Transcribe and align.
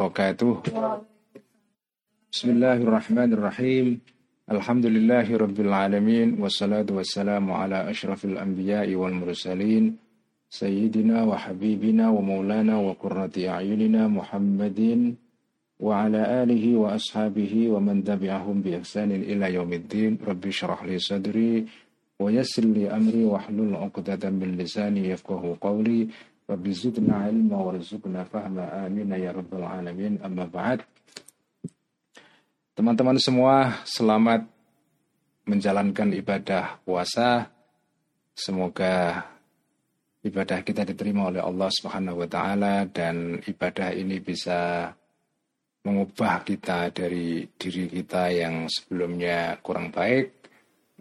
wabarakatuh. 0.00 0.64
Bismillahirrahmanirrahim. 2.32 4.00
Alhamdulillahi 4.48 5.36
rabbil 5.36 5.68
alamin 5.68 6.40
wassalatu 6.40 6.96
wassalamu 6.96 7.52
ala 7.52 7.84
asyrafil 7.84 8.40
anbiya'i 8.40 8.96
wal 8.96 9.12
mursalin 9.12 10.00
sayyidina 10.48 11.28
wa 11.28 11.36
habibina 11.36 12.08
wa 12.08 12.24
maulana 12.24 12.80
wa 12.80 12.96
qurrati 12.96 13.44
a'yunina 13.44 14.08
Muhammadin 14.08 15.20
wa 15.78 16.08
ala 16.08 16.48
alihi 16.48 16.80
wa 16.80 16.96
ashabihi 16.96 17.68
wa 17.68 17.84
man 17.84 18.00
tabi'ahum 18.00 18.64
bi 18.64 18.80
ihsanin 18.80 19.20
ila 19.20 19.52
yaumiddin. 19.52 20.16
Rabbi 20.16 20.48
syrah 20.48 20.80
li 20.82 20.96
sadri 20.96 21.68
wa 22.16 22.32
yassir 22.32 22.64
li 22.64 22.88
amri 22.88 23.28
wa 23.28 23.36
hlul 23.44 23.76
Teman-teman 32.74 33.14
semua 33.22 33.78
selamat 33.86 34.50
menjalankan 35.46 36.10
ibadah 36.10 36.82
puasa. 36.82 37.46
Semoga 38.34 39.22
ibadah 40.26 40.66
kita 40.66 40.82
diterima 40.82 41.30
oleh 41.30 41.38
Allah 41.38 41.70
Subhanahu 41.70 42.26
wa 42.26 42.28
taala 42.28 42.82
dan 42.90 43.38
ibadah 43.46 43.94
ini 43.94 44.18
bisa 44.18 44.90
mengubah 45.86 46.42
kita 46.42 46.90
dari 46.90 47.46
diri 47.46 47.86
kita 47.86 48.26
yang 48.34 48.66
sebelumnya 48.66 49.54
kurang 49.62 49.94
baik 49.94 50.50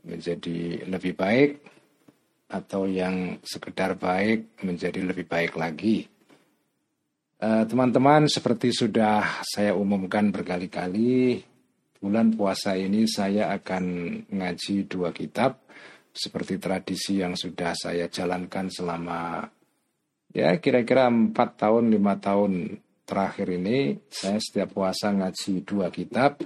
menjadi 0.06 0.86
lebih 0.86 1.18
baik 1.18 1.79
atau 2.50 2.90
yang 2.90 3.38
sekedar 3.46 3.94
baik 3.94 4.60
menjadi 4.66 5.06
lebih 5.06 5.30
baik 5.30 5.54
lagi. 5.54 6.10
Eh, 7.40 7.64
teman-teman, 7.64 8.28
uh, 8.28 8.32
seperti 8.32 8.76
sudah 8.76 9.46
saya 9.48 9.72
umumkan 9.72 10.28
berkali-kali, 10.28 11.40
bulan 12.04 12.36
puasa 12.36 12.76
ini 12.76 13.08
saya 13.08 13.56
akan 13.56 13.84
ngaji 14.28 14.92
dua 14.92 15.16
kitab 15.16 15.64
seperti 16.12 16.60
tradisi 16.60 17.24
yang 17.24 17.40
sudah 17.40 17.72
saya 17.78 18.12
jalankan 18.12 18.68
selama 18.68 19.48
ya 20.36 20.52
kira-kira 20.60 21.08
empat 21.08 21.64
tahun 21.64 21.94
lima 21.94 22.20
tahun 22.20 22.82
terakhir 23.08 23.48
ini 23.56 24.04
saya 24.12 24.36
setiap 24.44 24.76
puasa 24.76 25.16
ngaji 25.16 25.64
dua 25.64 25.88
kitab. 25.94 26.44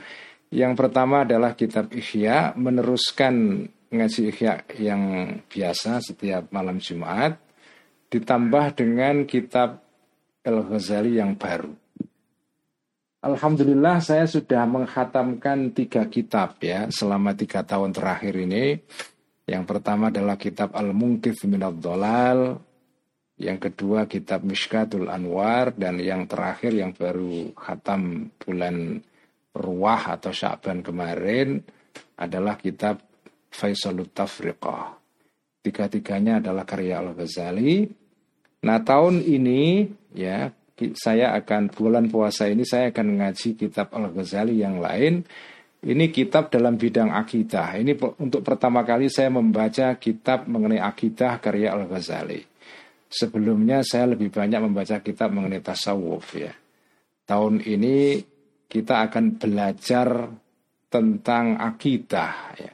Yang 0.53 0.73
pertama 0.77 1.25
adalah 1.25 1.58
kitab 1.58 1.89
Ihya 1.89 2.53
meneruskan 2.53 3.66
ngaji 3.94 4.33
ikhya 4.33 4.66
yang 4.81 5.02
biasa 5.45 6.02
setiap 6.02 6.49
malam 6.49 6.81
Jumat 6.81 7.38
ditambah 8.09 8.66
dengan 8.73 9.25
kitab 9.30 9.81
Al-Ghazali 10.44 11.17
yang 11.22 11.38
baru. 11.38 11.72
Alhamdulillah 13.23 14.03
saya 14.03 14.27
sudah 14.27 14.67
menghatamkan 14.67 15.71
tiga 15.71 16.03
kitab 16.11 16.59
ya 16.59 16.91
selama 16.91 17.31
tiga 17.31 17.64
tahun 17.64 17.95
terakhir 17.95 18.36
ini. 18.36 18.75
Yang 19.47 19.64
pertama 19.64 20.11
adalah 20.11 20.36
kitab 20.36 20.75
Al-Mungkif 20.75 21.47
Minad 21.47 21.80
Dolal. 21.80 22.59
Yang 23.39 23.71
kedua 23.71 24.11
kitab 24.11 24.44
Mishkatul 24.44 25.08
Anwar. 25.08 25.71
Dan 25.71 26.03
yang 26.03 26.27
terakhir 26.27 26.75
yang 26.75 26.91
baru 26.91 27.55
khatam 27.55 28.27
bulan 28.36 28.99
Ruah 29.55 30.19
atau 30.19 30.33
Sya'ban 30.33 30.83
kemarin 30.83 31.64
adalah 32.19 32.59
kitab 32.59 32.99
Faisalut 33.53 34.09
Tafriqah. 34.11 34.97
Tiga-tiganya 35.63 36.41
adalah 36.41 36.65
karya 36.65 36.99
Al-Ghazali. 36.99 37.87
Nah 38.65 38.79
tahun 38.81 39.21
ini 39.21 39.87
ya 40.17 40.51
saya 40.97 41.37
akan 41.37 41.69
bulan 41.71 42.09
puasa 42.09 42.49
ini 42.49 42.65
saya 42.65 42.89
akan 42.89 43.21
ngaji 43.21 43.55
kitab 43.55 43.93
Al-Ghazali 43.93 44.59
yang 44.59 44.81
lain. 44.81 45.23
Ini 45.83 46.09
kitab 46.15 46.49
dalam 46.49 46.79
bidang 46.79 47.11
akidah. 47.11 47.75
Ini 47.75 47.95
untuk 48.17 48.41
pertama 48.41 48.87
kali 48.87 49.11
saya 49.11 49.29
membaca 49.29 49.95
kitab 49.99 50.47
mengenai 50.49 50.81
akidah 50.81 51.37
karya 51.37 51.75
Al-Ghazali. 51.75 52.42
Sebelumnya 53.08 53.86
saya 53.86 54.17
lebih 54.17 54.33
banyak 54.33 54.59
membaca 54.63 54.97
kitab 55.05 55.30
mengenai 55.30 55.61
tasawuf 55.61 56.39
ya. 56.39 56.52
Tahun 57.23 57.61
ini 57.61 58.19
kita 58.65 59.05
akan 59.05 59.37
belajar 59.37 60.33
tentang 60.89 61.61
akidah 61.61 62.33
ya 62.58 62.73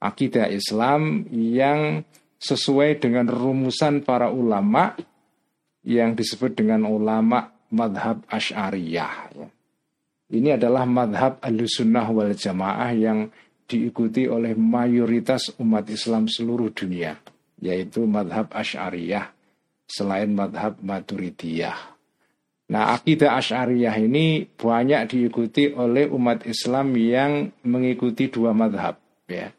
akidah 0.00 0.48
Islam 0.48 1.28
yang 1.28 2.02
sesuai 2.40 3.04
dengan 3.04 3.28
rumusan 3.28 4.00
para 4.00 4.32
ulama 4.32 4.96
yang 5.84 6.16
disebut 6.16 6.56
dengan 6.56 6.88
ulama 6.88 7.52
madhab 7.68 8.24
Ash'ariyah. 8.26 9.14
Ya. 9.36 9.46
Ini 10.30 10.56
adalah 10.56 10.88
madhab 10.88 11.36
al-sunnah 11.44 12.08
wal 12.08 12.32
jamaah 12.32 12.90
yang 12.96 13.28
diikuti 13.68 14.26
oleh 14.26 14.56
mayoritas 14.56 15.52
umat 15.60 15.86
Islam 15.92 16.26
seluruh 16.26 16.72
dunia, 16.72 17.20
yaitu 17.60 18.08
madhab 18.08 18.48
Ash'ariyah 18.50 19.30
selain 19.84 20.32
madhab 20.32 20.80
Maturidiyah. 20.80 21.76
Nah, 22.70 22.94
akidah 22.94 23.36
Ash'ariyah 23.36 23.98
ini 24.00 24.46
banyak 24.46 25.10
diikuti 25.10 25.74
oleh 25.74 26.06
umat 26.08 26.46
Islam 26.46 26.94
yang 26.94 27.50
mengikuti 27.66 28.30
dua 28.30 28.54
madhab. 28.54 28.96
Ya 29.26 29.50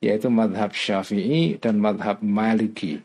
yaitu 0.00 0.32
madhab 0.32 0.72
syafi'i 0.72 1.60
dan 1.60 1.76
madhab 1.76 2.24
maliki. 2.24 3.04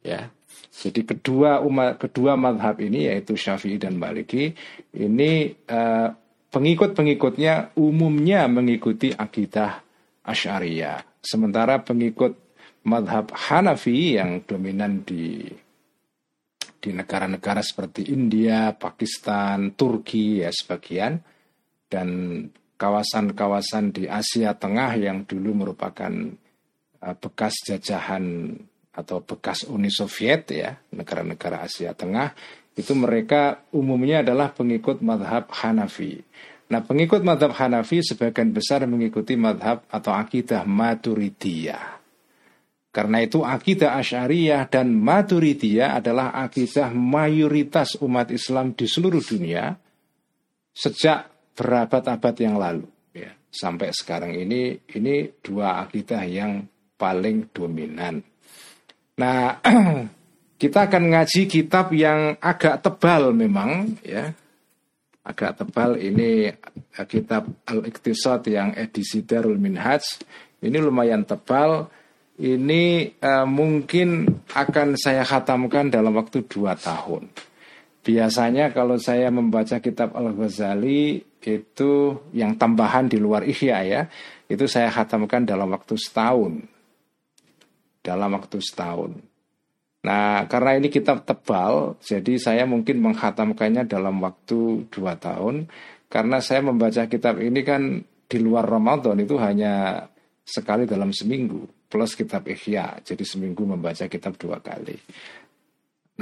Ya, 0.00 0.32
jadi 0.72 1.04
kedua 1.04 1.60
umat 1.64 2.00
kedua 2.00 2.36
madhab 2.36 2.80
ini 2.80 3.08
yaitu 3.08 3.36
syafi'i 3.36 3.76
dan 3.76 4.00
maliki 4.00 4.56
ini 4.96 5.52
uh, 5.68 6.08
pengikut-pengikutnya 6.52 7.76
umumnya 7.76 8.48
mengikuti 8.48 9.12
akidah 9.12 9.84
asyariyah. 10.24 11.04
Sementara 11.20 11.82
pengikut 11.82 12.38
madhab 12.86 13.34
Hanafi 13.34 14.16
yang 14.16 14.40
dominan 14.46 15.02
di 15.02 15.42
di 16.76 16.94
negara-negara 16.94 17.66
seperti 17.66 18.14
India, 18.14 18.70
Pakistan, 18.78 19.74
Turki 19.74 20.46
ya 20.46 20.54
sebagian 20.54 21.18
dan 21.90 22.08
kawasan-kawasan 22.76 23.92
di 23.92 24.04
Asia 24.06 24.52
Tengah 24.52 24.96
yang 25.00 25.24
dulu 25.24 25.66
merupakan 25.66 26.12
uh, 27.02 27.14
bekas 27.16 27.64
jajahan 27.64 28.52
atau 28.96 29.20
bekas 29.20 29.68
Uni 29.68 29.92
Soviet 29.92 30.48
ya, 30.52 30.76
negara-negara 30.92 31.64
Asia 31.64 31.92
Tengah, 31.92 32.32
itu 32.76 32.92
mereka 32.92 33.64
umumnya 33.72 34.20
adalah 34.24 34.52
pengikut 34.52 35.00
madhab 35.00 35.48
Hanafi. 35.52 36.20
Nah 36.72 36.80
pengikut 36.84 37.24
madhab 37.24 37.52
Hanafi 37.56 38.04
sebagian 38.04 38.52
besar 38.52 38.84
mengikuti 38.88 39.36
madhab 39.36 39.84
atau 39.88 40.12
akidah 40.12 40.64
Maturidiyah. 40.64 41.96
Karena 42.96 43.20
itu 43.20 43.44
akidah 43.44 44.00
Asyariyah 44.00 44.72
dan 44.72 44.96
Maturidiyah 44.96 46.00
adalah 46.00 46.32
akidah 46.32 46.88
mayoritas 46.96 48.00
umat 48.00 48.32
Islam 48.32 48.72
di 48.72 48.88
seluruh 48.88 49.20
dunia 49.20 49.76
sejak 50.72 51.35
berabad-abad 51.56 52.34
yang 52.36 52.60
lalu 52.60 52.84
ya 53.16 53.32
sampai 53.48 53.90
sekarang 53.96 54.36
ini 54.36 54.76
ini 54.92 55.32
dua 55.40 55.80
akidah 55.88 56.22
yang 56.28 56.68
paling 56.96 57.52
dominan. 57.52 58.24
Nah, 59.16 59.60
kita 60.60 60.88
akan 60.88 61.04
ngaji 61.12 61.48
kitab 61.48 61.92
yang 61.92 62.36
agak 62.40 62.84
tebal 62.84 63.32
memang 63.32 63.96
ya. 64.04 64.32
Agak 65.26 65.58
tebal 65.58 65.98
ini 65.98 66.46
eh, 66.54 67.06
kitab 67.10 67.50
Al-Iqtisad 67.66 68.46
yang 68.46 68.70
edisi 68.78 69.26
Darul 69.26 69.58
Minhaj. 69.58 70.22
Ini 70.62 70.78
lumayan 70.78 71.26
tebal. 71.26 71.90
Ini 72.36 73.16
uh, 73.24 73.48
mungkin 73.48 74.28
akan 74.52 75.00
saya 75.00 75.24
khatamkan 75.24 75.88
dalam 75.88 76.12
waktu 76.12 76.44
dua 76.44 76.76
tahun. 76.76 77.32
Biasanya 78.04 78.76
kalau 78.76 79.00
saya 79.00 79.32
membaca 79.32 79.80
kitab 79.80 80.12
Al-Ghazali 80.12 81.24
itu 81.46 82.18
yang 82.34 82.58
tambahan 82.58 83.06
di 83.06 83.22
luar 83.22 83.46
Ihya 83.46 83.78
ya, 83.86 84.02
itu 84.50 84.66
saya 84.66 84.90
khatamkan 84.90 85.46
dalam 85.46 85.70
waktu 85.70 85.94
setahun. 85.94 86.66
Dalam 88.02 88.30
waktu 88.34 88.58
setahun. 88.58 89.14
Nah, 90.06 90.46
karena 90.46 90.78
ini 90.78 90.86
kitab 90.86 91.26
tebal, 91.26 91.98
jadi 91.98 92.38
saya 92.38 92.62
mungkin 92.62 93.02
menghatamkannya 93.02 93.90
dalam 93.90 94.22
waktu 94.22 94.86
dua 94.90 95.18
tahun. 95.18 95.66
Karena 96.06 96.38
saya 96.38 96.62
membaca 96.62 97.10
kitab 97.10 97.42
ini 97.42 97.66
kan 97.66 98.02
di 98.30 98.38
luar 98.38 98.66
Ramadan 98.66 99.18
itu 99.18 99.34
hanya 99.38 100.06
sekali 100.46 100.86
dalam 100.86 101.10
seminggu, 101.10 101.90
plus 101.90 102.14
kitab 102.14 102.46
Ihya. 102.46 103.02
Jadi 103.02 103.26
seminggu 103.26 103.66
membaca 103.66 104.06
kitab 104.06 104.38
dua 104.38 104.62
kali. 104.62 104.94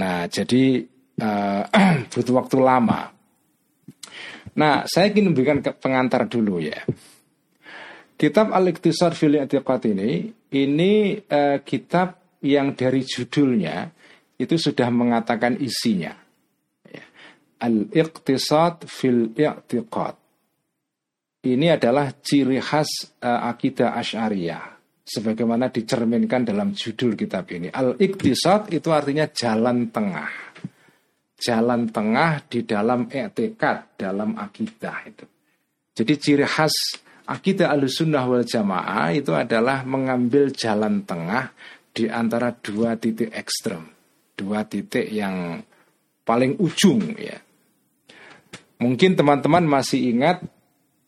Nah, 0.01 0.27
jadi 0.33 0.81
uh, 1.21 1.63
butuh 2.13 2.35
waktu 2.35 2.57
lama. 2.59 3.14
Nah, 4.55 4.87
saya 4.87 5.11
ingin 5.11 5.35
memberikan 5.35 5.59
pengantar 5.61 6.31
dulu 6.31 6.63
ya. 6.63 6.85
Kitab 8.15 8.55
Al-Iqtisar 8.55 9.13
fil 9.19 9.43
I'tiqad 9.43 9.91
ini 9.91 10.31
ini 10.55 11.19
uh, 11.19 11.59
kitab 11.67 12.39
yang 12.45 12.77
dari 12.77 13.01
judulnya 13.03 13.89
itu 14.37 14.55
sudah 14.61 14.93
mengatakan 14.93 15.57
isinya. 15.59 16.13
Ya. 16.85 17.05
Al-iqtisad 17.65 18.85
fil 18.85 19.33
i'tiqad. 19.33 20.15
Ini 21.45 21.77
adalah 21.77 22.13
ciri 22.21 22.61
khas 22.61 22.89
uh, 23.21 23.49
akidah 23.49 23.97
Asy'ariyah 23.97 24.65
sebagaimana 25.05 25.69
dicerminkan 25.69 26.45
dalam 26.45 26.73
judul 26.73 27.17
kitab 27.17 27.49
ini. 27.53 27.69
Al-iqtisad 27.69 28.73
itu 28.73 28.89
artinya 28.93 29.29
jalan 29.29 29.93
tengah. 29.93 30.54
Jalan 31.45 31.93
tengah 31.93 32.41
di 32.49 32.65
dalam 32.65 33.05
etikad, 33.13 34.01
dalam 34.01 34.33
akidah 34.41 34.97
itu. 35.05 35.29
Jadi 35.93 36.13
ciri 36.17 36.47
khas 36.49 36.73
akidah 37.29 37.69
al-sunnah 37.69 38.25
wal 38.25 38.49
jamaah 38.49 39.13
itu 39.13 39.37
adalah 39.37 39.85
mengambil 39.85 40.49
jalan 40.57 41.05
tengah 41.05 41.53
di 41.93 42.09
antara 42.09 42.49
dua 42.57 42.97
titik 42.97 43.29
ekstrem. 43.29 43.85
Dua 44.33 44.65
titik 44.65 45.05
yang 45.13 45.61
paling 46.25 46.57
ujung 46.57 47.13
ya. 47.21 47.37
Mungkin 48.81 49.13
teman-teman 49.13 49.69
masih 49.69 50.17
ingat 50.17 50.43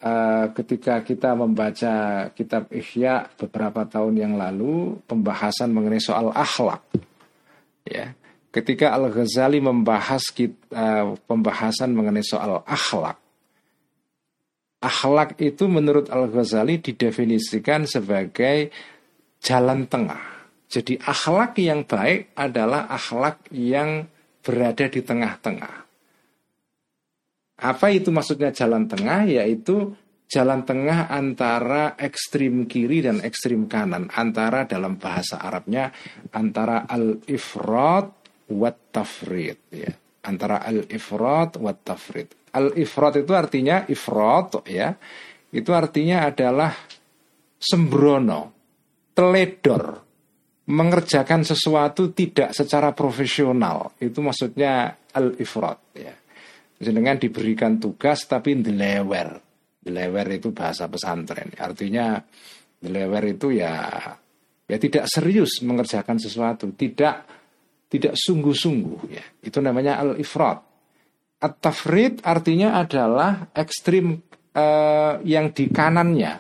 uh, 0.04 0.52
ketika 0.52 1.00
kita 1.00 1.32
membaca 1.32 2.28
kitab 2.36 2.68
Ihya 2.70 3.32
beberapa 3.40 3.88
tahun 3.88 4.14
yang 4.20 4.34
lalu 4.36 5.00
pembahasan 5.08 5.72
mengenai 5.72 6.00
soal 6.00 6.30
akhlak 6.30 6.84
ya 7.86 8.12
ketika 8.56 8.96
Al 8.96 9.12
Ghazali 9.12 9.60
membahas 9.60 10.32
kita, 10.32 10.56
eh, 10.72 11.06
pembahasan 11.28 11.92
mengenai 11.92 12.24
soal 12.24 12.64
akhlak 12.64 13.20
akhlak 14.80 15.36
itu 15.44 15.68
menurut 15.68 16.08
Al 16.08 16.32
Ghazali 16.32 16.80
didefinisikan 16.80 17.84
sebagai 17.84 18.72
jalan 19.44 19.84
tengah 19.84 20.48
jadi 20.72 20.96
akhlak 21.04 21.60
yang 21.60 21.84
baik 21.84 22.32
adalah 22.32 22.88
akhlak 22.88 23.44
yang 23.52 24.08
berada 24.40 24.88
di 24.88 25.00
tengah-tengah 25.04 25.86
apa 27.56 27.88
itu 27.88 28.12
maksudnya 28.12 28.52
jalan 28.52 28.84
tengah? 28.84 29.24
Yaitu 29.24 29.96
jalan 30.28 30.68
tengah 30.68 31.08
antara 31.08 31.96
ekstrim 31.96 32.68
kiri 32.68 33.00
dan 33.00 33.24
ekstrim 33.24 33.64
kanan. 33.64 34.12
Antara 34.12 34.68
dalam 34.68 35.00
bahasa 35.00 35.40
Arabnya 35.40 35.88
antara 36.36 36.84
al-ifrat 36.84 38.12
wat 38.52 38.94
tafrid. 38.94 39.58
Ya. 39.72 39.92
Antara 40.26 40.62
al-ifrat 40.62 41.58
wat 41.58 41.82
tafrid. 41.86 42.34
Al-ifrat 42.54 43.22
itu 43.22 43.32
artinya 43.34 43.86
ifrat 43.86 44.66
ya. 44.66 44.94
Itu 45.50 45.72
artinya 45.72 46.26
adalah 46.26 46.74
sembrono, 47.56 48.52
teledor, 49.14 49.84
mengerjakan 50.66 51.46
sesuatu 51.46 52.10
tidak 52.12 52.52
secara 52.52 52.90
profesional. 52.92 53.94
Itu 54.02 54.20
maksudnya 54.20 54.94
al-ifrat 55.14 55.80
ya 55.94 56.14
jenengan 56.76 57.16
diberikan 57.16 57.80
tugas 57.80 58.28
tapi 58.28 58.56
delewer. 58.60 59.40
Delewer 59.86 60.26
itu 60.34 60.50
bahasa 60.50 60.90
pesantren. 60.90 61.54
Artinya 61.56 62.18
delewer 62.82 63.22
itu 63.30 63.54
ya 63.54 63.74
ya 64.66 64.76
tidak 64.82 65.06
serius 65.06 65.62
mengerjakan 65.62 66.18
sesuatu, 66.18 66.74
tidak 66.74 67.22
tidak 67.86 68.14
sungguh-sungguh 68.18 69.00
ya. 69.10 69.24
Itu 69.42 69.62
namanya 69.62 70.02
al-ifrat. 70.02 70.58
At-tafrid 71.36 72.24
artinya 72.24 72.80
adalah 72.80 73.52
ekstrim 73.52 74.20
eh, 74.56 75.14
yang 75.22 75.52
di 75.52 75.68
kanannya. 75.70 76.32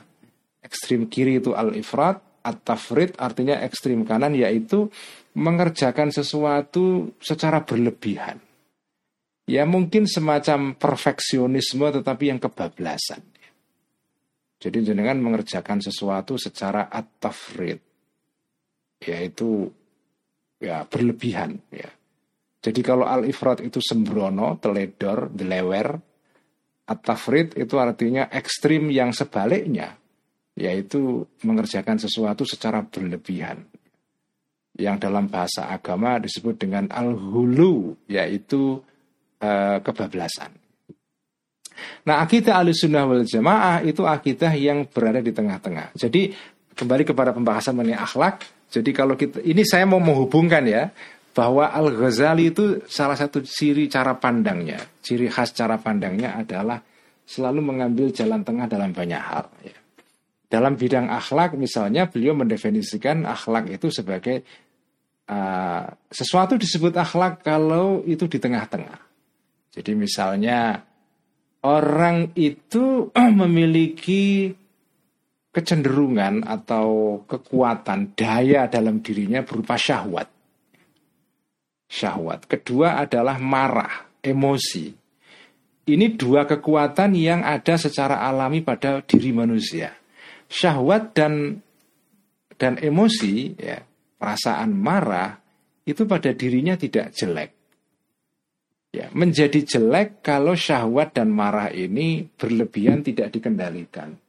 Ekstrim 0.64 1.06
kiri 1.06 1.38
itu 1.38 1.54
al-ifrat, 1.54 2.42
at-tafrid 2.42 3.14
artinya 3.20 3.62
ekstrim 3.62 4.02
kanan 4.02 4.34
yaitu 4.34 4.90
mengerjakan 5.36 6.10
sesuatu 6.10 7.14
secara 7.22 7.62
berlebihan 7.62 8.42
ya 9.46 9.62
mungkin 9.64 10.10
semacam 10.10 10.74
perfeksionisme 10.74 11.86
tetapi 12.02 12.24
yang 12.34 12.42
kebablasan. 12.42 13.22
Jadi 14.56 14.78
jenengan 14.82 15.22
mengerjakan 15.22 15.78
sesuatu 15.78 16.34
secara 16.36 16.90
at-tafrid 16.90 17.78
yaitu 19.06 19.70
ya 20.60 20.84
berlebihan 20.88 21.60
ya. 21.72 21.90
Jadi 22.60 22.80
kalau 22.82 23.06
al-ifrat 23.06 23.62
itu 23.62 23.78
sembrono, 23.78 24.58
teledor, 24.58 25.30
delewer, 25.30 25.94
at-tafrid 26.86 27.54
itu 27.54 27.78
artinya 27.78 28.26
ekstrim 28.30 28.90
yang 28.90 29.14
sebaliknya 29.14 29.98
yaitu 30.56 31.28
mengerjakan 31.44 32.00
sesuatu 32.00 32.48
secara 32.48 32.80
berlebihan 32.80 33.60
yang 34.76 34.96
dalam 34.96 35.28
bahasa 35.28 35.68
agama 35.68 36.16
disebut 36.16 36.56
dengan 36.56 36.88
al-hulu 36.88 37.96
yaitu 38.08 38.80
uh, 39.40 39.78
kebablasan. 39.84 40.52
Nah 42.08 42.24
akidah 42.24 42.60
al-sunnah 42.64 43.04
wal 43.04 43.24
jamaah 43.24 43.84
itu 43.84 44.04
akidah 44.08 44.52
yang 44.56 44.88
berada 44.88 45.20
di 45.20 45.32
tengah-tengah. 45.32 45.92
Jadi 45.92 46.32
kembali 46.72 47.04
kepada 47.04 47.36
pembahasan 47.36 47.76
mengenai 47.76 48.00
akhlak. 48.00 48.55
Jadi 48.76 48.90
kalau 48.92 49.16
kita 49.16 49.40
ini 49.40 49.64
saya 49.64 49.88
mau 49.88 49.96
menghubungkan 49.96 50.60
ya 50.68 50.92
bahwa 51.32 51.72
Al 51.72 51.88
Ghazali 51.96 52.52
itu 52.52 52.84
salah 52.84 53.16
satu 53.16 53.40
ciri 53.40 53.88
cara 53.88 54.12
pandangnya, 54.20 54.76
ciri 55.00 55.32
khas 55.32 55.56
cara 55.56 55.80
pandangnya 55.80 56.36
adalah 56.36 56.76
selalu 57.24 57.72
mengambil 57.72 58.12
jalan 58.12 58.44
tengah 58.44 58.68
dalam 58.68 58.92
banyak 58.92 59.16
hal. 59.16 59.48
Ya. 59.64 59.76
Dalam 60.46 60.76
bidang 60.76 61.08
akhlak 61.08 61.56
misalnya 61.56 62.04
beliau 62.04 62.36
mendefinisikan 62.36 63.24
akhlak 63.24 63.72
itu 63.72 63.88
sebagai 63.88 64.44
uh, 65.32 65.88
sesuatu 66.12 66.60
disebut 66.60 66.92
akhlak 66.92 67.40
kalau 67.40 68.04
itu 68.04 68.28
di 68.28 68.36
tengah-tengah. 68.36 69.00
Jadi 69.72 69.92
misalnya 69.96 70.84
orang 71.64 72.36
itu 72.36 73.08
memiliki 73.40 74.52
kecenderungan 75.56 76.44
atau 76.44 77.16
kekuatan 77.24 78.12
daya 78.12 78.68
dalam 78.68 79.00
dirinya 79.00 79.40
berupa 79.40 79.80
syahwat. 79.80 80.28
Syahwat. 81.88 82.44
Kedua 82.44 83.00
adalah 83.00 83.40
marah, 83.40 84.04
emosi. 84.20 84.92
Ini 85.86 86.12
dua 86.20 86.44
kekuatan 86.44 87.16
yang 87.16 87.40
ada 87.40 87.80
secara 87.80 88.20
alami 88.28 88.60
pada 88.60 89.00
diri 89.00 89.32
manusia. 89.32 89.96
Syahwat 90.44 91.16
dan 91.16 91.64
dan 92.60 92.76
emosi, 92.76 93.56
ya, 93.56 93.80
perasaan 94.20 94.76
marah 94.76 95.40
itu 95.88 96.04
pada 96.04 96.36
dirinya 96.36 96.76
tidak 96.76 97.16
jelek. 97.16 97.50
Ya, 98.92 99.08
menjadi 99.12 99.64
jelek 99.64 100.20
kalau 100.20 100.52
syahwat 100.52 101.16
dan 101.16 101.32
marah 101.32 101.72
ini 101.72 102.28
berlebihan 102.36 103.00
tidak 103.00 103.32
dikendalikan. 103.32 104.20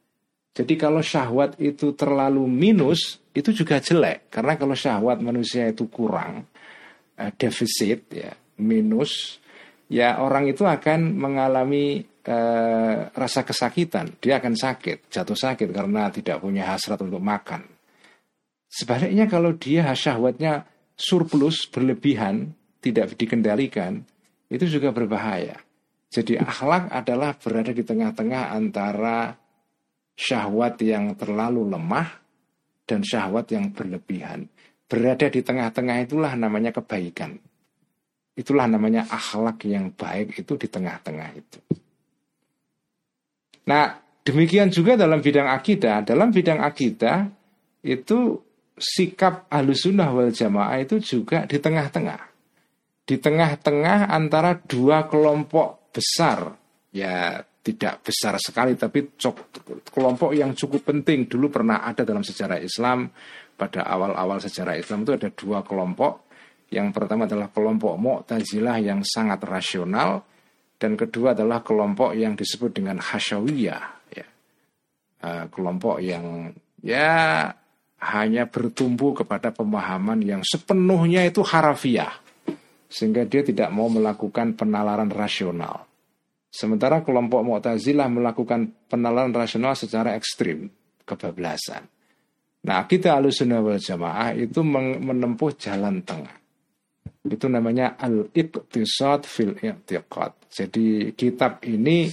Jadi 0.54 0.74
kalau 0.74 0.98
syahwat 1.04 1.54
itu 1.62 1.94
terlalu 1.94 2.44
minus, 2.50 3.22
itu 3.30 3.54
juga 3.54 3.78
jelek. 3.78 4.32
Karena 4.32 4.58
kalau 4.58 4.74
syahwat 4.74 5.22
manusia 5.22 5.70
itu 5.70 5.86
kurang, 5.86 6.46
eh, 7.14 7.30
defisit, 7.38 8.10
ya, 8.10 8.32
minus, 8.58 9.38
ya 9.86 10.18
orang 10.18 10.50
itu 10.50 10.66
akan 10.66 11.14
mengalami 11.14 12.04
eh, 12.28 12.98
rasa 13.08 13.40
kesakitan. 13.40 14.20
Dia 14.20 14.36
akan 14.36 14.52
sakit, 14.52 15.08
jatuh 15.08 15.38
sakit 15.38 15.72
karena 15.72 16.12
tidak 16.12 16.44
punya 16.44 16.68
hasrat 16.68 17.00
untuk 17.00 17.24
makan. 17.24 17.64
Sebaliknya 18.68 19.24
kalau 19.24 19.56
dia 19.56 19.88
syahwatnya 19.96 20.68
surplus, 20.92 21.64
berlebihan, 21.72 22.52
tidak 22.84 23.16
dikendalikan, 23.16 24.04
itu 24.52 24.68
juga 24.68 24.92
berbahaya. 24.92 25.56
Jadi 26.08 26.36
akhlak 26.40 26.92
adalah 26.92 27.36
berada 27.36 27.72
di 27.72 27.84
tengah-tengah 27.84 28.52
antara 28.52 29.36
syahwat 30.18 30.82
yang 30.82 31.14
terlalu 31.14 31.62
lemah 31.70 32.10
dan 32.82 33.06
syahwat 33.06 33.54
yang 33.54 33.70
berlebihan. 33.70 34.50
Berada 34.90 35.30
di 35.30 35.44
tengah-tengah 35.44 36.02
itulah 36.02 36.34
namanya 36.34 36.74
kebaikan. 36.74 37.38
Itulah 38.34 38.66
namanya 38.66 39.06
akhlak 39.06 39.62
yang 39.70 39.94
baik 39.94 40.42
itu 40.42 40.58
di 40.58 40.66
tengah-tengah 40.66 41.28
itu. 41.38 41.60
Nah, 43.68 43.94
demikian 44.26 44.74
juga 44.74 44.98
dalam 44.98 45.22
bidang 45.22 45.46
akidah. 45.46 46.02
Dalam 46.02 46.34
bidang 46.34 46.58
akidah 46.58 47.28
itu 47.86 48.40
sikap 48.74 49.46
alusunah 49.52 50.10
wal 50.10 50.34
jamaah 50.34 50.82
itu 50.82 50.98
juga 50.98 51.46
di 51.46 51.62
tengah-tengah 51.62 52.28
di 53.08 53.16
tengah-tengah 53.16 54.12
antara 54.12 54.60
dua 54.60 55.08
kelompok 55.08 55.88
besar 55.96 56.52
ya 56.92 57.40
tidak 57.68 58.00
besar 58.00 58.40
sekali 58.40 58.72
tapi 58.80 59.12
kelompok 59.92 60.32
yang 60.32 60.56
cukup 60.56 60.88
penting 60.88 61.28
dulu 61.28 61.52
pernah 61.52 61.84
ada 61.84 62.00
dalam 62.06 62.24
sejarah 62.24 62.56
Islam 62.56 63.12
pada 63.58 63.84
awal-awal 63.84 64.40
sejarah 64.40 64.78
Islam 64.78 65.04
itu 65.04 65.12
ada 65.18 65.28
dua 65.34 65.60
kelompok 65.60 66.28
yang 66.68 66.92
pertama 66.92 67.24
adalah 67.24 67.48
kelompok 67.48 67.96
Mu'tazilah 67.96 68.76
yang 68.84 69.00
sangat 69.00 69.40
rasional 69.48 70.20
dan 70.76 70.94
kedua 70.94 71.32
adalah 71.32 71.64
kelompok 71.64 72.12
yang 72.12 72.36
disebut 72.36 72.76
dengan 72.76 73.00
Hasyawiyah 73.00 73.84
ya. 74.12 74.26
Uh, 75.18 75.44
kelompok 75.50 75.98
yang 75.98 76.52
ya 76.84 77.50
hanya 77.98 78.46
bertumbuh 78.46 79.10
kepada 79.16 79.50
pemahaman 79.50 80.22
yang 80.22 80.44
sepenuhnya 80.46 81.26
itu 81.26 81.42
harafiah 81.42 82.14
sehingga 82.86 83.26
dia 83.26 83.42
tidak 83.42 83.68
mau 83.72 83.90
melakukan 83.90 84.54
penalaran 84.54 85.10
rasional. 85.10 85.87
Sementara 86.48 87.04
kelompok 87.04 87.44
Mu'tazilah 87.44 88.08
melakukan 88.08 88.88
penalaran 88.88 89.36
rasional 89.36 89.76
secara 89.76 90.16
ekstrim, 90.16 90.68
kebablasan. 91.04 91.84
Nah, 92.64 92.84
kita 92.88 93.14
alusunah 93.14 93.60
wal 93.60 93.78
jamaah 93.78 94.34
itu 94.34 94.64
menempuh 94.64 95.52
jalan 95.60 96.02
tengah. 96.02 96.36
Itu 97.28 97.46
namanya 97.52 98.00
al-iqtisad 98.00 99.28
fil 99.28 99.60
i'tiqad. 99.60 100.48
Jadi 100.48 101.12
kitab 101.12 101.60
ini 101.68 102.08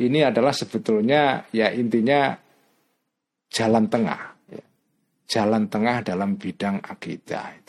ini 0.00 0.18
adalah 0.22 0.52
sebetulnya 0.52 1.48
ya 1.50 1.72
intinya 1.72 2.36
jalan 3.50 3.88
tengah. 3.88 4.20
Jalan 5.30 5.70
tengah 5.70 6.02
dalam 6.02 6.34
bidang 6.34 6.82
akidah. 6.82 7.59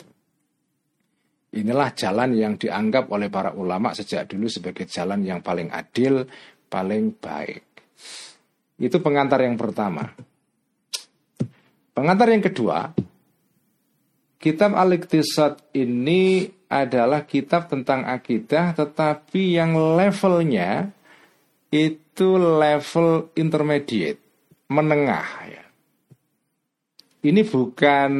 Inilah 1.52 1.92
jalan 1.92 2.32
yang 2.32 2.56
dianggap 2.56 3.12
oleh 3.12 3.28
para 3.28 3.52
ulama 3.52 3.92
sejak 3.92 4.24
dulu 4.24 4.48
sebagai 4.48 4.88
jalan 4.88 5.20
yang 5.20 5.44
paling 5.44 5.68
adil, 5.68 6.24
paling 6.72 7.12
baik. 7.20 7.64
Itu 8.80 9.04
pengantar 9.04 9.44
yang 9.44 9.60
pertama. 9.60 10.08
Pengantar 11.92 12.32
yang 12.32 12.40
kedua, 12.40 12.96
kitab 14.40 14.72
Al-Iqtisad 14.72 15.76
ini 15.76 16.48
adalah 16.72 17.28
kitab 17.28 17.68
tentang 17.68 18.08
akidah 18.08 18.72
tetapi 18.72 19.60
yang 19.60 19.76
levelnya 19.76 20.88
itu 21.68 22.40
level 22.40 23.28
intermediate, 23.36 24.24
menengah 24.72 25.28
ya. 25.52 25.64
Ini 27.22 27.44
bukan 27.44 28.12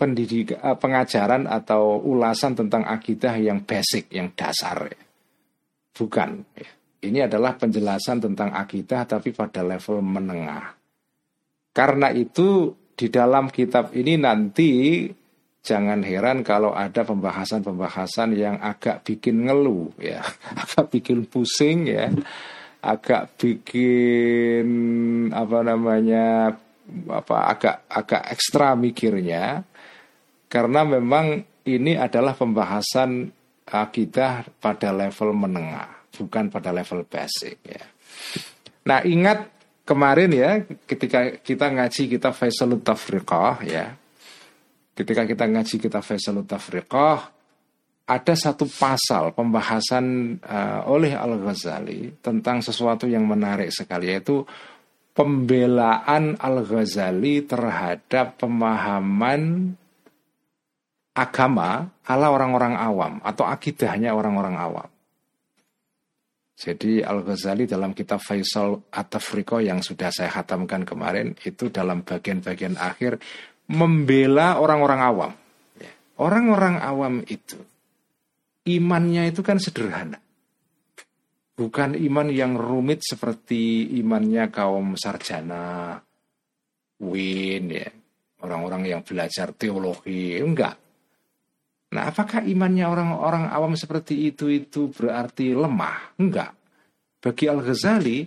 pendidikan 0.00 0.56
eh, 0.64 0.76
pengajaran 0.80 1.44
atau 1.44 2.00
ulasan 2.00 2.56
tentang 2.56 2.88
akidah 2.88 3.36
yang 3.36 3.60
basic, 3.68 4.08
yang 4.08 4.32
dasar. 4.32 4.88
Bukan. 5.92 6.30
Ini 7.00 7.28
adalah 7.28 7.56
penjelasan 7.60 8.24
tentang 8.24 8.56
akidah 8.56 9.04
tapi 9.04 9.36
pada 9.36 9.60
level 9.60 10.00
menengah. 10.00 10.72
Karena 11.76 12.08
itu 12.12 12.72
di 12.96 13.12
dalam 13.12 13.52
kitab 13.52 13.92
ini 13.92 14.16
nanti 14.16 15.04
jangan 15.60 16.00
heran 16.04 16.40
kalau 16.40 16.72
ada 16.72 17.04
pembahasan-pembahasan 17.04 18.36
yang 18.36 18.56
agak 18.60 19.04
bikin 19.04 19.48
ngeluh 19.48 19.92
ya, 20.00 20.24
agak 20.60 20.92
bikin 20.92 21.24
pusing 21.28 21.88
ya, 21.88 22.12
agak 22.84 23.36
bikin 23.36 24.68
apa 25.32 25.58
namanya 25.64 26.56
apa 27.08 27.36
agak 27.54 27.76
agak 27.86 28.22
ekstra 28.34 28.74
mikirnya 28.74 29.62
karena 30.50 30.82
memang 30.82 31.46
ini 31.62 31.94
adalah 31.94 32.34
pembahasan 32.34 33.30
akidah 33.70 34.50
pada 34.58 34.90
level 34.90 35.30
menengah, 35.30 36.10
bukan 36.18 36.50
pada 36.50 36.74
level 36.74 37.06
basic 37.06 37.62
ya. 37.62 37.86
Nah, 38.90 39.06
ingat 39.06 39.46
kemarin 39.86 40.30
ya 40.34 40.50
ketika 40.90 41.38
kita 41.38 41.70
ngaji 41.70 42.02
kita 42.18 42.34
Faisalut 42.34 42.82
Tafriqah 42.82 43.62
ya. 43.62 43.94
Ketika 44.90 45.22
kita 45.24 45.46
ngaji 45.46 45.74
kita 45.78 46.02
Faisalut 46.02 46.50
Tafriqah 46.50 47.30
ada 48.10 48.34
satu 48.34 48.66
pasal 48.66 49.30
pembahasan 49.30 50.34
uh, 50.42 50.82
oleh 50.90 51.14
Al-Ghazali 51.14 52.18
tentang 52.18 52.58
sesuatu 52.58 53.06
yang 53.06 53.22
menarik 53.22 53.70
sekali 53.70 54.10
yaitu 54.10 54.42
pembelaan 55.14 56.34
Al-Ghazali 56.34 57.46
terhadap 57.46 58.34
pemahaman 58.34 59.74
agama 61.14 61.90
ala 62.06 62.30
orang-orang 62.30 62.78
awam 62.78 63.18
atau 63.26 63.46
akidahnya 63.46 64.14
orang-orang 64.14 64.56
awam. 64.56 64.88
Jadi 66.60 67.00
Al-Ghazali 67.00 67.64
dalam 67.64 67.96
kitab 67.96 68.20
Faisal 68.20 68.84
At-Tafriqo 68.92 69.64
yang 69.64 69.80
sudah 69.80 70.12
saya 70.12 70.28
khatamkan 70.28 70.84
kemarin 70.84 71.32
itu 71.40 71.72
dalam 71.72 72.04
bagian-bagian 72.04 72.76
akhir 72.76 73.16
membela 73.72 74.60
orang-orang 74.60 75.00
awam. 75.00 75.32
Orang-orang 76.20 76.76
awam 76.84 77.24
itu 77.24 77.56
imannya 78.68 79.32
itu 79.32 79.40
kan 79.40 79.56
sederhana. 79.56 80.20
Bukan 81.56 81.96
iman 81.96 82.28
yang 82.28 82.60
rumit 82.60 83.00
seperti 83.04 83.96
imannya 84.00 84.52
kaum 84.52 85.00
sarjana, 85.00 85.96
win 87.00 87.72
ya, 87.72 87.88
orang-orang 88.44 88.84
yang 88.84 89.00
belajar 89.00 89.52
teologi, 89.56 90.36
enggak 90.40 90.89
Nah, 91.90 92.06
apakah 92.06 92.46
imannya 92.46 92.86
orang-orang 92.86 93.50
awam 93.50 93.74
seperti 93.74 94.30
itu 94.30 94.46
itu 94.46 94.94
berarti 94.94 95.50
lemah? 95.50 96.14
Enggak. 96.22 96.54
Bagi 97.18 97.50
Al-Ghazali, 97.50 98.18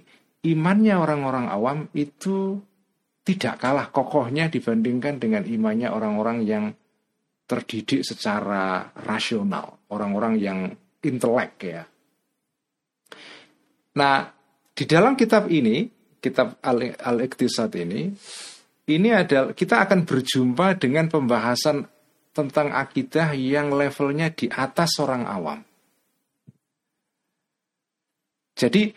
imannya 0.43 0.95
orang-orang 0.99 1.47
awam 1.47 1.87
itu 1.95 2.59
tidak 3.23 3.63
kalah 3.63 3.87
kokohnya 3.87 4.51
dibandingkan 4.51 5.15
dengan 5.15 5.47
imannya 5.47 5.87
orang-orang 5.87 6.43
yang 6.43 6.65
terdidik 7.47 8.03
secara 8.03 8.91
rasional, 8.99 9.87
orang-orang 9.87 10.35
yang 10.39 10.59
intelek 10.99 11.53
ya. 11.63 11.83
Nah, 13.95 14.27
di 14.75 14.83
dalam 14.83 15.15
kitab 15.15 15.47
ini, 15.47 15.87
kitab 16.19 16.59
Al-Iqtisad 16.59 17.71
ini, 17.79 18.11
ini 18.91 19.09
adalah 19.15 19.55
kita 19.55 19.87
akan 19.87 20.03
berjumpa 20.03 20.75
dengan 20.75 21.07
pembahasan 21.07 21.87
tentang 22.33 22.73
akidah 22.73 23.37
yang 23.37 23.69
levelnya 23.69 24.33
di 24.33 24.49
atas 24.49 24.97
orang 24.97 25.23
awam. 25.29 25.61
Jadi 28.57 28.89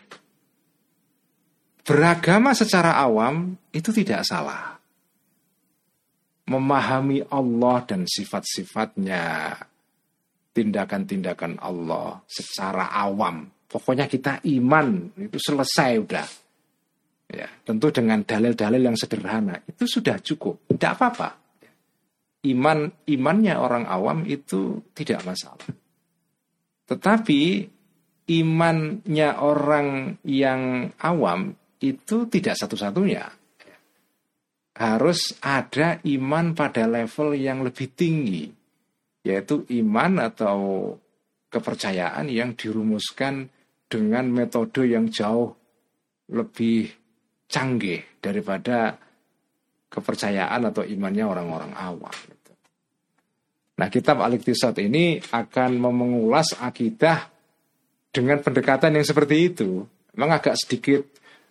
beragama 1.85 2.57
secara 2.57 2.97
awam 2.97 3.53
itu 3.69 3.93
tidak 3.93 4.25
salah. 4.25 4.73
Memahami 6.47 7.27
Allah 7.27 7.77
dan 7.83 8.07
sifat-sifatnya, 8.07 9.51
tindakan-tindakan 10.55 11.61
Allah 11.61 12.23
secara 12.25 12.89
awam. 12.89 13.45
Pokoknya 13.67 14.07
kita 14.07 14.41
iman 14.57 15.11
itu 15.19 15.37
selesai 15.37 15.91
udah. 15.99 16.27
Ya, 17.27 17.51
tentu 17.67 17.91
dengan 17.91 18.23
dalil-dalil 18.23 18.79
yang 18.79 18.95
sederhana 18.95 19.59
itu 19.67 19.83
sudah 19.83 20.15
cukup. 20.23 20.63
Tidak 20.71 20.91
apa-apa 20.95 21.46
iman 22.53 22.91
imannya 23.09 23.55
orang 23.57 23.85
awam 23.89 24.23
itu 24.23 24.83
tidak 24.95 25.23
masalah. 25.27 25.67
Tetapi 26.87 27.41
imannya 28.27 29.29
orang 29.39 30.19
yang 30.23 30.91
awam 31.03 31.55
itu 31.79 32.27
tidak 32.27 32.55
satu-satunya. 32.59 33.23
Harus 34.77 35.33
ada 35.41 35.97
iman 36.05 36.53
pada 36.53 36.85
level 36.85 37.33
yang 37.33 37.65
lebih 37.65 37.97
tinggi, 37.97 38.45
yaitu 39.25 39.65
iman 39.81 40.21
atau 40.21 40.93
kepercayaan 41.49 42.29
yang 42.29 42.53
dirumuskan 42.53 43.49
dengan 43.89 44.29
metode 44.29 44.85
yang 44.85 45.09
jauh 45.09 45.49
lebih 46.29 46.91
canggih 47.47 48.03
daripada 48.19 48.99
kepercayaan 49.87 50.67
atau 50.67 50.83
imannya 50.83 51.25
orang-orang 51.25 51.73
awam. 51.73 52.15
Nah, 53.77 53.87
kitab 53.93 54.17
Al-Iqtisad 54.25 54.73
ini 54.81 55.21
akan 55.21 55.77
mengulas 55.77 56.57
akidah 56.57 57.29
dengan 58.09 58.41
pendekatan 58.41 58.97
yang 58.97 59.05
seperti 59.05 59.53
itu. 59.53 59.85
Memang 60.17 60.41
agak 60.41 60.57
sedikit 60.57 61.01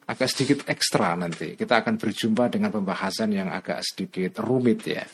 agak 0.07 0.29
sedikit 0.31 0.59
ekstra 0.67 1.15
nanti. 1.15 1.55
Kita 1.55 1.83
akan 1.83 1.99
berjumpa 1.99 2.51
dengan 2.51 2.75
pembahasan 2.75 3.31
yang 3.31 3.51
agak 3.51 3.83
sedikit 3.83 4.43
rumit 4.43 4.83
ya. 4.87 5.07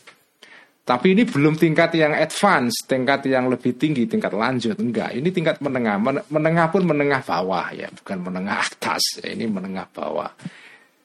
Tapi 0.82 1.14
ini 1.14 1.22
belum 1.22 1.54
tingkat 1.54 1.94
yang 1.94 2.10
advance, 2.10 2.82
tingkat 2.90 3.30
yang 3.30 3.46
lebih 3.46 3.78
tinggi, 3.78 4.08
tingkat 4.10 4.34
lanjut. 4.34 4.74
Enggak, 4.82 5.14
ini 5.14 5.30
tingkat 5.30 5.62
menengah. 5.62 6.26
Menengah 6.26 6.66
pun 6.74 6.82
menengah 6.82 7.22
bawah 7.22 7.70
ya, 7.70 7.86
bukan 7.92 8.18
menengah 8.18 8.66
atas. 8.66 9.22
Ini 9.22 9.46
menengah 9.46 9.86
bawah. 9.94 10.32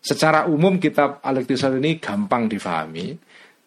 Secara 0.01 0.49
umum 0.49 0.81
kitab 0.81 1.21
Al-Iqtisad 1.21 1.77
ini 1.77 2.01
gampang 2.01 2.49
difahami, 2.49 3.11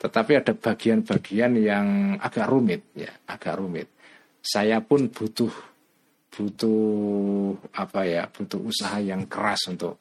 tetapi 0.01 0.33
ada 0.41 0.57
bagian-bagian 0.57 1.61
yang 1.61 2.17
agak 2.17 2.49
rumit 2.49 2.89
ya, 2.97 3.13
agak 3.29 3.61
rumit. 3.61 3.89
Saya 4.41 4.81
pun 4.81 5.13
butuh 5.13 5.53
butuh 6.33 7.53
apa 7.77 8.09
ya, 8.09 8.25
butuh 8.25 8.65
usaha 8.65 8.97
yang 8.97 9.29
keras 9.29 9.69
untuk 9.69 10.01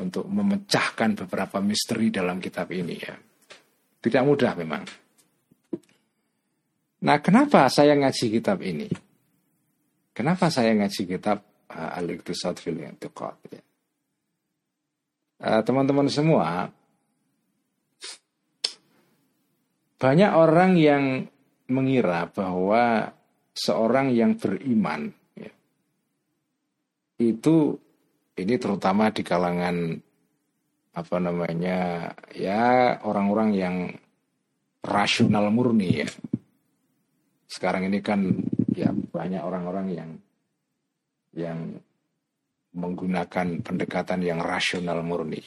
untuk 0.00 0.24
memecahkan 0.24 1.12
beberapa 1.26 1.60
misteri 1.60 2.08
dalam 2.08 2.40
kitab 2.40 2.72
ini 2.72 2.96
ya. 2.96 3.12
Tidak 4.00 4.22
mudah 4.24 4.56
memang. 4.56 4.82
Nah, 7.04 7.20
kenapa 7.20 7.68
saya 7.68 7.92
ngaji 8.00 8.26
kitab 8.32 8.64
ini? 8.64 8.88
Kenapa 10.16 10.48
saya 10.48 10.72
ngaji 10.72 11.04
kitab 11.04 11.44
uh, 11.68 12.00
Al-Iqtisad 12.00 12.56
fil 12.56 12.80
ya? 12.80 12.92
Eh, 15.44 15.60
teman-teman 15.60 16.08
semua, 16.08 16.72
banyak 20.04 20.36
orang 20.36 20.76
yang 20.76 21.24
mengira 21.72 22.28
bahwa 22.28 23.08
seorang 23.56 24.12
yang 24.12 24.36
beriman 24.36 25.08
ya, 25.32 25.48
itu 27.24 27.72
ini 28.36 28.54
terutama 28.60 29.08
di 29.08 29.24
kalangan 29.24 29.96
apa 30.92 31.16
namanya 31.16 32.12
ya 32.36 33.00
orang-orang 33.00 33.50
yang 33.56 33.76
rasional 34.84 35.48
murni 35.48 36.04
ya. 36.04 36.08
Sekarang 37.48 37.88
ini 37.88 38.04
kan 38.04 38.28
ya 38.76 38.92
banyak 38.92 39.40
orang-orang 39.40 39.86
yang 39.88 40.10
yang 41.32 41.80
menggunakan 42.76 43.64
pendekatan 43.64 44.20
yang 44.20 44.44
rasional 44.44 45.00
murni. 45.00 45.40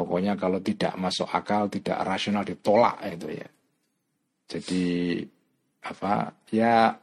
Pokoknya 0.00 0.32
kalau 0.40 0.64
tidak 0.64 0.96
masuk 0.96 1.28
akal, 1.28 1.68
tidak 1.68 2.00
rasional 2.00 2.40
ditolak 2.40 2.96
itu 3.04 3.36
ya. 3.36 3.48
Jadi 4.48 4.84
apa 5.84 6.32
ya 6.48 6.96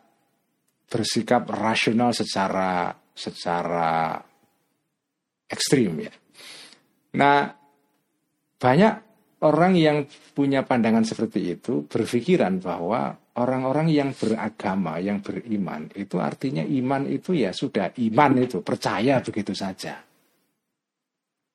bersikap 0.89 1.45
rasional 1.53 2.09
secara 2.09 2.89
secara 3.13 4.17
ekstrim 5.45 5.93
ya. 6.01 6.13
Nah, 7.21 7.53
banyak 8.57 8.93
orang 9.45 9.77
yang 9.77 9.97
punya 10.33 10.65
pandangan 10.65 11.05
seperti 11.05 11.53
itu 11.53 11.85
berpikiran 11.85 12.57
bahwa 12.57 13.13
orang-orang 13.37 13.93
yang 13.93 14.09
beragama, 14.17 14.97
yang 14.97 15.21
beriman, 15.21 15.93
itu 15.93 16.17
artinya 16.17 16.65
iman 16.65 17.05
itu 17.05 17.37
ya 17.37 17.53
sudah 17.53 17.93
iman 17.93 18.31
itu, 18.41 18.65
percaya 18.65 19.21
begitu 19.21 19.53
saja. 19.53 20.06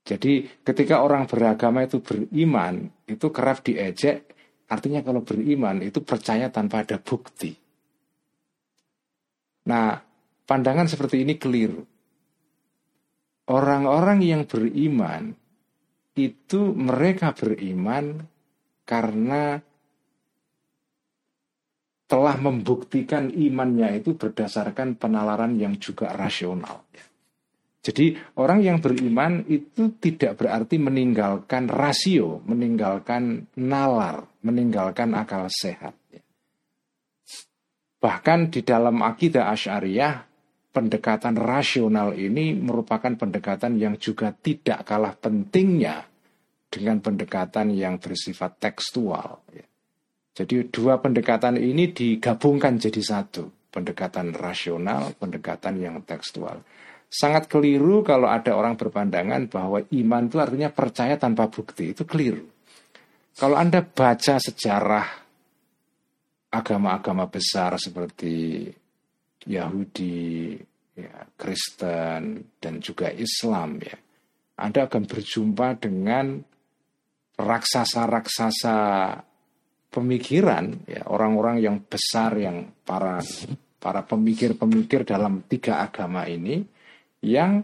Jadi 0.02 0.62
ketika 0.66 1.06
orang 1.06 1.30
beragama 1.30 1.86
itu 1.86 2.02
beriman, 2.02 2.90
itu 3.06 3.26
kerap 3.30 3.62
diejek, 3.62 4.34
artinya 4.66 5.00
kalau 5.06 5.22
beriman 5.22 5.78
itu 5.78 6.02
percaya 6.02 6.50
tanpa 6.50 6.82
ada 6.82 6.98
bukti. 6.98 7.54
Nah, 9.70 9.94
pandangan 10.42 10.90
seperti 10.90 11.22
ini 11.22 11.38
keliru. 11.38 11.86
Orang-orang 13.46 14.22
yang 14.26 14.42
beriman 14.42 15.34
itu 16.18 16.60
mereka 16.74 17.30
beriman 17.30 18.26
karena 18.82 19.62
telah 22.10 22.36
membuktikan 22.36 23.32
imannya 23.32 24.02
itu 24.02 24.18
berdasarkan 24.18 25.00
penalaran 25.00 25.56
yang 25.56 25.80
juga 25.80 26.12
rasional. 26.12 26.84
Jadi 27.82 28.14
orang 28.38 28.62
yang 28.62 28.78
beriman 28.78 29.42
itu 29.50 29.98
tidak 29.98 30.38
berarti 30.38 30.78
meninggalkan 30.78 31.66
rasio, 31.66 32.38
meninggalkan 32.46 33.50
nalar, 33.58 34.22
meninggalkan 34.46 35.18
akal 35.18 35.50
sehat. 35.50 35.98
Bahkan 37.98 38.54
di 38.54 38.62
dalam 38.62 39.02
akidah 39.02 39.50
Asy'ariyah, 39.50 40.14
pendekatan 40.70 41.34
rasional 41.34 42.14
ini 42.14 42.54
merupakan 42.54 43.18
pendekatan 43.18 43.78
yang 43.78 43.98
juga 43.98 44.30
tidak 44.30 44.86
kalah 44.86 45.18
pentingnya 45.18 46.06
dengan 46.70 47.02
pendekatan 47.02 47.74
yang 47.74 47.98
bersifat 47.98 48.62
tekstual. 48.62 49.42
Jadi 50.32 50.70
dua 50.72 51.02
pendekatan 51.02 51.60
ini 51.60 51.90
digabungkan 51.90 52.78
jadi 52.78 53.02
satu. 53.02 53.50
Pendekatan 53.72 54.36
rasional, 54.36 55.16
pendekatan 55.16 55.80
yang 55.80 55.96
tekstual. 56.04 56.60
Sangat 57.12 57.44
keliru 57.44 58.00
kalau 58.00 58.24
ada 58.24 58.56
orang 58.56 58.80
berpandangan 58.80 59.44
bahwa 59.52 59.84
iman 59.84 60.22
itu 60.32 60.40
artinya 60.40 60.72
percaya 60.72 61.20
tanpa 61.20 61.52
bukti. 61.52 61.92
Itu 61.92 62.08
keliru. 62.08 62.48
Kalau 63.36 63.60
Anda 63.60 63.84
baca 63.84 64.40
sejarah 64.40 65.08
agama-agama 66.52 67.28
besar 67.28 67.76
seperti 67.76 68.64
Yahudi, 69.44 70.56
ya, 70.96 71.28
Kristen, 71.36 72.56
dan 72.56 72.74
juga 72.80 73.12
Islam 73.12 73.76
ya, 73.76 73.96
Anda 74.56 74.88
akan 74.88 75.04
berjumpa 75.04 75.84
dengan 75.84 76.40
raksasa-raksasa 77.36 78.76
pemikiran 79.92 80.88
ya 80.88 81.04
orang-orang 81.12 81.60
yang 81.60 81.76
besar 81.84 82.32
yang 82.40 82.72
para 82.80 83.20
para 83.76 84.00
pemikir-pemikir 84.00 85.04
dalam 85.04 85.44
tiga 85.44 85.84
agama 85.84 86.24
ini 86.24 86.64
yang 87.22 87.62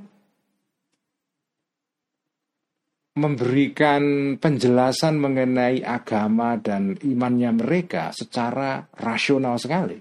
memberikan 3.19 4.35
penjelasan 4.39 5.19
mengenai 5.19 5.83
agama 5.83 6.55
dan 6.55 6.95
imannya 7.03 7.51
mereka 7.59 8.15
secara 8.15 8.87
rasional 8.95 9.59
sekali. 9.59 9.99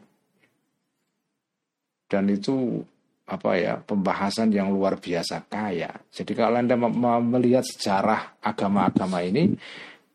Dan 2.07 2.29
itu 2.29 2.79
apa 3.27 3.59
ya 3.59 3.75
pembahasan 3.81 4.53
yang 4.53 4.71
luar 4.71 5.01
biasa 5.01 5.49
kaya. 5.51 5.91
Jadi 6.07 6.31
kalau 6.31 6.61
Anda 6.61 6.79
melihat 7.19 7.67
sejarah 7.67 8.39
agama-agama 8.39 9.19
ini 9.25 9.51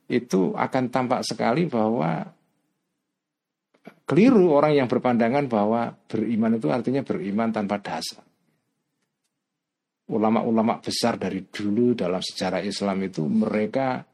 itu 0.08 0.56
akan 0.56 0.88
tampak 0.88 1.20
sekali 1.26 1.68
bahwa 1.68 2.24
keliru 4.08 4.56
orang 4.56 4.78
yang 4.78 4.88
berpandangan 4.88 5.44
bahwa 5.50 5.92
beriman 6.08 6.56
itu 6.56 6.72
artinya 6.72 7.04
beriman 7.04 7.52
tanpa 7.52 7.76
dasar. 7.82 8.24
Ulama-ulama 10.12 10.76
besar 10.84 11.16
dari 11.16 11.48
dulu 11.48 11.96
dalam 11.96 12.20
sejarah 12.20 12.60
Islam 12.60 13.00
itu 13.08 13.24
mereka 13.24 14.04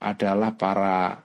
adalah 0.00 0.56
para 0.56 1.20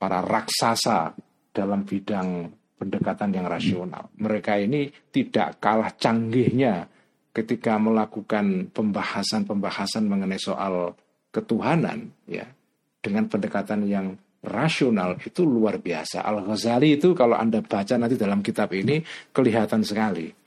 para 0.00 0.18
raksasa 0.24 1.12
dalam 1.52 1.84
bidang 1.84 2.48
pendekatan 2.80 3.36
yang 3.36 3.44
rasional. 3.44 4.08
Mereka 4.16 4.56
ini 4.64 4.88
tidak 5.12 5.60
kalah 5.60 5.92
canggihnya 5.92 6.88
ketika 7.36 7.76
melakukan 7.76 8.72
pembahasan-pembahasan 8.72 10.08
mengenai 10.08 10.40
soal 10.40 10.96
ketuhanan 11.28 12.10
ya 12.24 12.48
dengan 13.04 13.28
pendekatan 13.28 13.84
yang 13.84 14.16
rasional 14.40 15.20
itu 15.20 15.44
luar 15.44 15.76
biasa. 15.78 16.24
Al 16.24 16.48
Ghazali 16.48 16.96
itu 16.96 17.12
kalau 17.12 17.36
anda 17.36 17.60
baca 17.60 17.94
nanti 18.00 18.16
dalam 18.16 18.40
kitab 18.40 18.72
ini 18.72 19.04
kelihatan 19.36 19.84
sekali. 19.84 20.39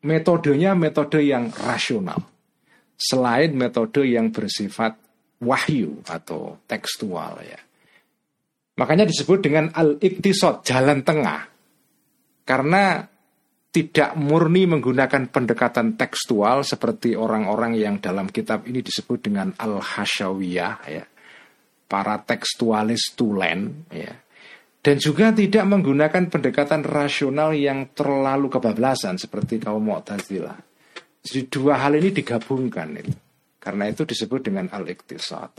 Metodenya 0.00 0.72
metode 0.72 1.20
yang 1.20 1.52
rasional. 1.52 2.24
Selain 2.96 3.52
metode 3.52 4.04
yang 4.04 4.32
bersifat 4.32 4.96
wahyu 5.40 6.00
atau 6.08 6.60
tekstual 6.68 7.40
ya. 7.44 7.60
Makanya 8.80 9.04
disebut 9.04 9.44
dengan 9.44 9.68
al-iktisod, 9.72 10.64
jalan 10.64 11.04
tengah. 11.04 11.48
Karena 12.48 13.04
tidak 13.70 14.18
murni 14.18 14.66
menggunakan 14.66 15.30
pendekatan 15.30 15.94
tekstual 15.94 16.66
seperti 16.66 17.14
orang-orang 17.14 17.78
yang 17.78 18.02
dalam 18.02 18.26
kitab 18.26 18.66
ini 18.66 18.82
disebut 18.82 19.30
dengan 19.30 19.54
al-hasyawiyah 19.54 20.76
ya 20.90 21.04
para 21.86 22.18
tekstualis 22.18 23.14
tulen 23.14 23.86
ya 23.94 24.10
dan 24.80 24.96
juga 24.96 25.28
tidak 25.36 25.64
menggunakan 25.68 26.32
pendekatan 26.32 26.80
rasional 26.88 27.52
yang 27.52 27.92
terlalu 27.92 28.48
kebablasan 28.48 29.20
seperti 29.20 29.60
kaum 29.60 29.84
Mu'tazilah. 29.84 30.56
Jadi 31.20 31.40
dua 31.52 31.84
hal 31.84 32.00
ini 32.00 32.16
digabungkan 32.16 32.96
itu. 32.96 33.12
Karena 33.60 33.92
itu 33.92 34.08
disebut 34.08 34.40
dengan 34.40 34.72
al-iktisad. 34.72 35.52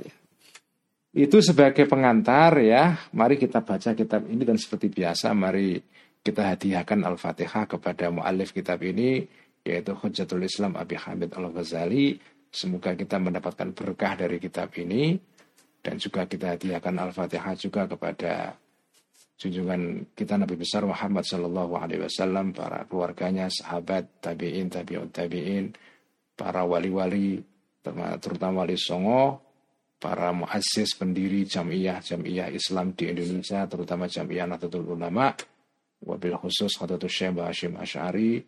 Itu 1.13 1.37
sebagai 1.45 1.85
pengantar 1.85 2.57
ya, 2.65 2.97
mari 3.13 3.37
kita 3.37 3.61
baca 3.61 3.93
kitab 3.93 4.25
ini 4.25 4.41
dan 4.41 4.57
seperti 4.57 4.89
biasa 4.89 5.37
mari 5.37 5.77
kita 6.25 6.57
hadiahkan 6.57 7.05
Al-Fatihah 7.05 7.69
kepada 7.69 8.09
muallif 8.09 8.57
kitab 8.57 8.81
ini 8.81 9.21
yaitu 9.61 9.93
Hujjatul 9.93 10.41
Islam 10.41 10.73
Abi 10.73 10.97
Hamid 10.97 11.37
Al-Ghazali. 11.37 12.17
Semoga 12.49 12.97
kita 12.97 13.21
mendapatkan 13.21 13.69
berkah 13.69 14.17
dari 14.17 14.41
kitab 14.41 14.73
ini 14.81 15.13
dan 15.85 16.01
juga 16.01 16.25
kita 16.25 16.57
hadiahkan 16.57 16.95
Al-Fatihah 16.97 17.53
juga 17.53 17.85
kepada 17.85 18.57
junjungan 19.41 20.13
kita 20.13 20.37
Nabi 20.37 20.53
besar 20.53 20.85
Muhammad 20.85 21.25
Sallallahu 21.25 21.73
Alaihi 21.73 22.05
Wasallam, 22.05 22.53
para 22.53 22.85
keluarganya, 22.85 23.49
sahabat, 23.49 24.21
tabiin, 24.21 24.69
tabiut 24.69 25.09
tabiin, 25.09 25.73
para 26.37 26.61
wali-wali, 26.61 27.41
terutama 28.21 28.61
wali 28.61 28.77
Songo, 28.77 29.41
para 29.97 30.29
muassis 30.29 30.93
pendiri 30.93 31.49
jamiah 31.49 31.97
jamiah 32.01 32.53
Islam 32.53 32.93
di 32.93 33.09
Indonesia, 33.09 33.65
terutama 33.65 34.05
jamiah 34.05 34.45
Nahdlatul 34.45 34.93
Ulama, 34.93 35.33
wabil 36.05 36.37
khusus 36.37 36.77
Khadratus 36.77 37.09
Syekh 37.09 37.41
Hashim 37.41 37.73
Asy'ari, 37.81 38.45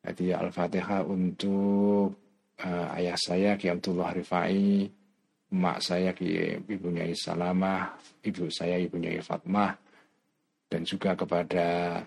hadiah 0.00 0.40
Al-Fatihah 0.40 1.04
untuk 1.04 2.16
uh, 2.64 2.96
ayah 2.96 3.16
saya 3.20 3.60
Ki 3.60 3.68
Abdullah 3.68 4.16
Rifai, 4.16 4.88
mak 5.52 5.84
saya 5.84 6.16
ibunya 6.16 7.04
Salamah, 7.12 7.96
ibu 8.24 8.48
saya 8.48 8.80
ibunya 8.80 9.20
Fatmah, 9.20 9.89
dan 10.69 10.81
juga 10.83 11.15
kepada 11.15 12.01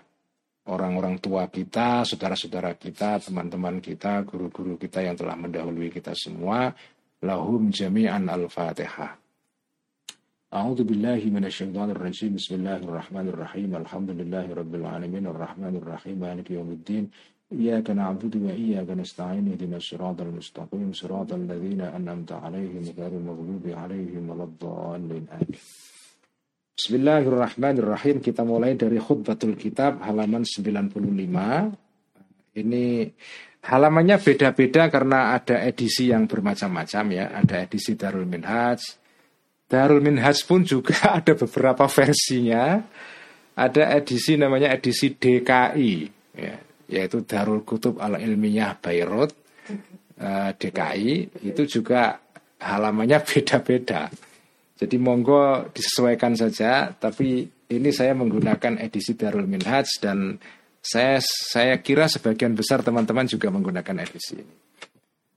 orang-orang 0.69 1.17
tua 1.17 1.49
kita, 1.49 2.05
saudara-saudara 2.05 2.77
kita, 2.77 3.17
teman-teman 3.17 3.81
kita, 3.81 4.21
guru-guru 4.27 4.77
kita 4.77 5.01
yang 5.01 5.17
telah 5.17 5.33
mendahului 5.33 5.89
kita 5.89 6.13
semua, 6.13 6.69
lahum 7.25 7.73
jami'an 7.73 8.29
al-fatihah. 8.29 9.17
أعوذ 10.49 10.81
بالله 10.81 11.29
من 11.29 11.45
الشيطان 11.45 11.93
الرجيم 11.93 12.41
بسم 12.41 12.65
الله 12.65 12.81
الرحمن 12.89 13.27
الرحيم 13.29 13.69
الحمد 13.85 14.09
لله 14.17 14.45
رب 14.49 14.73
العالمين 14.81 15.29
الرحمن 15.29 15.77
الرحيم 15.77 16.17
مالك 16.17 16.49
يوم 16.49 16.69
الدين 16.73 17.05
إياك 17.53 17.93
نعبد 17.93 18.33
وإياك 18.35 18.89
نستعين 18.89 19.45
اهدنا 19.45 19.77
الصراط 19.77 20.21
المستقيم 20.21 20.89
صراط 20.93 21.33
الذين 21.33 21.81
أنعمت 21.81 22.31
عليهم 22.31 22.83
غير 22.97 23.13
المغلوب 23.21 23.65
عليهم 23.81 24.23
ولا 24.29 24.43
الضالين 24.49 25.25
آمين 25.37 25.61
Bismillahirrahmanirrahim. 26.74 28.18
Kita 28.18 28.42
mulai 28.42 28.74
dari 28.74 28.98
khutbatul 28.98 29.54
kitab 29.54 30.02
halaman 30.02 30.42
95. 30.42 30.90
Ini 32.58 32.86
halamannya 33.62 34.18
beda-beda 34.18 34.90
karena 34.90 35.38
ada 35.38 35.62
edisi 35.62 36.10
yang 36.10 36.26
bermacam-macam 36.26 37.04
ya. 37.14 37.30
Ada 37.30 37.70
edisi 37.70 37.94
Darul 37.94 38.26
Minhaj. 38.26 38.82
Darul 39.70 40.02
Minhaj 40.02 40.42
pun 40.50 40.66
juga 40.66 40.98
ada 41.22 41.38
beberapa 41.38 41.86
versinya. 41.86 42.82
Ada 43.54 43.94
edisi 43.94 44.34
namanya 44.34 44.74
edisi 44.74 45.14
DKI. 45.14 45.92
Ya, 46.34 46.58
yaitu 46.90 47.22
Darul 47.22 47.62
Kutub 47.62 48.02
Al 48.02 48.18
Ilmiyah 48.18 48.82
Bayrut. 48.82 49.30
Eh, 50.18 50.50
DKI. 50.58 51.38
Itu 51.54 51.70
juga 51.70 52.18
halamannya 52.58 53.22
beda-beda. 53.30 54.10
Jadi 54.74 54.96
monggo 54.98 55.70
disesuaikan 55.70 56.34
saja, 56.34 56.90
tapi 56.90 57.46
ini 57.70 57.90
saya 57.94 58.10
menggunakan 58.18 58.82
edisi 58.82 59.14
Darul 59.14 59.46
Minhaj 59.46 59.86
dan 60.02 60.34
saya 60.82 61.22
saya 61.22 61.78
kira 61.78 62.10
sebagian 62.10 62.58
besar 62.58 62.82
teman-teman 62.82 63.24
juga 63.30 63.54
menggunakan 63.54 64.02
edisi 64.02 64.34
ini. 64.36 64.54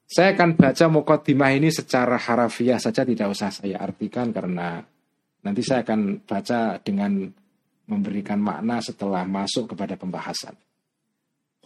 Saya 0.08 0.34
akan 0.34 0.56
baca 0.56 0.86
mukaddimah 0.88 1.52
ini 1.54 1.70
secara 1.70 2.16
harafiah 2.16 2.80
saja 2.80 3.04
tidak 3.04 3.28
usah 3.28 3.52
saya 3.52 3.78
artikan 3.78 4.32
karena 4.32 4.80
nanti 5.44 5.62
saya 5.62 5.84
akan 5.84 6.24
baca 6.24 6.80
dengan 6.80 7.28
memberikan 7.88 8.40
makna 8.40 8.80
setelah 8.80 9.28
masuk 9.28 9.76
kepada 9.76 10.00
pembahasan. 10.00 10.56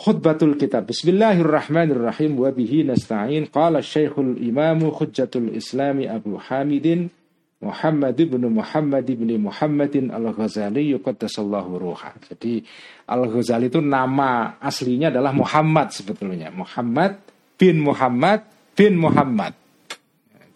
Khutbatul 0.01 0.57
kitab 0.57 0.89
Bismillahirrahmanirrahim 0.89 2.33
wa 2.33 2.49
bihi 2.49 2.81
nasta'in 2.81 3.45
qala 3.53 3.85
Syekhul 3.85 4.41
Imamu 4.41 4.89
Hujjatul 4.89 5.53
Islami 5.53 6.09
Abu 6.09 6.41
Hamidin 6.41 7.13
Muhammad 7.61 8.17
bin 8.17 8.41
Muhammad 8.49 9.05
bin 9.05 9.29
Muhammadin 9.37 10.09
Al-Ghazali 10.09 10.97
yuqaddasallahu 10.97 11.77
ruha. 11.77 12.17
Jadi 12.33 12.65
Al-Ghazali 13.05 13.69
itu 13.69 13.77
nama 13.77 14.57
aslinya 14.57 15.13
adalah 15.13 15.29
Muhammad 15.29 15.93
sebetulnya. 15.93 16.49
Muhammad 16.49 17.21
bin 17.61 17.85
Muhammad 17.85 18.49
bin 18.73 18.97
Muhammad. 18.97 19.53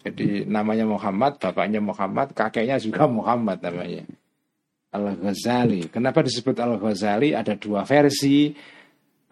Jadi 0.02 0.50
namanya 0.50 0.86
Muhammad, 0.86 1.38
bapaknya 1.38 1.78
Muhammad, 1.78 2.34
kakeknya 2.34 2.82
juga 2.82 3.06
Muhammad 3.22 3.62
namanya. 3.62 4.02
Al-Ghazali. 4.90 5.86
Kenapa 5.86 6.26
disebut 6.26 6.58
Al-Ghazali? 6.58 7.38
Ada 7.38 7.54
dua 7.54 7.86
versi. 7.86 8.50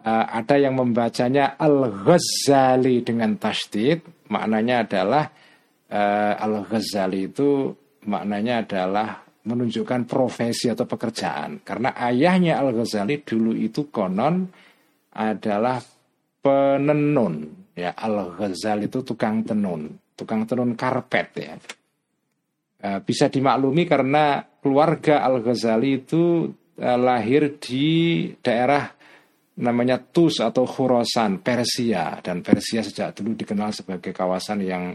Uh, 0.05 0.25
ada 0.31 0.55
yang 0.61 0.77
membacanya 0.77 1.57
Al-Ghazali 1.57 3.01
dengan 3.01 3.35
tasdid, 3.41 4.29
maknanya 4.29 4.85
adalah 4.85 5.33
uh, 5.91 6.33
Al-Ghazali 6.39 7.29
itu 7.29 7.73
maknanya 8.05 8.65
adalah 8.65 9.25
menunjukkan 9.45 10.09
profesi 10.09 10.69
atau 10.71 10.89
pekerjaan. 10.89 11.61
Karena 11.61 11.93
ayahnya 11.93 12.57
Al-Ghazali 12.61 13.21
dulu 13.21 13.53
itu 13.53 13.89
konon 13.93 14.49
adalah 15.13 15.77
penenun. 16.41 17.65
Ya, 17.77 17.93
Al-Ghazali 17.93 18.87
itu 18.89 19.05
tukang 19.05 19.45
tenun, 19.45 19.93
tukang 20.17 20.47
tenun 20.49 20.73
karpet 20.73 21.29
ya. 21.37 21.55
Uh, 22.85 22.99
bisa 23.01 23.31
dimaklumi 23.31 23.89
karena 23.89 24.45
keluarga 24.61 25.25
Al-Ghazali 25.25 26.05
itu 26.05 26.53
uh, 26.77 26.99
lahir 26.99 27.57
di 27.57 28.29
daerah 28.41 28.95
namanya 29.55 29.95
Tus 30.03 30.43
atau 30.43 30.67
Khurasan, 30.67 31.39
Persia 31.39 32.19
dan 32.19 32.43
Persia 32.43 32.83
sejak 32.83 33.15
dulu 33.15 33.39
dikenal 33.39 33.71
sebagai 33.71 34.11
kawasan 34.11 34.59
yang 34.67 34.91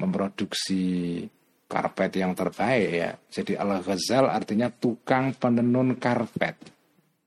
memproduksi 0.00 1.22
karpet 1.70 2.18
yang 2.18 2.34
terbaik 2.34 2.88
ya. 2.90 3.10
Jadi 3.30 3.54
Al-Ghazal 3.54 4.26
artinya 4.26 4.72
tukang 4.72 5.36
penenun 5.38 5.94
karpet. 6.00 6.56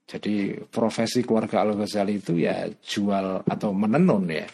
Jadi 0.03 0.59
profesi 0.67 1.23
keluarga 1.23 1.63
Al-Ghazali 1.63 2.19
itu 2.19 2.35
ya 2.35 2.67
jual 2.67 3.47
atau 3.47 3.71
menenun 3.71 4.27
ya. 4.27 4.47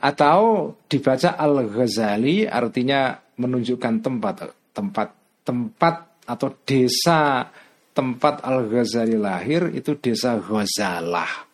Atau 0.00 0.72
dibaca 0.88 1.36
Al-Ghazali 1.36 2.48
artinya 2.48 3.20
menunjukkan 3.36 3.94
tempat 4.00 4.34
tempat 4.72 5.08
tempat 5.44 5.94
atau 6.24 6.48
desa 6.64 7.52
tempat 7.92 8.40
Al-Ghazali 8.40 9.20
lahir 9.20 9.68
itu 9.76 9.92
desa 10.00 10.40
Ghazalah 10.40 11.49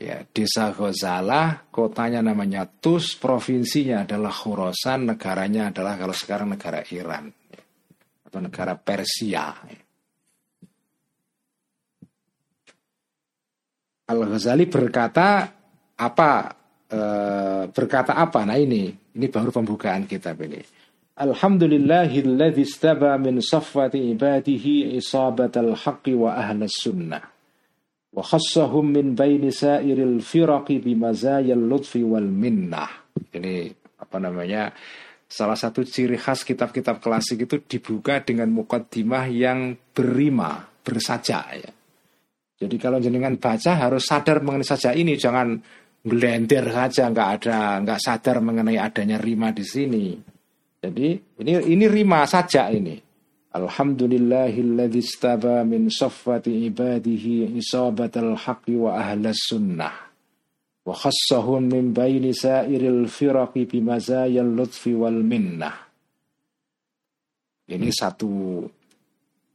Ya, 0.00 0.24
desa 0.24 0.72
Ghazalah, 0.72 1.68
kotanya 1.68 2.24
namanya 2.24 2.64
Tus, 2.64 3.20
provinsinya 3.20 4.08
adalah 4.08 4.32
Khurasan, 4.32 5.12
negaranya 5.12 5.68
adalah 5.68 6.00
kalau 6.00 6.16
sekarang 6.16 6.56
negara 6.56 6.80
Iran 6.88 7.28
atau 8.24 8.40
negara 8.40 8.80
Persia. 8.80 9.60
Ya. 9.68 9.80
Al-Ghazali 14.08 14.64
berkata 14.72 15.52
apa 16.00 16.30
e, 16.88 17.00
berkata 17.68 18.16
apa? 18.16 18.40
Nah 18.48 18.56
ini, 18.56 18.88
ini 18.88 19.26
baru 19.28 19.52
pembukaan 19.52 20.08
kitab 20.08 20.40
ini. 20.40 20.64
Alhamdulillahilladzi 21.20 22.64
istaba 22.64 23.20
min 23.20 23.44
safwati 23.44 24.16
ibadihi 24.16 24.96
isabatal 24.96 25.76
haqqi 25.76 26.16
wa 26.16 26.40
ahlas 26.40 26.72
sunnah 26.80 27.39
wa 28.10 28.22
khassahum 28.26 28.90
min 28.90 29.14
baini 29.14 29.54
sairil 29.54 30.18
firaqi 30.22 30.82
bimazayal 30.82 31.62
minnah. 32.26 32.90
Ini 33.34 33.70
apa 34.02 34.16
namanya? 34.18 34.74
Salah 35.30 35.54
satu 35.54 35.86
ciri 35.86 36.18
khas 36.18 36.42
kitab-kitab 36.42 36.98
klasik 36.98 37.46
itu 37.46 37.62
dibuka 37.62 38.18
dengan 38.18 38.50
mukaddimah 38.50 39.30
yang 39.30 39.78
berima, 39.94 40.66
bersaja 40.82 41.46
ya. 41.54 41.70
Jadi 42.60 42.76
kalau 42.76 42.98
jenengan 42.98 43.38
baca 43.38 43.78
harus 43.78 44.04
sadar 44.04 44.42
mengenai 44.42 44.66
saja 44.66 44.90
ini, 44.92 45.14
jangan 45.14 45.54
blender 46.02 46.66
saja, 46.68 47.08
nggak 47.08 47.28
ada, 47.40 47.78
nggak 47.80 48.00
sadar 48.02 48.42
mengenai 48.42 48.76
adanya 48.76 49.16
rima 49.22 49.54
di 49.54 49.64
sini. 49.64 50.06
Jadi 50.80 51.08
ini 51.40 51.52
ini 51.72 51.84
rima 51.86 52.26
saja 52.26 52.68
ini. 52.68 53.09
Alhamdulillahilladzi 53.50 55.02
istaba 55.02 55.66
min 55.66 55.90
saffati 55.90 56.70
ibadihi 56.70 57.58
isabatal 57.58 58.38
haqqi 58.38 58.78
wa 58.78 58.94
ahlas 58.94 59.42
sunnah 59.50 59.90
wa 60.86 60.94
khassahum 60.94 61.66
min 61.66 61.90
baini 61.90 62.30
sairil 62.30 63.10
firaqi 63.10 63.66
bimazayal 63.66 64.46
lutfi 64.46 64.94
wal 64.94 65.18
minnah. 65.18 65.74
Ini 67.66 67.90
satu 67.90 68.62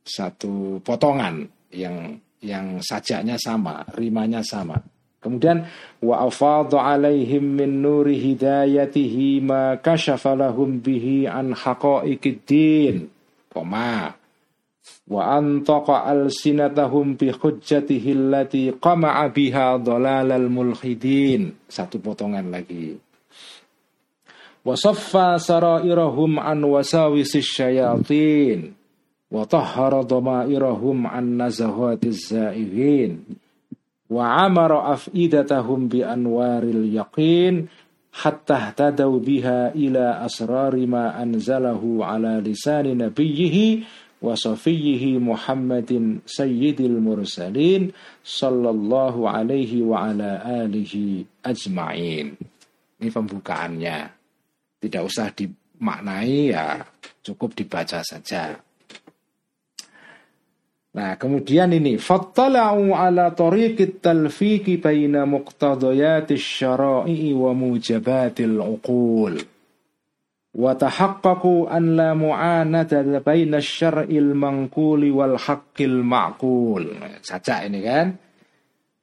satu 0.03 0.83
potongan 0.83 1.47
yang 1.71 2.19
yang 2.43 2.83
sajaknya 2.83 3.39
sama, 3.39 3.79
rimanya 3.95 4.43
sama. 4.43 4.75
Kemudian 5.23 5.65
wa 6.03 6.27
afadha 6.27 6.99
alaihim 6.99 7.57
min 7.57 7.79
nuri 7.79 8.19
hidayatihi 8.19 9.39
ma 9.39 9.79
kashafa 9.79 10.35
lahum 10.37 10.83
bihi 10.83 11.31
an 11.31 11.55
haqa'iqid 11.55 12.43
din 12.43 13.14
koma 13.55 14.11
wa 15.07 15.21
antaqa 15.39 16.11
alsinatahum 16.11 17.15
bi 17.15 17.31
hujjatihi 17.31 18.11
allati 18.11 18.75
qama'a 18.75 19.31
biha 19.31 19.79
dhalalal 19.79 20.51
mulhidin. 20.51 21.55
Satu 21.71 22.03
potongan 22.03 22.51
lagi. 22.51 22.99
Wa 24.65 24.75
saffa 24.75 25.39
sarairahum 25.39 26.35
an 26.35 26.67
wasawisis 26.67 27.47
syayatin. 27.47 28.75
Wa 29.31 29.47
tahhara 29.47 30.03
dhamairahum 30.03 31.07
an 31.07 31.39
nazahatiz 31.39 32.35
za'ihin 32.35 33.39
wa 34.09 34.45
amara 34.45 34.93
afidatahum 34.93 35.89
bi 35.89 36.05
anwaril 36.05 36.85
yaqin 36.93 37.69
hatta 38.15 38.71
tadau 38.71 39.19
biha 39.19 39.75
ila 39.75 40.23
asrari 40.23 40.87
ma 40.87 41.11
anzalahu 41.19 41.99
ala 41.99 42.39
lisani 42.39 42.95
nabiyhi 42.95 43.83
wa 44.23 44.31
safiyhi 44.33 45.19
Muhammadin 45.19 46.23
sayyidil 46.23 46.97
mursalin 47.03 47.91
sallallahu 48.23 49.27
alaihi 49.27 49.83
wa 49.83 50.09
ala 50.09 50.39
alihi 50.63 51.27
ajma'in. 51.43 52.39
Ini 52.95 53.09
pembukaannya. 53.11 53.97
Tidak 54.79 55.01
usah 55.03 55.29
dimaknai 55.35 56.55
ya, 56.55 56.79
cukup 57.19 57.51
dibaca 57.53 57.99
saja. 57.99 58.55
Nah, 60.95 61.19
kemudian 61.19 61.75
ini 61.75 61.99
fattala'u 61.99 62.95
ala 62.95 63.35
tariqit 63.35 63.99
talfiqi 63.99 64.79
baina 64.79 65.27
muqtadayatis 65.27 66.39
syara'i 66.39 67.35
wa 67.35 67.51
mujabatil 67.51 68.63
uqul. 68.63 69.35
wa 70.55 70.71
tahaqqaqu 70.71 71.67
an 71.67 71.99
la 71.99 72.15
mu'anata 72.15 73.03
baina 73.19 73.59
syar'il 73.59 74.31
mangkuli 74.31 75.11
wal 75.11 75.35
haqqil 75.35 75.99
ma'qul. 75.99 76.95
Saja 77.19 77.67
ini 77.67 77.83
kan. 77.83 78.15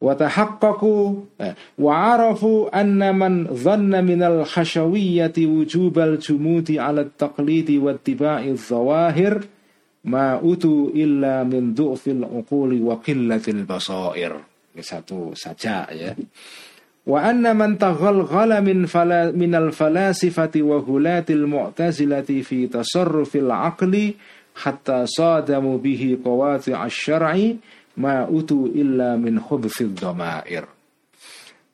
Wa 0.01 0.17
tahaqqaqu 0.17 0.97
eh, 1.45 1.53
wa 1.77 1.93
arafu 2.17 2.73
anna 2.73 3.13
man 3.13 3.53
dhanna 3.53 4.01
minal 4.01 4.49
khashawiyyati 4.49 5.45
wujubal 5.45 6.17
jumudi 6.17 6.81
ala 6.81 7.05
taqlidi 7.05 7.77
wa 7.77 8.01
tiba'i 8.01 8.57
zawahir 8.57 9.45
ma 10.09 10.39
utu 10.43 10.91
illa 10.95 11.47
min 11.47 11.75
du'fil 11.75 12.27
uquli 12.27 12.83
wa 12.83 12.99
qillatil 12.99 13.63
basair. 13.63 14.35
Satu 14.73 15.37
saja 15.37 15.85
ya. 15.93 16.17
Wa 17.05 17.29
anna 17.29 17.53
man 17.53 17.77
taghalghala 17.77 18.63
min 18.63 18.87
fala, 18.87 19.35
min 19.35 19.53
al-falasifati 19.53 20.63
wa 20.63 20.79
hulatil 20.81 21.45
mu'tazilati 21.51 22.41
fi 22.47 22.71
tasarrufil 22.71 23.51
aqli 23.51 24.17
hatta 24.65 25.05
sadamu 25.05 25.83
bihi 25.83 26.23
qawati 26.23 26.73
asy-syar'i 26.73 27.59
ma 27.99 28.25
utu 28.31 28.71
illa 28.71 29.19
min 29.19 29.43
khubthid 29.43 29.99
dhamair. 29.99 30.65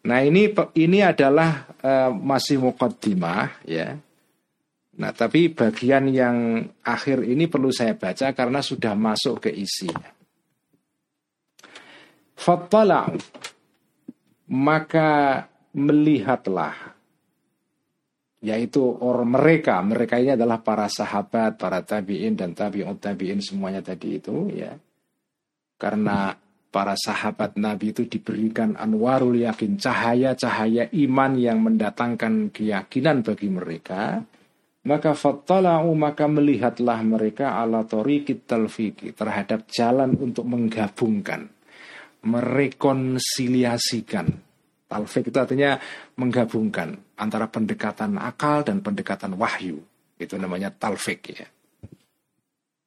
Nah 0.09 0.21
ini 0.25 0.49
ini 0.75 0.99
adalah 1.05 1.69
uh, 1.85 2.11
masih 2.11 2.59
muqaddimah 2.65 3.69
ya. 3.69 4.01
Nah 4.99 5.15
tapi 5.15 5.55
bagian 5.55 6.11
yang 6.11 6.67
akhir 6.83 7.23
ini 7.23 7.47
perlu 7.47 7.71
saya 7.71 7.95
baca 7.95 8.35
karena 8.35 8.59
sudah 8.59 8.99
masuk 8.99 9.47
ke 9.47 9.51
isinya. 9.55 10.11
Fattala'u 12.39 13.19
maka 14.49 15.45
melihatlah 15.77 16.97
yaitu 18.43 18.83
orang 18.83 19.35
mereka. 19.39 19.83
Mereka 19.83 20.19
ini 20.19 20.35
adalah 20.35 20.63
para 20.63 20.87
sahabat 20.91 21.59
para 21.59 21.83
tabiin 21.83 22.39
dan 22.39 22.55
tabiut 22.55 22.99
tabiin 22.99 23.43
semuanya 23.43 23.83
tadi 23.83 24.19
itu 24.19 24.51
ya. 24.55 24.75
Karena 25.79 26.35
para 26.69 26.99
sahabat 26.99 27.55
Nabi 27.55 27.95
itu 27.95 28.07
diberikan 28.11 28.75
anwarul 28.75 29.39
yakin 29.39 29.79
cahaya-cahaya 29.79 30.91
iman 30.91 31.33
yang 31.39 31.63
mendatangkan 31.63 32.51
keyakinan 32.51 33.23
bagi 33.23 33.49
mereka 33.49 34.23
maka 34.89 35.13
fattala'u 35.13 35.93
maka 35.93 36.25
melihatlah 36.25 37.05
mereka 37.05 37.61
ala 37.61 37.85
tariqit 37.85 38.49
talfiki 38.49 39.13
terhadap 39.13 39.69
jalan 39.69 40.17
untuk 40.17 40.49
menggabungkan 40.49 41.53
merekonsiliasikan. 42.25 44.49
Talfik 44.89 45.29
itu 45.29 45.37
artinya 45.37 45.77
menggabungkan 46.17 47.21
antara 47.21 47.53
pendekatan 47.53 48.17
akal 48.17 48.65
dan 48.65 48.81
pendekatan 48.81 49.37
wahyu. 49.37 49.77
Itu 50.17 50.41
namanya 50.41 50.73
talfik 50.73 51.21
ya. 51.29 51.45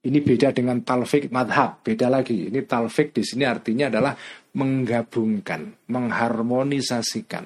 Ini 0.01 0.17
beda 0.25 0.49
dengan 0.49 0.81
talfik 0.81 1.29
madhab, 1.29 1.85
beda 1.85 2.09
lagi. 2.09 2.49
Ini 2.49 2.65
talfik 2.65 3.13
di 3.13 3.21
sini 3.21 3.45
artinya 3.45 3.93
adalah 3.93 4.17
menggabungkan, 4.57 5.85
mengharmonisasikan. 5.93 7.45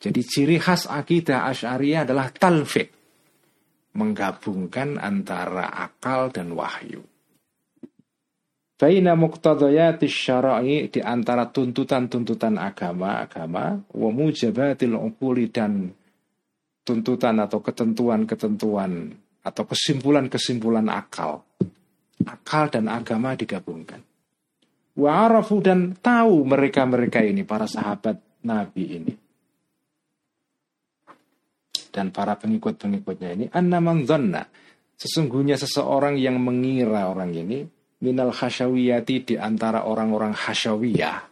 Jadi 0.00 0.20
ciri 0.24 0.56
khas 0.56 0.88
akidah 0.88 1.44
Asy'ariyah 1.52 2.08
adalah 2.08 2.32
talfik. 2.32 2.99
Menggabungkan 3.90 5.02
antara 5.02 5.66
akal 5.66 6.30
dan 6.30 6.54
wahyu. 6.54 7.02
Baina 8.80 9.12
muqtadayati 9.12 10.08
syara'i 10.08 10.88
di 10.88 11.04
antara 11.04 11.52
tuntutan-tuntutan 11.52 12.56
agama-agama 12.56 13.76
wa 13.76 14.08
mujabatil 14.08 14.96
uquli 14.96 15.52
dan 15.52 15.92
tuntutan 16.80 17.44
atau 17.44 17.60
ketentuan-ketentuan 17.60 19.12
atau 19.44 19.62
kesimpulan-kesimpulan 19.68 20.88
akal. 20.88 21.44
Akal 22.24 22.72
dan 22.72 22.88
agama 22.88 23.36
digabungkan. 23.36 24.00
Wa 24.96 25.28
arafu 25.28 25.60
dan 25.60 25.92
tahu 26.00 26.48
mereka-mereka 26.48 27.20
ini 27.20 27.44
para 27.44 27.68
sahabat 27.68 28.16
Nabi 28.48 28.84
ini 28.96 29.12
dan 31.90 32.14
para 32.14 32.38
pengikut-pengikutnya 32.38 33.28
ini 33.34 33.44
annaman 33.52 34.06
sesungguhnya 34.96 35.58
seseorang 35.60 36.16
yang 36.16 36.38
mengira 36.38 37.10
orang 37.10 37.34
ini 37.34 37.66
minal 38.00 38.32
hasyawiyati 38.32 39.16
di 39.32 39.34
antara 39.36 39.84
orang-orang 39.84 40.32
hasyawiyah. 40.32 41.28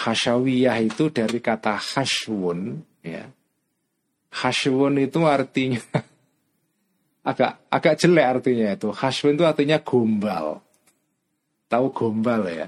Hasyawiyah 0.00 0.76
itu 0.80 1.12
dari 1.12 1.40
kata 1.44 1.76
hasyun, 1.76 2.80
ya. 3.04 3.28
Hasyun 4.30 5.02
itu 5.02 5.20
artinya 5.26 5.82
agak 7.30 7.66
agak 7.68 7.94
jelek 7.98 8.26
artinya 8.38 8.66
itu. 8.72 8.88
Hasyun 8.94 9.34
itu 9.36 9.44
artinya 9.44 9.82
gombal. 9.82 10.62
Tahu 11.66 11.86
gombal 11.90 12.42
ya? 12.48 12.66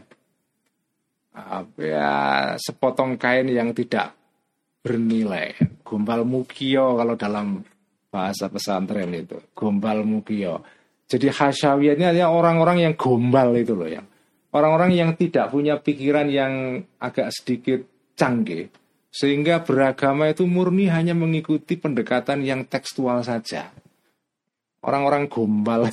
Ya 1.81 2.13
sepotong 2.61 3.17
kain 3.17 3.49
yang 3.49 3.73
tidak 3.73 4.13
bernilai. 4.85 5.57
Gombal 5.93 6.25
mukio 6.25 6.97
kalau 6.97 7.21
dalam 7.21 7.61
bahasa 8.09 8.49
pesantren 8.49 9.13
itu. 9.13 9.37
Gombal 9.53 10.09
mukio 10.09 10.65
jadi 11.13 11.29
hasyawiyah 11.29 11.95
ini 12.01 12.05
adalah 12.09 12.33
orang-orang 12.33 12.89
yang 12.89 12.95
gombal 12.97 13.53
itu 13.53 13.77
loh 13.77 13.85
yang 13.85 14.09
orang-orang 14.57 14.97
yang 14.97 15.13
tidak 15.13 15.53
punya 15.53 15.77
pikiran 15.77 16.25
yang 16.33 16.81
agak 16.97 17.29
sedikit 17.37 17.85
canggih 18.17 18.73
sehingga 19.13 19.61
beragama 19.61 20.33
itu 20.33 20.49
murni 20.49 20.89
hanya 20.89 21.13
mengikuti 21.13 21.77
pendekatan 21.77 22.41
yang 22.49 22.65
tekstual 22.65 23.21
saja. 23.21 23.69
Orang-orang 24.81 25.29
gombal. 25.29 25.93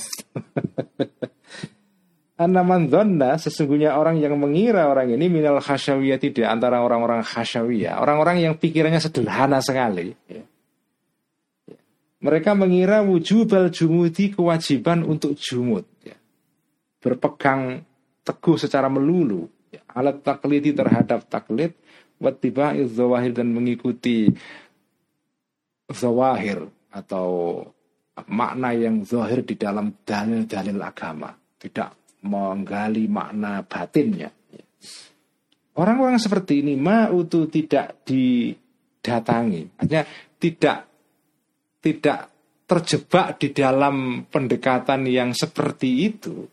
Anaman 2.40 2.88
donna 2.88 3.36
sesungguhnya 3.36 4.00
orang 4.00 4.16
yang 4.16 4.32
mengira 4.40 4.88
orang 4.88 5.12
ini 5.12 5.28
minal 5.28 5.60
hasyawiyah 5.60 6.16
tidak 6.16 6.48
antara 6.48 6.80
orang-orang 6.80 7.20
hasyawiyah, 7.20 8.00
orang-orang 8.00 8.40
yang 8.40 8.56
pikirannya 8.56 8.96
sederhana 8.96 9.60
sekali. 9.60 10.16
Mereka 12.20 12.56
mengira 12.56 13.04
wujubal 13.04 13.68
jumudi 13.68 14.32
kewajiban 14.32 15.04
untuk 15.04 15.36
jumud. 15.36 15.84
Berpegang 17.00 17.84
teguh 18.24 18.56
secara 18.56 18.88
melulu. 18.88 19.44
Alat 19.92 20.24
taklidi 20.24 20.72
terhadap 20.72 21.28
taklid. 21.28 21.76
Wattiba'i 22.20 22.88
zawahir 22.88 23.36
dan 23.36 23.52
mengikuti 23.52 24.32
zawahir. 25.92 26.64
Atau 26.88 27.64
makna 28.32 28.72
yang 28.72 29.04
zahir 29.04 29.44
di 29.44 29.56
dalam 29.60 29.92
dalil-dalil 30.04 30.76
agama. 30.76 31.32
Tidak 31.56 31.99
menggali 32.24 33.08
makna 33.08 33.64
batinnya. 33.64 34.30
Ya. 34.30 34.64
Orang-orang 35.80 36.20
seperti 36.20 36.60
ini 36.60 36.76
ma'utu 36.76 37.48
tidak 37.48 38.04
didatangi. 38.04 39.80
Artinya 39.80 40.04
tidak 40.36 40.78
tidak 41.80 42.18
terjebak 42.68 43.40
di 43.40 43.50
dalam 43.50 44.26
pendekatan 44.30 45.08
yang 45.08 45.34
seperti 45.34 45.90
itu 46.06 46.46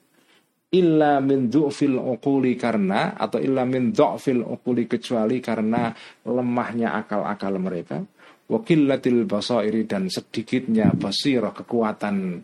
illa 0.74 1.24
min 1.24 1.48
du'fil 1.48 1.96
uquli 1.96 2.60
karena 2.60 3.16
atau 3.16 3.40
illa 3.40 3.64
min 3.64 3.96
du'fil 3.96 4.44
uquli 4.44 4.90
kecuali 4.90 5.40
karena 5.40 5.94
lemahnya 6.28 6.98
akal-akal 6.98 7.56
mereka 7.56 8.04
wakilatil 8.52 9.24
basairi 9.24 9.88
dan 9.88 10.12
sedikitnya 10.12 10.92
basirah 10.96 11.56
kekuatan 11.56 12.42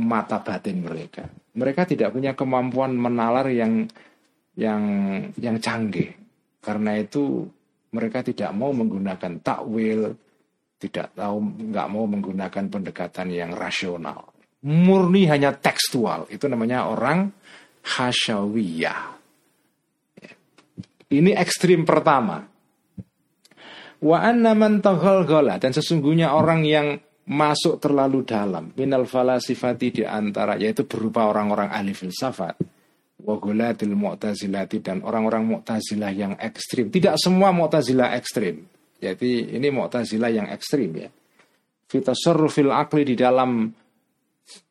mata 0.00 0.38
batin 0.40 0.78
mereka 0.80 1.28
mereka 1.58 1.82
tidak 1.82 2.14
punya 2.14 2.38
kemampuan 2.38 2.94
menalar 2.94 3.50
yang 3.50 3.90
yang 4.54 4.82
yang 5.34 5.58
canggih. 5.58 6.14
Karena 6.62 6.94
itu 6.94 7.50
mereka 7.90 8.22
tidak 8.22 8.54
mau 8.54 8.70
menggunakan 8.70 9.42
takwil 9.42 10.14
tidak 10.78 11.10
tahu 11.18 11.36
nggak 11.74 11.88
mau 11.90 12.06
menggunakan 12.06 12.64
pendekatan 12.70 13.34
yang 13.34 13.50
rasional. 13.50 14.30
Murni 14.62 15.26
hanya 15.26 15.54
tekstual. 15.54 16.30
Itu 16.30 16.46
namanya 16.46 16.86
orang 16.86 17.34
hasyawiyah. 17.82 19.18
Ini 21.08 21.30
ekstrim 21.34 21.82
pertama. 21.82 22.46
Wa 23.98 24.18
anna 24.22 24.54
man 24.54 24.78
dan 24.78 25.72
sesungguhnya 25.74 26.30
orang 26.30 26.62
yang 26.62 27.02
masuk 27.28 27.76
terlalu 27.76 28.24
dalam 28.24 28.72
minal 28.72 29.04
falasifati 29.04 30.00
di 30.00 30.04
antara 30.08 30.56
yaitu 30.56 30.88
berupa 30.88 31.28
orang-orang 31.28 31.68
ahli 31.68 31.92
filsafat 31.92 32.56
wagulatil 33.20 33.92
mu'tazilati 33.92 34.80
dan 34.80 35.04
orang-orang 35.04 35.44
mu'tazilah 35.44 36.12
yang 36.16 36.32
ekstrim 36.40 36.88
tidak 36.88 37.20
semua 37.20 37.52
mu'tazilah 37.52 38.16
ekstrim 38.16 38.64
jadi 38.98 39.54
ini 39.54 39.70
Mu'tazilah 39.70 40.30
yang 40.30 40.48
ekstrim 40.50 40.90
ya. 40.98 41.08
Fitasarrufil 41.88 42.74
akli 42.74 43.06
di 43.06 43.14
dalam 43.14 43.70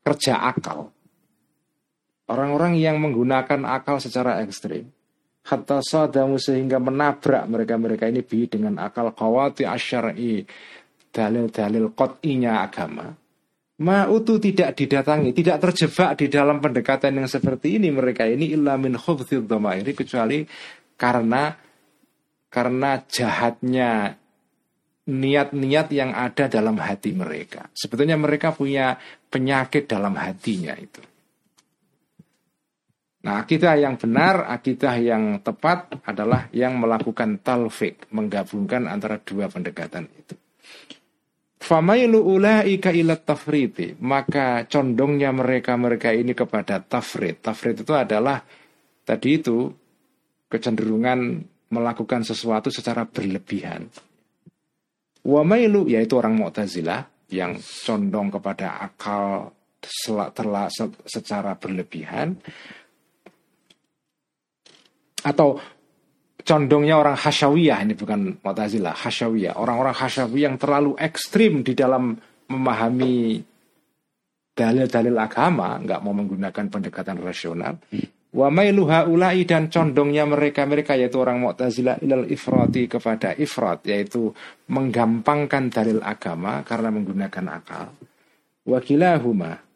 kerja 0.03 0.43
akal. 0.43 0.91
Orang-orang 2.27 2.75
yang 2.75 2.99
menggunakan 2.99 3.63
akal 3.63 4.03
secara 4.03 4.43
ekstrim. 4.43 4.91
Hatta 5.47 5.79
sadamu 5.79 6.35
sehingga 6.35 6.75
menabrak 6.75 7.47
mereka-mereka 7.47 8.11
ini 8.11 8.19
bi 8.19 8.51
dengan 8.51 8.83
akal 8.83 9.15
kawati 9.15 9.63
asyari 9.63 10.43
dalil-dalil 11.17 11.97
qat'inya 11.97 12.61
agama. 12.61 13.09
Ma'utu 13.77 14.41
tidak 14.41 14.73
didatangi, 14.73 15.33
tidak 15.33 15.57
terjebak 15.61 16.17
di 16.17 16.29
dalam 16.29 16.57
pendekatan 16.61 17.21
yang 17.21 17.29
seperti 17.29 17.77
ini 17.77 17.93
mereka 17.93 18.25
ini 18.25 18.53
illa 18.53 18.73
min 18.77 18.97
khubthid 18.97 19.45
dhamairi 19.45 19.93
kecuali 19.93 20.45
karena 20.97 21.53
karena 22.49 22.91
jahatnya 23.05 24.17
niat-niat 25.07 25.87
yang 25.93 26.11
ada 26.13 26.49
dalam 26.49 26.77
hati 26.81 27.13
mereka. 27.13 27.69
Sebetulnya 27.71 28.17
mereka 28.17 28.49
punya 28.49 28.97
penyakit 29.29 29.85
dalam 29.85 30.17
hatinya 30.17 30.73
itu. 30.73 30.99
Nah, 33.27 33.43
akidah 33.43 33.75
yang 33.75 33.99
benar, 33.99 34.47
akidah 34.47 34.95
yang 34.97 35.43
tepat 35.43 36.01
adalah 36.07 36.47
yang 36.55 36.79
melakukan 36.79 37.43
talfik, 37.43 38.07
menggabungkan 38.09 38.87
antara 38.87 39.19
dua 39.19 39.51
pendekatan 39.51 40.07
itu. 40.17 40.46
Famailu 41.57 42.21
ulaika 42.21 42.93
ila 42.93 43.17
tafriti. 43.17 43.97
Maka 43.99 44.69
condongnya 44.69 45.33
mereka-mereka 45.33 46.13
ini 46.13 46.37
kepada 46.37 46.79
tafrid 46.79 47.41
Tafrid 47.41 47.81
itu 47.81 47.93
adalah 47.93 48.41
Tadi 49.07 49.29
itu 49.39 49.71
Kecenderungan 50.47 51.43
melakukan 51.75 52.23
sesuatu 52.23 52.71
secara 52.71 53.03
berlebihan. 53.03 53.91
Wamailu 55.27 55.91
yaitu 55.91 56.15
orang 56.15 56.39
Mu'tazilah 56.39 57.27
Yang 57.27 57.83
condong 57.83 58.31
kepada 58.31 58.79
akal 58.79 59.51
terla, 60.31 60.71
secara 61.03 61.59
berlebihan. 61.59 62.39
Atau 65.27 65.59
condongnya 66.47 66.95
orang 66.95 67.19
hasyawiyah 67.19 67.83
ini 67.83 67.93
bukan 67.99 68.39
Mu'tazilah, 68.39 68.95
hasyawiyah. 68.95 69.59
Orang-orang 69.59 69.91
hasyawiyah 69.91 70.45
yang 70.47 70.55
terlalu 70.55 70.95
ekstrim 70.95 71.59
di 71.67 71.75
dalam 71.75 72.15
memahami 72.47 73.43
dalil-dalil 74.55 75.15
agama, 75.19 75.75
nggak 75.83 75.99
mau 75.99 76.15
menggunakan 76.15 76.65
pendekatan 76.71 77.19
rasional. 77.19 77.75
Wa 78.31 78.47
mailuha 78.47 79.07
ulai 79.11 79.43
dan 79.43 79.67
condongnya 79.67 80.23
mereka-mereka 80.23 80.95
yaitu 80.95 81.19
orang 81.19 81.43
Mu'tazilah 81.43 81.99
ilal 81.99 82.31
ifrati 82.31 82.87
kepada 82.87 83.35
ifrat 83.35 83.83
yaitu 83.83 84.31
menggampangkan 84.71 85.67
dalil 85.67 85.99
agama 85.99 86.63
karena 86.63 86.89
menggunakan 86.95 87.45
akal. 87.59 87.91
Wakilahuma 88.67 89.66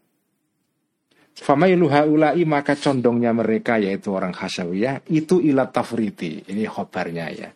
Famailu 1.31 1.87
haula'i 1.89 2.43
maka 2.45 2.77
condongnya 2.77 3.31
mereka 3.33 3.79
yaitu 3.79 4.13
orang 4.13 4.35
Hasawiyah 4.35 5.07
itu 5.09 5.41
ilat 5.41 5.73
tafriti. 5.73 6.43
Ini 6.45 6.67
khobarnya 6.67 7.27
ya. 7.31 7.49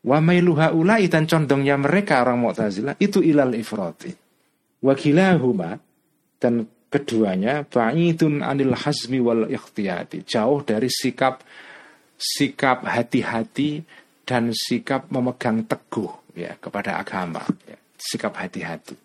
Wa 0.00 0.18
mailu 0.20 0.56
haula'i 0.56 1.12
dan 1.12 1.28
condongnya 1.28 1.76
mereka 1.76 2.24
orang 2.24 2.40
Mu'tazilah 2.40 2.96
itu 3.00 3.20
ilal 3.20 3.52
ifrati. 3.52 4.12
Wa 4.80 4.96
kilahuma 4.96 5.76
dan 6.40 6.64
keduanya 6.88 7.68
ba'idun 7.68 8.40
anil 8.40 8.72
hazmi 8.76 9.20
wal 9.20 9.44
ikhtiyati. 9.48 10.24
Jauh 10.24 10.64
dari 10.64 10.88
sikap 10.88 11.44
sikap 12.20 12.84
hati-hati 12.84 13.80
dan 14.24 14.52
sikap 14.52 15.08
memegang 15.08 15.64
teguh 15.64 16.36
ya 16.36 16.56
kepada 16.60 17.00
agama 17.00 17.40
ya. 17.64 17.76
sikap 17.96 18.36
hati-hati. 18.36 18.96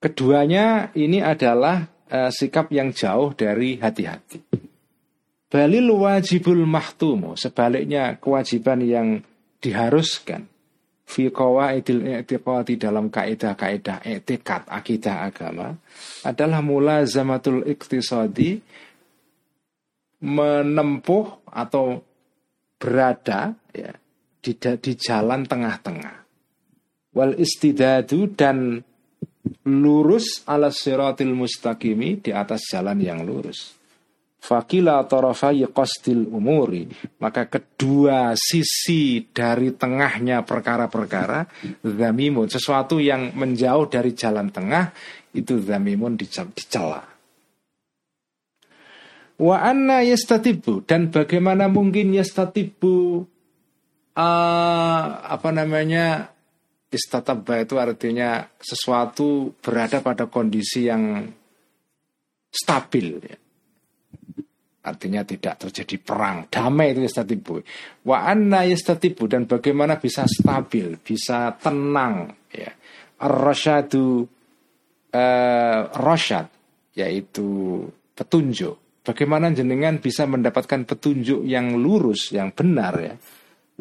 Keduanya 0.00 0.96
ini 0.96 1.20
adalah 1.20 1.84
uh, 2.08 2.32
sikap 2.32 2.72
yang 2.72 2.96
jauh 2.96 3.36
dari 3.36 3.76
hati-hati. 3.76 4.40
Balil 5.50 5.92
wajibul 5.92 6.64
mahtumu, 6.64 7.36
sebaliknya 7.36 8.16
kewajiban 8.16 8.80
yang 8.80 9.20
diharuskan 9.60 10.48
fi 11.10 11.26
qawaidil 11.28 12.06
i'tiqadi 12.06 12.78
dalam 12.78 13.10
kaidah-kaidah 13.10 14.06
etikat 14.06 14.62
akidah 14.70 15.26
agama 15.26 15.74
adalah 16.22 16.62
mulazamatul 16.62 17.66
iktisadi 17.66 18.62
menempuh 20.22 21.50
atau 21.50 21.98
berada 22.78 23.58
ya 23.74 23.90
di, 24.38 24.52
di 24.54 24.92
jalan 24.94 25.42
tengah-tengah 25.44 26.16
wal 27.10 27.34
istidadu 27.34 28.30
dan 28.38 28.86
lurus 29.64 30.44
ala 30.44 30.68
siratil 30.68 31.32
mustaqimi 31.32 32.20
di 32.20 32.30
atas 32.30 32.68
jalan 32.68 33.00
yang 33.00 33.24
lurus. 33.24 33.80
Fakila 34.40 35.04
tarafai 35.04 35.68
qasdil 35.68 36.24
umuri. 36.32 36.88
Maka 37.20 37.44
kedua 37.44 38.32
sisi 38.32 39.28
dari 39.28 39.76
tengahnya 39.76 40.40
perkara-perkara 40.48 41.44
Zamimun. 41.84 42.48
Sesuatu 42.48 42.96
yang 42.96 43.36
menjauh 43.36 43.92
dari 43.92 44.16
jalan 44.16 44.48
tengah 44.48 44.96
Itu 45.30 45.60
zamimun 45.62 46.16
dicela. 46.16 47.04
Wa 49.36 49.56
anna 49.60 50.00
yastatibu. 50.02 50.88
Dan 50.88 51.12
bagaimana 51.12 51.68
mungkin 51.68 52.16
yastatibu 52.16 53.28
uh, 54.16 55.06
Apa 55.20 55.52
namanya 55.52 56.32
istatabba 56.90 57.62
itu 57.62 57.78
artinya 57.78 58.50
sesuatu 58.58 59.54
berada 59.62 60.02
pada 60.02 60.26
kondisi 60.26 60.90
yang 60.90 61.22
stabil 62.50 63.08
ya. 63.22 63.38
Artinya 64.80 65.20
tidak 65.28 65.60
terjadi 65.68 66.00
perang, 66.00 66.48
damai 66.48 66.96
itu 66.96 67.04
istatibu. 67.04 67.60
Wa 68.00 68.24
anna 68.24 68.64
yastatibu 68.64 69.28
dan 69.28 69.44
bagaimana 69.44 70.00
bisa 70.00 70.24
stabil, 70.24 70.96
bisa 70.96 71.52
tenang 71.60 72.32
ya. 72.48 72.72
Ar-rasyadu 73.20 74.24
uh, 75.12 75.80
rasyad 75.92 76.48
yaitu 76.96 77.84
petunjuk. 78.16 79.04
Bagaimana 79.04 79.52
jenengan 79.52 80.00
bisa 80.00 80.24
mendapatkan 80.24 80.88
petunjuk 80.88 81.44
yang 81.44 81.76
lurus, 81.76 82.32
yang 82.32 82.48
benar 82.48 82.94
ya. 82.96 83.14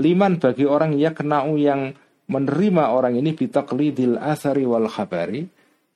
Liman 0.04 0.36
bagi 0.36 0.68
orang 0.68 1.00
ya 1.00 1.16
kenau 1.16 1.56
yang 1.56 1.96
menerima 2.30 2.94
orang 2.94 3.18
ini 3.18 3.34
bitaklidil 3.34 4.22
asari 4.22 4.64
wal 4.64 4.88
khabari 4.88 5.44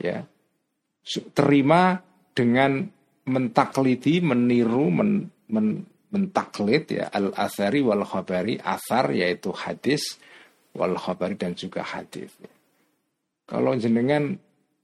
ya. 0.01 0.25
Terima 1.35 1.99
dengan 2.33 2.89
mentaklidi 3.27 4.19
meniru 4.19 4.89
men, 4.89 5.29
men, 5.47 5.85
mentaklid 6.13 6.93
ya 6.93 7.09
al 7.09 7.33
asari 7.33 7.81
wal 7.81 8.05
khabari 8.05 8.61
asar 8.61 9.09
yaitu 9.09 9.49
hadis 9.49 10.21
wal 10.77 10.93
khabari 10.93 11.33
dan 11.33 11.57
juga 11.57 11.81
hadis 11.81 12.29
kalau 13.49 13.73
jenengan 13.73 14.37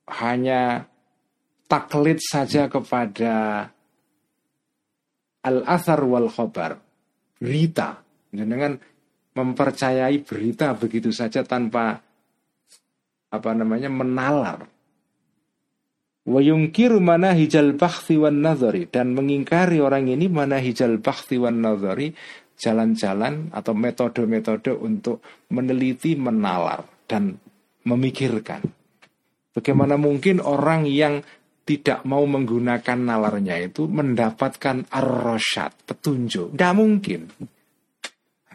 hanya 0.09 0.89
taklid 1.69 2.17
saja 2.17 2.65
kepada 2.65 3.69
al 5.45 5.57
asar 5.69 6.01
wal 6.01 6.33
khabar 6.33 6.81
berita 7.37 8.01
jenengan 8.33 8.81
mempercayai 9.39 10.19
berita 10.27 10.75
begitu 10.75 11.15
saja 11.15 11.47
tanpa 11.47 12.03
apa 13.31 13.51
namanya 13.55 13.87
menalar. 13.87 14.67
Wa 16.29 16.39
yungkiru 16.43 16.99
mana 16.99 17.31
hijal 17.31 17.79
bakhti 17.79 18.19
wan 18.19 18.43
nazari 18.43 18.85
dan 18.91 19.15
mengingkari 19.15 19.79
orang 19.79 20.11
ini 20.11 20.27
mana 20.27 20.59
hijal 20.59 20.99
bakhti 20.99 21.39
wan 21.39 21.63
nazari 21.63 22.11
jalan-jalan 22.59 23.55
atau 23.55 23.71
metode-metode 23.71 24.75
untuk 24.75 25.23
meneliti, 25.55 26.19
menalar 26.19 26.83
dan 27.07 27.39
memikirkan. 27.87 28.61
Bagaimana 29.55 29.95
mungkin 29.95 30.43
orang 30.43 30.85
yang 30.85 31.23
tidak 31.63 32.03
mau 32.03 32.25
menggunakan 32.25 32.97
nalarnya 32.97 33.61
itu 33.61 33.87
mendapatkan 33.87 34.89
ar-rasyad, 34.91 35.71
petunjuk. 35.87 36.53
Tidak 36.53 36.73
mungkin. 36.75 37.29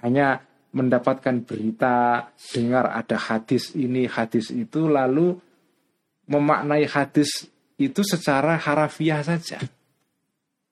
Hanya 0.05 0.37
mendapatkan 0.75 1.47
berita, 1.47 2.29
dengar 2.51 2.91
ada 2.91 3.15
hadis 3.15 3.73
ini, 3.79 4.11
hadis 4.11 4.51
itu, 4.51 4.91
lalu 4.91 5.39
memaknai 6.27 6.91
hadis 6.91 7.47
itu 7.79 8.03
secara 8.03 8.59
harafiah 8.59 9.23
saja. 9.23 9.63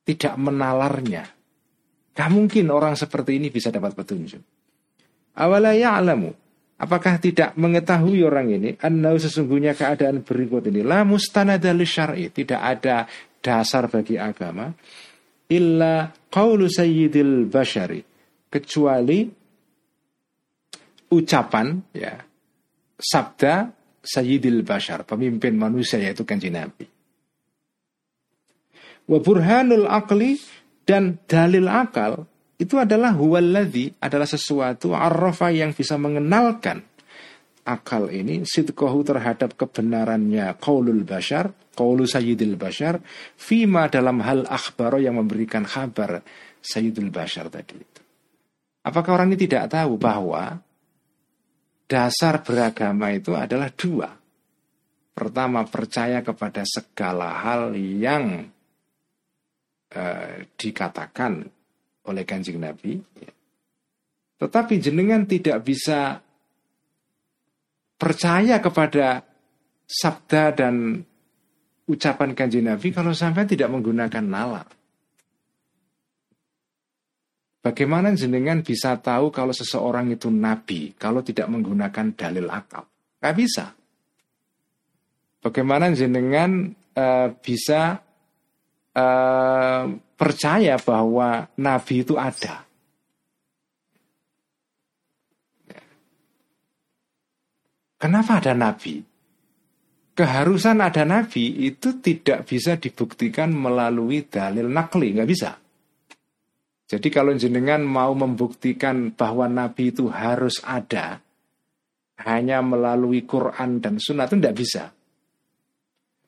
Tidak 0.03 0.35
menalarnya. 0.35 1.22
Gak 2.12 2.31
mungkin 2.35 2.68
orang 2.74 2.99
seperti 2.99 3.39
ini 3.39 3.49
bisa 3.49 3.70
dapat 3.70 3.95
petunjuk. 3.95 4.43
Awalaya 5.39 5.97
alamu. 5.97 6.35
Apakah 6.83 7.22
tidak 7.22 7.55
mengetahui 7.55 8.26
orang 8.26 8.51
ini 8.51 8.74
Annau 8.83 9.14
sesungguhnya 9.14 9.79
keadaan 9.79 10.26
berikut 10.26 10.66
ini 10.66 10.83
La 10.83 11.07
mustanadali 11.07 11.87
syar'i 11.87 12.26
Tidak 12.35 12.59
ada 12.59 13.07
dasar 13.39 13.87
bagi 13.87 14.18
agama 14.18 14.66
Illa 15.47 16.11
qawlu 16.11 16.66
sayyidil 16.66 17.47
bashari 17.47 18.03
Kecuali 18.51 19.41
ucapan 21.13 21.85
ya 21.93 22.25
sabda 22.97 23.71
Sayyidil 24.03 24.67
Bashar, 24.67 25.07
pemimpin 25.07 25.55
manusia 25.55 26.03
yaitu 26.03 26.27
kanji 26.27 26.51
Nabi. 26.51 26.91
Wa 29.07 29.19
burhanul 29.23 29.87
akli 29.87 30.43
dan 30.83 31.23
dalil 31.31 31.71
akal 31.71 32.27
itu 32.59 32.79
adalah 32.79 33.15
huwaladzi 33.15 33.99
adalah 34.03 34.27
sesuatu 34.27 34.95
arrafa 34.95 35.55
yang 35.55 35.71
bisa 35.75 35.99
mengenalkan 35.99 36.83
akal 37.63 38.11
ini 38.11 38.43
sidqahu 38.43 39.07
terhadap 39.07 39.55
kebenarannya 39.55 40.59
qaulul 40.59 41.07
bashar, 41.07 41.55
qaulu 41.79 42.07
sayyidil 42.07 42.59
bashar, 42.59 42.99
fima 43.39 43.87
dalam 43.87 44.19
hal 44.23 44.47
akhbaro 44.51 44.99
yang 44.99 45.19
memberikan 45.19 45.63
kabar 45.63 46.23
sayyidul 46.59 47.11
bashar 47.11 47.51
tadi 47.51 47.79
itu. 47.79 48.03
Apakah 48.83 49.23
orang 49.23 49.35
ini 49.35 49.47
tidak 49.47 49.71
tahu 49.71 49.95
bahwa 49.95 50.59
dasar 51.93 52.40
beragama 52.40 53.12
itu 53.12 53.36
adalah 53.36 53.68
dua. 53.68 54.09
Pertama, 55.12 55.68
percaya 55.68 56.24
kepada 56.24 56.64
segala 56.64 57.36
hal 57.45 57.76
yang 57.76 58.49
uh, 59.93 60.34
dikatakan 60.57 61.45
oleh 62.09 62.24
kanjeng 62.24 62.64
Nabi. 62.64 62.97
Tetapi 64.40 64.74
jenengan 64.80 65.28
tidak 65.28 65.61
bisa 65.61 66.16
percaya 68.01 68.57
kepada 68.59 69.20
sabda 69.84 70.57
dan 70.57 71.05
ucapan 71.84 72.32
kanjeng 72.32 72.72
Nabi 72.72 72.88
kalau 72.88 73.12
sampai 73.12 73.45
tidak 73.45 73.68
menggunakan 73.68 74.24
nalar. 74.24 74.66
Bagaimana 77.63 78.11
jenengan 78.19 78.59
bisa 78.67 78.99
tahu 78.99 79.31
kalau 79.31 79.55
seseorang 79.55 80.11
itu 80.11 80.27
nabi 80.35 80.99
kalau 80.99 81.23
tidak 81.23 81.47
menggunakan 81.47 82.11
dalil 82.19 82.51
akal? 82.51 82.83
Gak 83.23 83.37
bisa. 83.39 83.71
Bagaimana 85.39 85.95
jenengan 85.95 86.75
uh, 86.99 87.31
bisa 87.39 88.03
uh, 88.99 89.85
percaya 90.19 90.75
bahwa 90.83 91.47
nabi 91.55 92.03
itu 92.03 92.19
ada? 92.19 92.67
Kenapa 98.03 98.43
ada 98.43 98.59
nabi? 98.59 98.99
Keharusan 100.19 100.83
ada 100.83 101.07
nabi 101.07 101.71
itu 101.71 102.03
tidak 102.03 102.51
bisa 102.51 102.75
dibuktikan 102.75 103.55
melalui 103.55 104.27
dalil 104.27 104.67
nakli, 104.67 105.15
nggak 105.15 105.31
bisa. 105.31 105.62
Jadi 106.93 107.09
kalau 107.09 107.32
jenengan 107.32 107.80
mau 107.80 108.12
membuktikan 108.12 109.16
bahwa 109.16 109.49
Nabi 109.49 109.97
itu 109.97 110.12
harus 110.12 110.61
ada 110.61 111.24
hanya 112.20 112.61
melalui 112.61 113.24
Quran 113.24 113.80
dan 113.80 113.97
Sunnah 113.97 114.28
itu 114.28 114.36
tidak 114.36 114.57
bisa. 114.61 114.93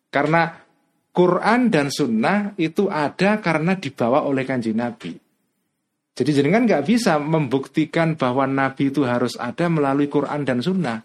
Karena 0.09 0.57
Quran 1.13 1.69
dan 1.69 1.93
Sunnah 1.93 2.57
itu 2.57 2.89
ada 2.89 3.45
karena 3.45 3.77
dibawa 3.77 4.25
oleh 4.25 4.49
kanji 4.49 4.73
Nabi. 4.73 5.13
Jadi 6.17 6.31
jenengan 6.33 6.65
nggak 6.65 6.87
bisa 6.89 7.21
membuktikan 7.21 8.17
bahwa 8.17 8.49
Nabi 8.49 8.89
itu 8.89 9.05
harus 9.05 9.37
ada 9.37 9.69
melalui 9.69 10.09
Quran 10.09 10.49
dan 10.49 10.65
Sunnah. 10.65 11.05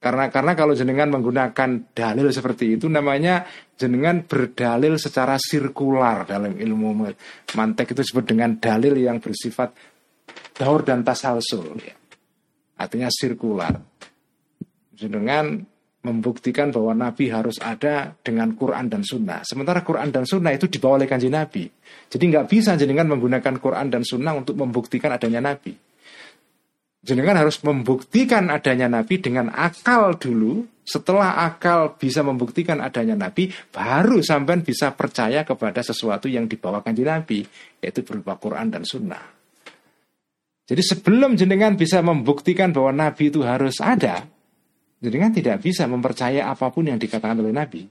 Karena 0.00 0.32
karena 0.32 0.56
kalau 0.56 0.72
jenengan 0.72 1.12
menggunakan 1.12 1.92
dalil 1.92 2.32
seperti 2.32 2.80
itu 2.80 2.88
namanya 2.88 3.44
jenengan 3.76 4.24
berdalil 4.24 4.96
secara 4.96 5.36
sirkular 5.36 6.24
dalam 6.24 6.56
ilmu 6.56 7.04
mantek 7.52 7.92
itu 7.92 8.00
disebut 8.00 8.24
dengan 8.24 8.56
dalil 8.56 8.96
yang 8.96 9.20
bersifat 9.20 9.76
daur 10.56 10.88
dan 10.88 11.04
tasalsul 11.04 11.76
ya. 11.84 11.92
Artinya 12.80 13.12
sirkular. 13.12 13.76
Jenengan 14.96 15.68
membuktikan 16.00 16.72
bahwa 16.72 16.96
Nabi 16.96 17.28
harus 17.28 17.60
ada 17.60 18.16
dengan 18.24 18.56
Quran 18.56 18.88
dan 18.88 19.04
Sunnah. 19.04 19.44
Sementara 19.44 19.84
Quran 19.84 20.08
dan 20.08 20.24
Sunnah 20.24 20.56
itu 20.56 20.64
dibawa 20.64 20.96
oleh 20.96 21.04
kanji 21.04 21.28
Nabi. 21.28 21.68
Jadi 22.08 22.24
nggak 22.24 22.48
bisa 22.48 22.72
jenengan 22.80 23.04
menggunakan 23.04 23.52
Quran 23.60 23.92
dan 23.92 24.00
Sunnah 24.00 24.32
untuk 24.32 24.56
membuktikan 24.56 25.12
adanya 25.12 25.44
Nabi 25.44 25.89
jenengan 27.00 27.40
harus 27.40 27.60
membuktikan 27.64 28.52
adanya 28.52 28.86
nabi 28.86 29.20
dengan 29.20 29.48
akal 29.52 30.16
dulu. 30.16 30.68
Setelah 30.90 31.46
akal 31.46 31.94
bisa 31.94 32.26
membuktikan 32.26 32.82
adanya 32.82 33.14
nabi, 33.14 33.46
baru 33.70 34.26
sampai 34.26 34.58
bisa 34.58 34.90
percaya 34.90 35.46
kepada 35.46 35.86
sesuatu 35.86 36.26
yang 36.26 36.50
dibawakan 36.50 36.90
di 36.90 37.06
nabi, 37.06 37.38
yaitu 37.78 38.02
berupa 38.02 38.34
Quran 38.34 38.74
dan 38.74 38.82
Sunnah. 38.82 39.22
Jadi 40.66 40.82
sebelum 40.82 41.38
jenengan 41.38 41.78
bisa 41.78 42.02
membuktikan 42.02 42.74
bahwa 42.74 42.90
nabi 42.90 43.30
itu 43.30 43.46
harus 43.46 43.78
ada, 43.78 44.26
jenengan 44.98 45.30
tidak 45.30 45.62
bisa 45.62 45.86
mempercaya 45.86 46.50
apa 46.50 46.74
pun 46.74 46.90
yang 46.90 46.98
dikatakan 46.98 47.38
oleh 47.38 47.54
nabi. 47.54 47.86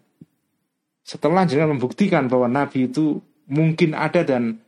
Setelah 1.04 1.48
jenengan 1.48 1.80
membuktikan 1.80 2.28
bahwa 2.28 2.52
nabi 2.52 2.92
itu 2.92 3.24
mungkin 3.48 3.96
ada 3.96 4.28
dan 4.28 4.60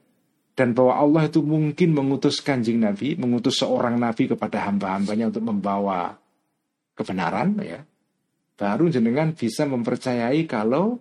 dan 0.51 0.75
bahwa 0.75 0.99
Allah 0.99 1.23
itu 1.31 1.39
mungkin 1.39 1.95
mengutus 1.95 2.43
kanjeng 2.43 2.83
Nabi, 2.83 3.15
mengutus 3.15 3.63
seorang 3.63 3.95
Nabi 3.95 4.27
kepada 4.27 4.67
hamba-hambanya 4.67 5.31
untuk 5.31 5.47
membawa 5.47 6.15
kebenaran, 6.93 7.55
ya, 7.63 7.81
baru 8.59 8.91
jenengan 8.91 9.31
bisa 9.31 9.63
mempercayai 9.63 10.43
kalau 10.45 10.99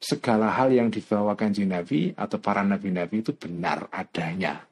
segala 0.00 0.56
hal 0.56 0.72
yang 0.72 0.88
dibawa 0.88 1.36
kanjeng 1.36 1.68
Nabi 1.68 2.14
atau 2.16 2.40
para 2.40 2.64
Nabi-Nabi 2.64 3.20
itu 3.20 3.36
benar 3.36 3.92
adanya. 3.92 4.64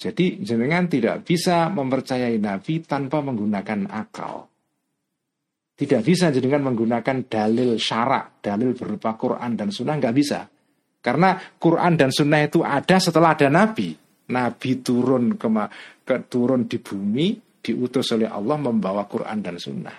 Jadi 0.00 0.40
jenengan 0.40 0.88
tidak 0.88 1.28
bisa 1.28 1.68
mempercayai 1.72 2.40
Nabi 2.40 2.84
tanpa 2.84 3.20
menggunakan 3.20 3.88
akal. 3.88 4.48
Tidak 5.76 6.04
bisa 6.04 6.28
jenengan 6.28 6.72
menggunakan 6.72 7.24
dalil 7.24 7.80
syarak, 7.80 8.44
dalil 8.44 8.76
berupa 8.76 9.16
Quran 9.16 9.56
dan 9.56 9.72
Sunnah, 9.72 9.96
nggak 9.96 10.16
bisa. 10.16 10.44
Karena 11.00 11.36
Quran 11.56 11.96
dan 11.96 12.12
Sunnah 12.12 12.44
itu 12.44 12.60
ada 12.60 13.00
setelah 13.00 13.32
ada 13.32 13.48
Nabi. 13.48 13.96
Nabi 14.30 14.70
turun 14.84 15.34
ke, 15.40 15.48
ke 16.04 16.16
turun 16.28 16.68
di 16.68 16.78
bumi, 16.78 17.34
diutus 17.64 18.12
oleh 18.12 18.28
Allah 18.28 18.56
membawa 18.60 19.08
Quran 19.08 19.40
dan 19.40 19.56
Sunnah. 19.56 19.98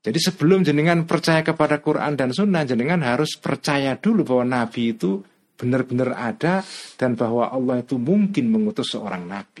Jadi 0.00 0.16
sebelum 0.16 0.64
jenengan 0.64 1.04
percaya 1.04 1.44
kepada 1.44 1.78
Quran 1.78 2.16
dan 2.16 2.32
Sunnah, 2.32 2.64
jenengan 2.64 3.04
harus 3.04 3.36
percaya 3.36 3.94
dulu 4.00 4.24
bahwa 4.24 4.64
Nabi 4.64 4.96
itu 4.96 5.20
benar-benar 5.60 6.16
ada 6.16 6.64
dan 6.96 7.12
bahwa 7.14 7.52
Allah 7.52 7.84
itu 7.84 8.00
mungkin 8.00 8.48
mengutus 8.48 8.96
seorang 8.96 9.28
Nabi. 9.28 9.60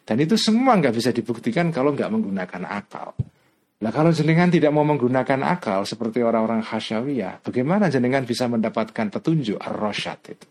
Dan 0.00 0.16
itu 0.16 0.34
semua 0.40 0.80
nggak 0.80 0.96
bisa 0.96 1.12
dibuktikan 1.12 1.68
kalau 1.68 1.92
nggak 1.92 2.08
menggunakan 2.08 2.66
akal. 2.66 3.12
Nah 3.80 3.88
kalau 3.88 4.12
jenengan 4.12 4.52
tidak 4.52 4.76
mau 4.76 4.84
menggunakan 4.84 5.40
akal 5.40 5.88
seperti 5.88 6.20
orang-orang 6.20 6.60
khasyawiyah, 6.60 7.40
bagaimana 7.40 7.88
jenengan 7.88 8.28
bisa 8.28 8.44
mendapatkan 8.44 9.08
petunjuk 9.08 9.56
ar-rasyad 9.56 10.20
itu? 10.28 10.48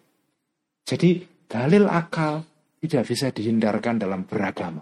Jadi 0.89 1.09
dalil 1.45 1.85
akal 1.85 2.41
tidak 2.81 3.03
bisa 3.05 3.29
dihindarkan 3.29 4.01
dalam 4.01 4.25
beragama. 4.25 4.81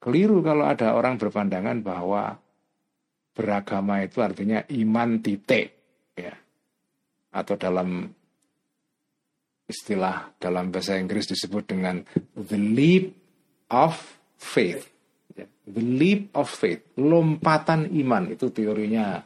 Keliru 0.00 0.40
kalau 0.40 0.64
ada 0.64 0.96
orang 0.96 1.20
berpandangan 1.20 1.84
bahwa 1.84 2.32
beragama 3.36 4.00
itu 4.00 4.18
artinya 4.24 4.64
iman 4.72 5.20
titik, 5.20 5.68
ya. 6.16 6.32
Atau 7.32 7.60
dalam 7.60 8.08
istilah 9.68 10.32
dalam 10.40 10.72
bahasa 10.72 10.96
Inggris 10.96 11.28
disebut 11.28 11.64
dengan 11.76 12.00
the 12.34 12.58
leap 12.58 13.12
of 13.68 13.94
faith. 14.40 14.88
The 15.62 15.78
leap 15.78 16.34
of 16.34 16.50
faith, 16.50 16.98
lompatan 16.98 17.86
iman 17.94 18.34
itu 18.34 18.50
teorinya 18.50 19.22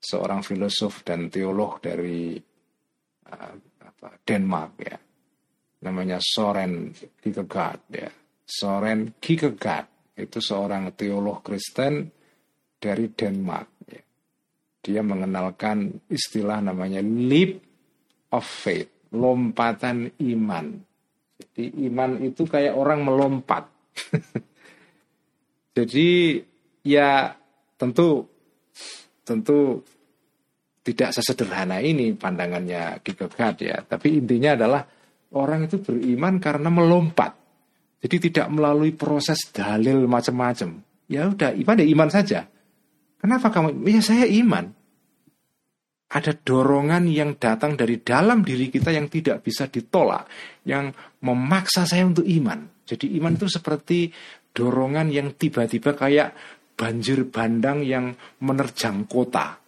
seorang 0.00 0.40
filosof 0.40 1.04
dan 1.04 1.28
teolog 1.28 1.84
dari 1.84 2.32
uh, 3.28 3.52
apa, 3.84 4.08
Denmark 4.24 4.72
ya. 4.80 4.96
Namanya 5.84 6.16
Soren 6.16 6.96
Kierkegaard 6.96 7.82
ya. 7.92 8.08
Soren 8.40 9.20
Kierkegaard 9.20 10.16
itu 10.16 10.40
seorang 10.40 10.96
teolog 10.96 11.44
Kristen 11.44 12.08
dari 12.80 13.12
Denmark 13.12 13.68
ya. 13.84 14.02
Dia 14.80 15.02
mengenalkan 15.04 16.08
istilah 16.08 16.64
namanya 16.64 17.04
leap 17.04 17.60
of 18.32 18.48
faith, 18.48 19.12
lompatan 19.12 20.08
iman. 20.24 20.66
Jadi 21.36 21.84
iman 21.92 22.10
itu 22.24 22.48
kayak 22.48 22.72
orang 22.72 23.04
melompat. 23.04 23.68
Jadi 25.76 26.40
ya 26.88 27.36
tentu 27.76 28.24
tentu 29.20 29.84
tidak 30.80 31.10
sesederhana 31.12 31.82
ini 31.84 32.16
pandangannya 32.16 33.04
Kierkegaard 33.04 33.56
ya. 33.60 33.76
Tapi 33.84 34.22
intinya 34.22 34.56
adalah 34.56 34.82
orang 35.36 35.68
itu 35.68 35.82
beriman 35.82 36.40
karena 36.40 36.72
melompat. 36.72 37.34
Jadi 38.00 38.30
tidak 38.30 38.46
melalui 38.54 38.94
proses 38.94 39.50
dalil 39.50 40.06
macam-macam. 40.06 40.78
Ya 41.10 41.26
udah, 41.26 41.52
iman 41.58 41.82
ya 41.82 41.86
iman 41.90 42.08
saja. 42.08 42.46
Kenapa 43.18 43.50
kamu? 43.50 43.82
Ya 43.90 43.98
saya 43.98 44.30
iman. 44.30 44.70
Ada 46.06 46.38
dorongan 46.38 47.10
yang 47.10 47.34
datang 47.34 47.74
dari 47.74 47.98
dalam 47.98 48.46
diri 48.46 48.70
kita 48.70 48.94
yang 48.94 49.10
tidak 49.10 49.42
bisa 49.42 49.66
ditolak, 49.66 50.30
yang 50.62 50.94
memaksa 51.26 51.82
saya 51.82 52.06
untuk 52.06 52.22
iman. 52.22 52.62
Jadi 52.86 53.18
iman 53.18 53.34
itu 53.34 53.50
seperti 53.50 54.06
dorongan 54.56 55.12
yang 55.12 55.36
tiba-tiba 55.36 55.92
kayak 55.92 56.32
banjir 56.72 57.28
bandang 57.28 57.84
yang 57.84 58.16
menerjang 58.40 59.04
kota. 59.04 59.60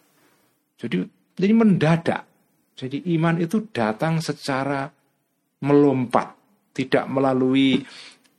Jadi 0.81 0.97
jadi 1.37 1.53
mendadak. 1.53 2.23
Jadi 2.73 3.05
iman 3.19 3.35
itu 3.37 3.69
datang 3.69 4.23
secara 4.23 4.87
melompat, 5.61 6.31
tidak 6.71 7.05
melalui 7.11 7.75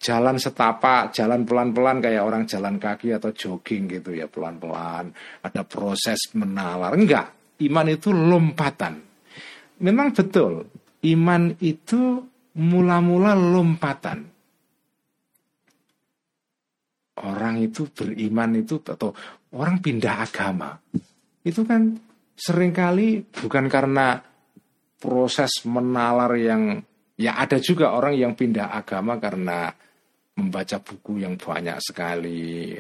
jalan 0.01 0.41
setapak, 0.41 1.13
jalan 1.13 1.45
pelan-pelan 1.45 2.01
kayak 2.01 2.25
orang 2.25 2.49
jalan 2.49 2.81
kaki 2.81 3.13
atau 3.13 3.37
jogging 3.37 3.85
gitu 4.01 4.17
ya 4.17 4.27
pelan-pelan. 4.33 5.13
Ada 5.45 5.63
proses 5.69 6.33
menalar. 6.33 6.97
Enggak, 6.97 7.59
iman 7.69 7.87
itu 7.93 8.09
lompatan. 8.11 8.97
Memang 9.85 10.17
betul, 10.17 10.65
iman 11.05 11.43
itu 11.61 12.25
mula-mula 12.57 13.37
lompatan. 13.37 14.30
Orang 17.21 17.61
itu 17.61 17.89
beriman 17.93 18.57
itu 18.57 18.81
atau 18.81 19.13
orang 19.57 19.83
pindah 19.83 20.25
agama. 20.25 20.73
Itu 21.45 21.69
kan 21.69 21.97
sering 22.37 22.73
kali 22.73 23.21
bukan 23.21 23.69
karena 23.69 24.17
proses 25.01 25.65
menalar 25.69 26.33
yang 26.41 26.81
ya 27.21 27.37
ada 27.37 27.61
juga 27.61 27.93
orang 27.93 28.17
yang 28.17 28.33
pindah 28.33 28.73
agama 28.73 29.21
karena 29.21 29.69
membaca 30.41 30.81
buku 30.81 31.21
yang 31.21 31.37
banyak 31.37 31.77
sekali 31.85 32.77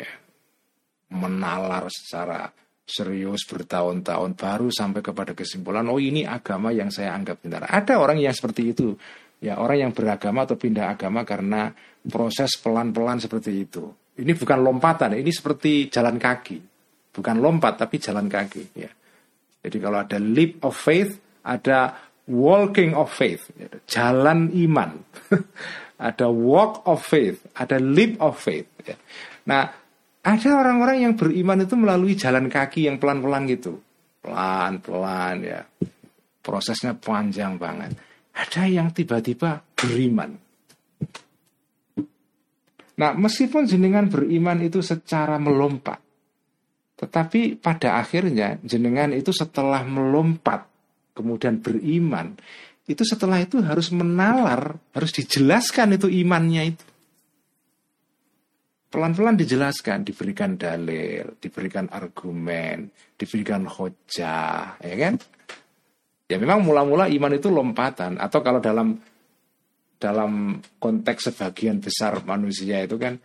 menalar 1.12 1.84
secara 1.93 2.49
serius 2.91 3.47
bertahun-tahun 3.47 4.34
baru 4.34 4.68
sampai 4.72 5.01
kepada 5.05 5.32
kesimpulan 5.36 5.86
oh 5.86 6.01
ini 6.01 6.26
agama 6.26 6.74
yang 6.74 6.91
saya 6.91 7.14
anggap 7.14 7.45
benar. 7.45 7.70
Ada 7.70 8.01
orang 8.01 8.18
yang 8.18 8.34
seperti 8.34 8.74
itu. 8.74 8.97
Ya, 9.41 9.57
orang 9.57 9.88
yang 9.88 9.93
beragama 9.97 10.45
atau 10.45 10.61
pindah 10.61 10.93
agama 10.93 11.24
karena 11.24 11.72
proses 12.05 12.61
pelan-pelan 12.61 13.22
seperti 13.24 13.64
itu. 13.64 13.88
Ini 14.20 14.32
bukan 14.36 14.58
lompatan, 14.60 15.16
ini 15.16 15.32
seperti 15.32 15.88
jalan 15.88 16.20
kaki. 16.20 16.58
Bukan 17.10 17.36
lompat 17.42 17.80
tapi 17.80 17.98
jalan 17.98 18.30
kaki 18.30 18.62
ya. 18.76 18.90
Jadi 19.60 19.76
kalau 19.76 19.98
ada 20.00 20.16
leap 20.16 20.62
of 20.64 20.72
faith, 20.72 21.42
ada 21.44 21.96
walking 22.30 22.94
of 22.94 23.10
faith, 23.10 23.50
jalan 23.88 24.52
iman. 24.54 25.00
ada 26.08 26.26
walk 26.32 26.86
of 26.88 27.02
faith, 27.04 27.44
ada 27.58 27.76
leap 27.76 28.16
of 28.22 28.40
faith. 28.40 28.68
Ya. 28.86 28.96
Nah, 29.50 29.68
ada 30.20 30.48
orang-orang 30.52 31.04
yang 31.04 31.14
beriman 31.16 31.64
itu 31.64 31.74
melalui 31.76 32.16
jalan 32.16 32.48
kaki 32.48 32.88
yang 32.88 32.96
pelan-pelan 32.96 33.48
gitu. 33.48 33.80
Pelan-pelan 34.20 35.36
ya. 35.44 35.60
Prosesnya 36.40 36.96
panjang 36.96 37.60
banget. 37.60 37.96
Ada 38.32 38.64
yang 38.64 38.92
tiba-tiba 38.96 39.60
beriman. 39.76 40.49
Nah, 43.01 43.16
meskipun 43.16 43.64
jenengan 43.64 44.12
beriman 44.12 44.61
itu 44.61 44.84
secara 44.84 45.40
melompat, 45.40 45.96
tetapi 47.01 47.57
pada 47.57 47.96
akhirnya 47.96 48.61
jenengan 48.61 49.16
itu 49.16 49.32
setelah 49.32 49.80
melompat, 49.88 50.68
kemudian 51.16 51.64
beriman, 51.64 52.36
itu 52.84 53.01
setelah 53.01 53.40
itu 53.40 53.57
harus 53.64 53.88
menalar, 53.88 54.76
harus 54.92 55.16
dijelaskan 55.16 55.96
itu 55.96 56.12
imannya 56.12 56.76
itu. 56.76 56.86
Pelan-pelan 58.90 59.38
dijelaskan, 59.38 60.05
diberikan 60.05 60.61
dalil, 60.61 61.40
diberikan 61.40 61.88
argumen, 61.88 62.90
diberikan 63.16 63.64
hojah, 63.64 64.76
ya 64.76 64.96
kan? 65.01 65.14
Ya 66.28 66.36
memang 66.36 66.66
mula-mula 66.66 67.09
iman 67.09 67.32
itu 67.32 67.48
lompatan 67.48 68.20
atau 68.20 68.44
kalau 68.44 68.61
dalam 68.61 68.98
dalam 70.01 70.64
konteks 70.80 71.30
sebagian 71.30 71.78
besar 71.78 72.24
manusia 72.24 72.80
itu 72.80 72.96
kan 72.96 73.20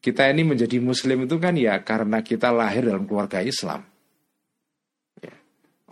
kita 0.00 0.32
ini 0.32 0.44
menjadi 0.44 0.80
muslim 0.80 1.28
itu 1.28 1.36
kan 1.36 1.52
ya 1.52 1.84
karena 1.84 2.24
kita 2.24 2.48
lahir 2.48 2.88
dalam 2.88 3.04
keluarga 3.04 3.44
Islam. 3.44 3.84
Ya. 5.20 5.36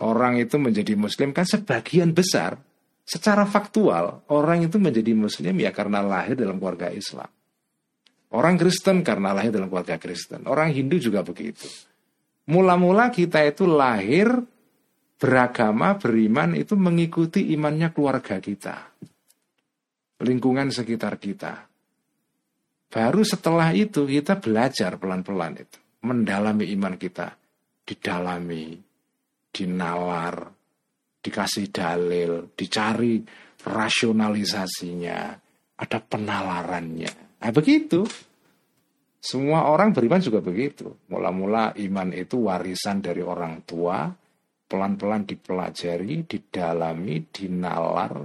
Orang 0.01 0.41
itu 0.41 0.57
menjadi 0.57 0.97
muslim 0.97 1.33
kan 1.33 1.45
sebagian 1.45 2.17
besar 2.17 2.57
secara 3.05 3.45
faktual 3.45 4.25
orang 4.33 4.65
itu 4.65 4.81
menjadi 4.81 5.13
muslim 5.13 5.53
ya 5.61 5.69
karena 5.69 6.01
lahir 6.01 6.33
dalam 6.33 6.57
keluarga 6.57 6.89
Islam. 6.89 7.29
Orang 8.33 8.57
Kristen 8.57 9.05
karena 9.05 9.37
lahir 9.37 9.53
dalam 9.53 9.69
keluarga 9.69 10.01
Kristen. 10.01 10.49
Orang 10.49 10.73
Hindu 10.73 10.97
juga 10.97 11.21
begitu. 11.21 11.69
Mula-mula 12.49 13.13
kita 13.13 13.45
itu 13.45 13.69
lahir 13.69 14.25
beragama, 15.21 15.95
beriman 16.01 16.57
itu 16.57 16.73
mengikuti 16.73 17.53
imannya 17.53 17.93
keluarga 17.93 18.41
kita. 18.41 18.89
Lingkungan 20.23 20.71
sekitar 20.71 21.19
kita. 21.19 21.67
Baru 22.87 23.21
setelah 23.27 23.75
itu 23.75 24.07
kita 24.07 24.39
belajar 24.39 24.95
pelan-pelan 24.95 25.59
itu. 25.59 25.77
Mendalami 26.07 26.71
iman 26.71 26.95
kita. 26.95 27.35
Didalami, 27.83 28.79
dinalar, 29.51 30.47
dikasih 31.19 31.67
dalil, 31.67 32.55
dicari 32.55 33.19
rasionalisasinya, 33.63 35.19
ada 35.79 35.99
penalarannya. 35.99 37.39
Nah 37.39 37.51
begitu. 37.51 38.07
Semua 39.23 39.71
orang 39.71 39.95
beriman 39.95 40.19
juga 40.19 40.43
begitu. 40.43 40.99
Mula-mula 41.07 41.71
iman 41.79 42.11
itu 42.11 42.43
warisan 42.43 42.99
dari 42.99 43.23
orang 43.23 43.63
tua, 43.63 44.11
pelan-pelan 44.67 45.23
dipelajari, 45.23 46.27
didalami, 46.27 47.23
dinalar, 47.31 48.19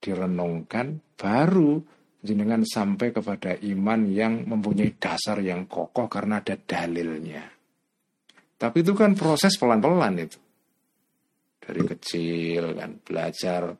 direnungkan, 0.00 1.00
baru 1.16 1.80
jenengan 2.26 2.66
sampai 2.66 3.14
kepada 3.14 3.54
iman 3.54 4.00
yang 4.10 4.44
mempunyai 4.44 4.98
dasar 4.98 5.38
yang 5.38 5.70
kokoh 5.70 6.10
karena 6.10 6.42
ada 6.42 6.58
dalilnya. 6.58 7.46
Tapi 8.56 8.82
itu 8.82 8.92
kan 8.96 9.12
proses 9.14 9.54
pelan-pelan 9.60 10.16
itu. 10.16 10.38
Dari 11.60 11.82
kecil 11.82 12.78
kan 12.78 12.90
belajar 13.02 13.74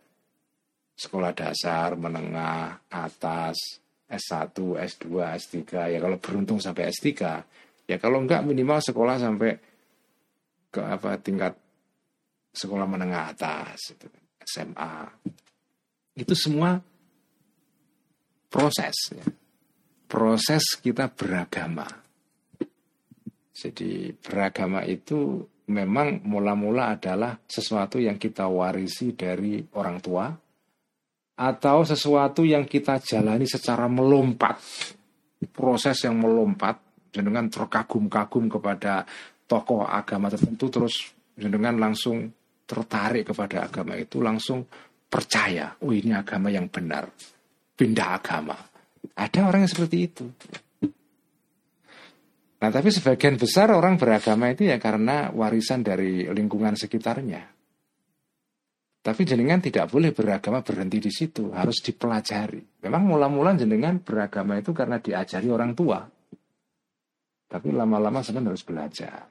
sekolah 0.96 1.32
dasar, 1.32 1.94
menengah, 1.94 2.88
atas, 2.88 3.56
S1, 4.06 4.54
S2, 4.56 5.06
S3. 5.36 5.62
Ya 5.96 5.98
kalau 5.98 6.16
beruntung 6.22 6.58
sampai 6.62 6.90
S3, 6.92 7.10
ya 7.88 7.96
kalau 7.98 8.22
enggak 8.22 8.46
minimal 8.46 8.78
sekolah 8.82 9.16
sampai 9.18 9.54
ke 10.70 10.80
apa 10.82 11.16
tingkat 11.20 11.54
sekolah 12.52 12.84
menengah 12.88 13.32
atas, 13.32 13.92
itu, 13.92 14.08
SMA. 14.44 15.08
Itu 16.16 16.32
semua 16.32 16.80
proses 18.48 18.96
ya. 19.12 19.26
Proses 20.06 20.64
kita 20.80 21.10
beragama. 21.12 21.84
Jadi 23.56 24.14
beragama 24.14 24.86
itu 24.86 25.42
memang 25.66 26.22
mula-mula 26.22 26.94
adalah 26.94 27.34
sesuatu 27.42 27.98
yang 27.98 28.16
kita 28.16 28.46
warisi 28.46 29.18
dari 29.18 29.58
orang 29.74 29.98
tua, 29.98 30.30
atau 31.36 31.84
sesuatu 31.84 32.48
yang 32.48 32.64
kita 32.64 32.96
jalani 33.02 33.44
secara 33.44 33.84
melompat 33.92 34.56
proses 35.52 36.00
yang 36.08 36.16
melompat 36.16 36.80
dengan 37.12 37.48
terkagum-kagum 37.52 38.48
kepada 38.48 39.04
tokoh 39.44 39.84
agama 39.84 40.32
tertentu 40.32 40.72
terus 40.72 41.12
dengan 41.36 41.76
langsung 41.76 42.32
tertarik 42.64 43.30
kepada 43.30 43.68
agama 43.68 43.94
itu 44.00 44.24
langsung 44.24 44.64
percaya 45.06 45.78
oh 45.82 45.94
ini 45.94 46.12
agama 46.12 46.50
yang 46.52 46.66
benar 46.68 47.08
pindah 47.74 48.08
agama 48.18 48.56
ada 49.14 49.38
orang 49.46 49.64
yang 49.64 49.72
seperti 49.72 49.96
itu 50.02 50.26
nah 52.56 52.70
tapi 52.72 52.88
sebagian 52.90 53.38
besar 53.38 53.70
orang 53.70 53.96
beragama 53.96 54.50
itu 54.50 54.66
ya 54.66 54.80
karena 54.82 55.30
warisan 55.30 55.86
dari 55.86 56.26
lingkungan 56.26 56.74
sekitarnya 56.74 57.56
tapi 59.06 59.22
jenengan 59.22 59.62
tidak 59.62 59.86
boleh 59.86 60.10
beragama 60.10 60.66
berhenti 60.66 60.98
di 60.98 61.14
situ, 61.14 61.54
harus 61.54 61.78
dipelajari. 61.78 62.82
Memang 62.82 63.06
mula-mula 63.06 63.54
jenengan 63.54 64.02
beragama 64.02 64.58
itu 64.58 64.74
karena 64.74 64.98
diajari 64.98 65.46
orang 65.46 65.78
tua. 65.78 66.02
Tapi 67.46 67.70
lama-lama 67.70 68.18
sebenarnya 68.26 68.50
harus 68.50 68.66
belajar. 68.66 69.30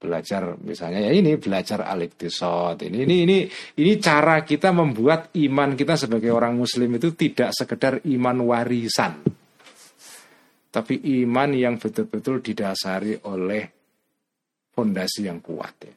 Belajar 0.00 0.56
misalnya 0.64 1.04
ya 1.04 1.12
ini 1.12 1.36
belajar 1.36 1.84
aliktisot. 1.84 2.80
Ini 2.80 3.04
ini 3.04 3.16
ini 3.28 3.38
ini 3.76 3.92
cara 4.00 4.40
kita 4.40 4.72
membuat 4.72 5.28
iman 5.36 5.76
kita 5.76 6.00
sebagai 6.00 6.32
orang 6.32 6.56
muslim 6.56 6.96
itu 6.96 7.12
tidak 7.12 7.52
sekedar 7.52 8.00
iman 8.08 8.48
warisan. 8.48 9.20
Tapi 10.72 10.94
iman 11.20 11.52
yang 11.52 11.76
betul-betul 11.76 12.40
didasari 12.40 13.20
oleh 13.28 13.62
fondasi 14.72 15.28
yang 15.28 15.44
kuat 15.44 15.74
ya. 15.84 15.94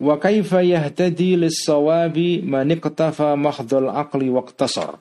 Wa 0.00 0.16
kaifa 0.16 0.64
yahtadi 0.64 1.36
lis-sawabi 1.36 2.40
man 2.40 2.72
iqtafa 2.72 3.36
mahdhal 3.36 3.92
aqli 3.92 4.32
waqtasar 4.32 4.96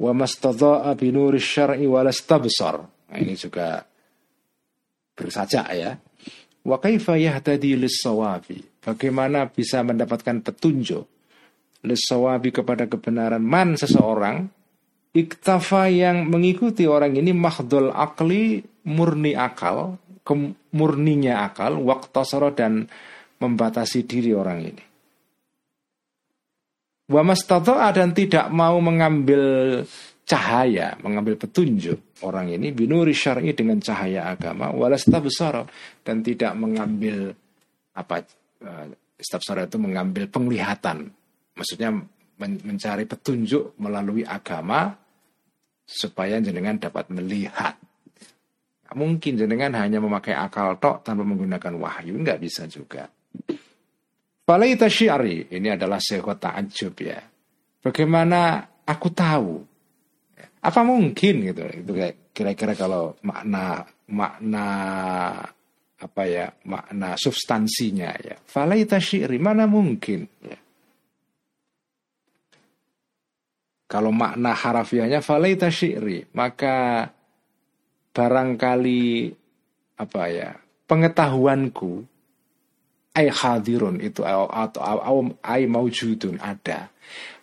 wa 0.00 0.10
mastadha'a 0.16 0.96
bi 0.96 1.12
nuri 1.12 1.36
syar'i 1.36 1.84
wa 1.84 2.00
lastabsar. 2.00 2.80
Nah, 3.12 3.18
ini 3.20 3.36
juga 3.36 3.84
bersaja 5.14 5.64
ya. 5.72 5.96
Wa 6.64 6.82
kaifa 6.82 7.16
yahtadi 7.16 7.78
lis-sawabi? 7.78 8.62
Bagaimana 8.84 9.48
bisa 9.48 9.80
mendapatkan 9.80 10.44
petunjuk 10.44 11.08
lis-sawabi 11.84 12.50
kepada 12.50 12.88
kebenaran 12.88 13.44
man 13.44 13.76
seseorang 13.76 14.48
iktafa 15.14 15.88
yang 15.92 16.26
mengikuti 16.26 16.88
orang 16.88 17.14
ini 17.14 17.30
mahdhul 17.30 17.94
akli 17.94 18.64
murni 18.84 19.32
akal, 19.38 19.96
murninya 20.74 21.46
akal, 21.46 21.78
waktasara 21.84 22.52
dan 22.52 22.90
membatasi 23.38 24.04
diri 24.04 24.32
orang 24.34 24.58
ini. 24.64 24.84
Wa 27.04 27.20
mastata'a 27.20 27.92
dan 27.92 28.16
tidak 28.16 28.48
mau 28.48 28.80
mengambil 28.80 29.84
cahaya, 30.24 30.96
mengambil 31.04 31.36
petunjuk 31.36 32.20
orang 32.24 32.48
ini 32.48 32.72
binuri 32.72 33.12
syar'i 33.12 33.52
dengan 33.52 33.76
cahaya 33.80 34.32
agama 34.32 34.72
besar 35.20 35.68
dan 36.00 36.24
tidak 36.24 36.56
mengambil 36.56 37.36
apa 37.94 38.24
istabsara 39.20 39.68
itu 39.68 39.76
mengambil 39.76 40.26
penglihatan. 40.28 41.12
Maksudnya 41.54 41.94
mencari 42.40 43.04
petunjuk 43.06 43.78
melalui 43.78 44.26
agama 44.26 44.90
supaya 45.84 46.40
jenengan 46.40 46.80
dapat 46.80 47.12
melihat. 47.12 47.76
Mungkin 48.94 49.34
jenengan 49.34 49.74
hanya 49.74 49.98
memakai 49.98 50.38
akal 50.38 50.78
tok 50.78 51.02
tanpa 51.02 51.26
menggunakan 51.26 51.74
wahyu, 51.82 52.14
nggak 52.14 52.38
bisa 52.38 52.70
juga. 52.70 53.10
Falaita 54.44 54.86
syiari, 54.86 55.50
ini 55.50 55.72
adalah 55.72 55.98
sehat 55.98 56.38
ta'ajub 56.38 56.94
ya. 57.02 57.18
Bagaimana 57.82 58.62
aku 58.86 59.08
tahu? 59.10 59.73
Apa 60.64 60.80
mungkin 60.80 61.44
gitu? 61.44 61.60
Itu 61.68 61.92
kira-kira 62.32 62.72
kalau 62.72 63.20
makna 63.20 63.84
makna 64.08 64.68
apa 66.00 66.22
ya 66.24 66.48
makna 66.64 67.20
substansinya 67.20 68.16
ya. 68.16 68.36
Falaita 68.48 68.96
syiari 68.96 69.36
mana 69.36 69.68
mungkin? 69.68 70.24
Ya. 70.40 70.56
Kalau 73.84 74.10
makna 74.10 74.56
harafiahnya 74.56 75.20
falaita 75.20 75.68
syi'ri, 75.68 76.26
maka 76.32 77.06
barangkali 78.16 79.30
apa 80.00 80.22
ya 80.32 80.50
pengetahuanku 80.88 82.02
ay 83.14 83.30
hadirun 83.30 84.02
itu 84.02 84.26
atau 84.26 84.82
ay 85.44 85.70
maujudun 85.70 86.42
ada. 86.42 86.90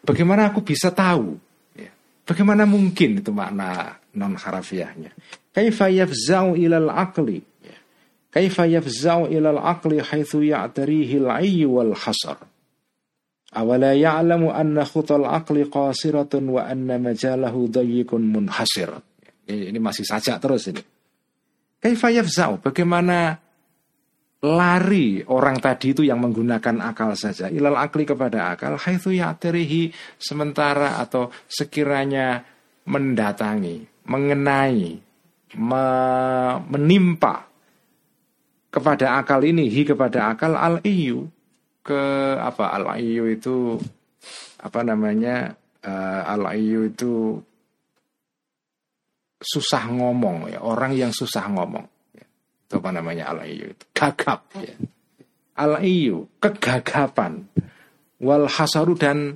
Bagaimana 0.04 0.52
aku 0.52 0.60
bisa 0.66 0.92
tahu? 0.92 1.51
Bagaimana 2.32 2.64
mungkin 2.64 3.20
itu 3.20 3.36
makna 3.36 4.00
non 4.16 4.40
harafiahnya? 4.40 5.12
Kaifa 5.52 5.92
yafza'u 5.92 6.56
ilal 6.56 6.88
aqli? 6.88 7.44
Kaifa 8.32 8.72
yafza'u 8.72 9.28
ilal 9.28 9.60
aqli 9.60 10.00
haitsu 10.00 10.40
ya'tarihi 10.40 11.28
al-ayyu 11.28 11.68
wal 11.76 11.92
hasar? 11.92 12.40
Awala 13.52 13.92
ya'lamu 14.00 14.48
anna 14.48 14.88
khutal 14.88 15.28
aqli 15.28 15.68
qasiratun 15.68 16.56
wa 16.56 16.64
anna 16.64 16.96
majalahu 16.96 17.68
dayyikun 17.68 18.24
munhasir. 18.24 18.96
Ini 19.52 19.76
masih 19.84 20.08
saja 20.08 20.40
terus 20.40 20.72
ini. 20.72 20.80
Kaifa 21.84 22.16
yafza'u? 22.16 22.64
Bagaimana 22.64 23.44
lari 24.42 25.22
orang 25.30 25.62
tadi 25.62 25.94
itu 25.94 26.02
yang 26.02 26.18
menggunakan 26.18 26.82
akal 26.82 27.14
saja. 27.14 27.46
Ilal 27.46 27.78
akli 27.78 28.10
kepada 28.10 28.54
akal 28.58 28.78
haitsu 28.78 29.14
ya'tirihi 29.14 29.94
sementara 30.18 30.98
atau 30.98 31.30
sekiranya 31.46 32.42
mendatangi 32.90 33.86
mengenai 34.10 34.98
me, 35.62 35.86
menimpa 36.66 37.46
kepada 38.72 39.22
akal 39.22 39.46
ini 39.46 39.70
hi 39.70 39.86
kepada 39.86 40.34
akal 40.34 40.58
al 40.58 40.82
iyu 40.82 41.28
ke 41.86 42.02
apa 42.40 42.74
al 42.74 42.98
iyu 42.98 43.30
itu 43.30 43.78
apa 44.64 44.80
namanya 44.82 45.54
uh, 45.86 46.22
al 46.26 46.56
iyu 46.56 46.90
itu 46.90 47.38
susah 49.42 49.90
ngomong 49.92 50.54
ya 50.54 50.60
orang 50.62 50.94
yang 50.98 51.12
susah 51.12 51.46
ngomong 51.52 51.86
itu 52.72 52.80
apa 52.80 52.96
namanya? 52.96 53.28
Al-iyu 53.36 53.76
itu. 53.76 53.84
Gagap 53.92 54.48
ya. 54.56 54.72
al-iyu 55.60 56.32
kegagapan. 56.40 57.44
Wal 58.24 58.48
hasaru 58.48 58.96
dan 58.96 59.36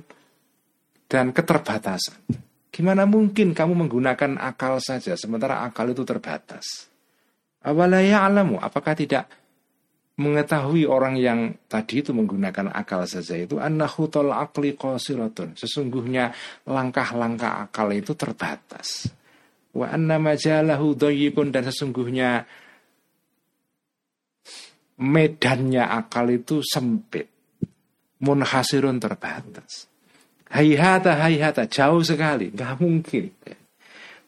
dan 1.12 1.36
keterbatasan. 1.36 2.16
Gimana 2.72 3.04
mungkin 3.04 3.52
kamu 3.52 3.76
menggunakan 3.84 4.40
akal 4.40 4.80
saja 4.80 5.12
sementara 5.20 5.68
akal 5.68 5.92
itu 5.92 6.00
terbatas? 6.08 6.88
Awalaya 7.60 8.24
alamu 8.24 8.56
apakah 8.56 8.96
tidak 8.96 9.28
mengetahui 10.16 10.88
orang 10.88 11.20
yang 11.20 11.56
tadi 11.68 12.00
itu 12.00 12.16
menggunakan 12.16 12.72
akal 12.72 13.04
saja 13.04 13.36
itu? 13.36 13.60
Annahutul 13.60 14.32
akli 14.32 14.76
qasiratun. 14.76 15.56
Sesungguhnya 15.56 16.32
langkah-langkah 16.64 17.68
akal 17.68 17.92
itu 17.92 18.16
terbatas. 18.16 19.08
Wa 19.76 19.92
anna 19.92 20.16
majalahu 20.16 20.96
dan 20.96 21.62
sesungguhnya 21.68 22.48
medannya 25.00 25.84
akal 25.84 26.28
itu 26.32 26.64
sempit. 26.64 27.28
Munhasirun 28.22 28.96
terbatas. 28.96 29.88
Hayhata 30.48 31.20
hayhata 31.20 31.68
jauh 31.68 32.00
sekali, 32.00 32.48
nggak 32.54 32.74
mungkin. 32.80 33.28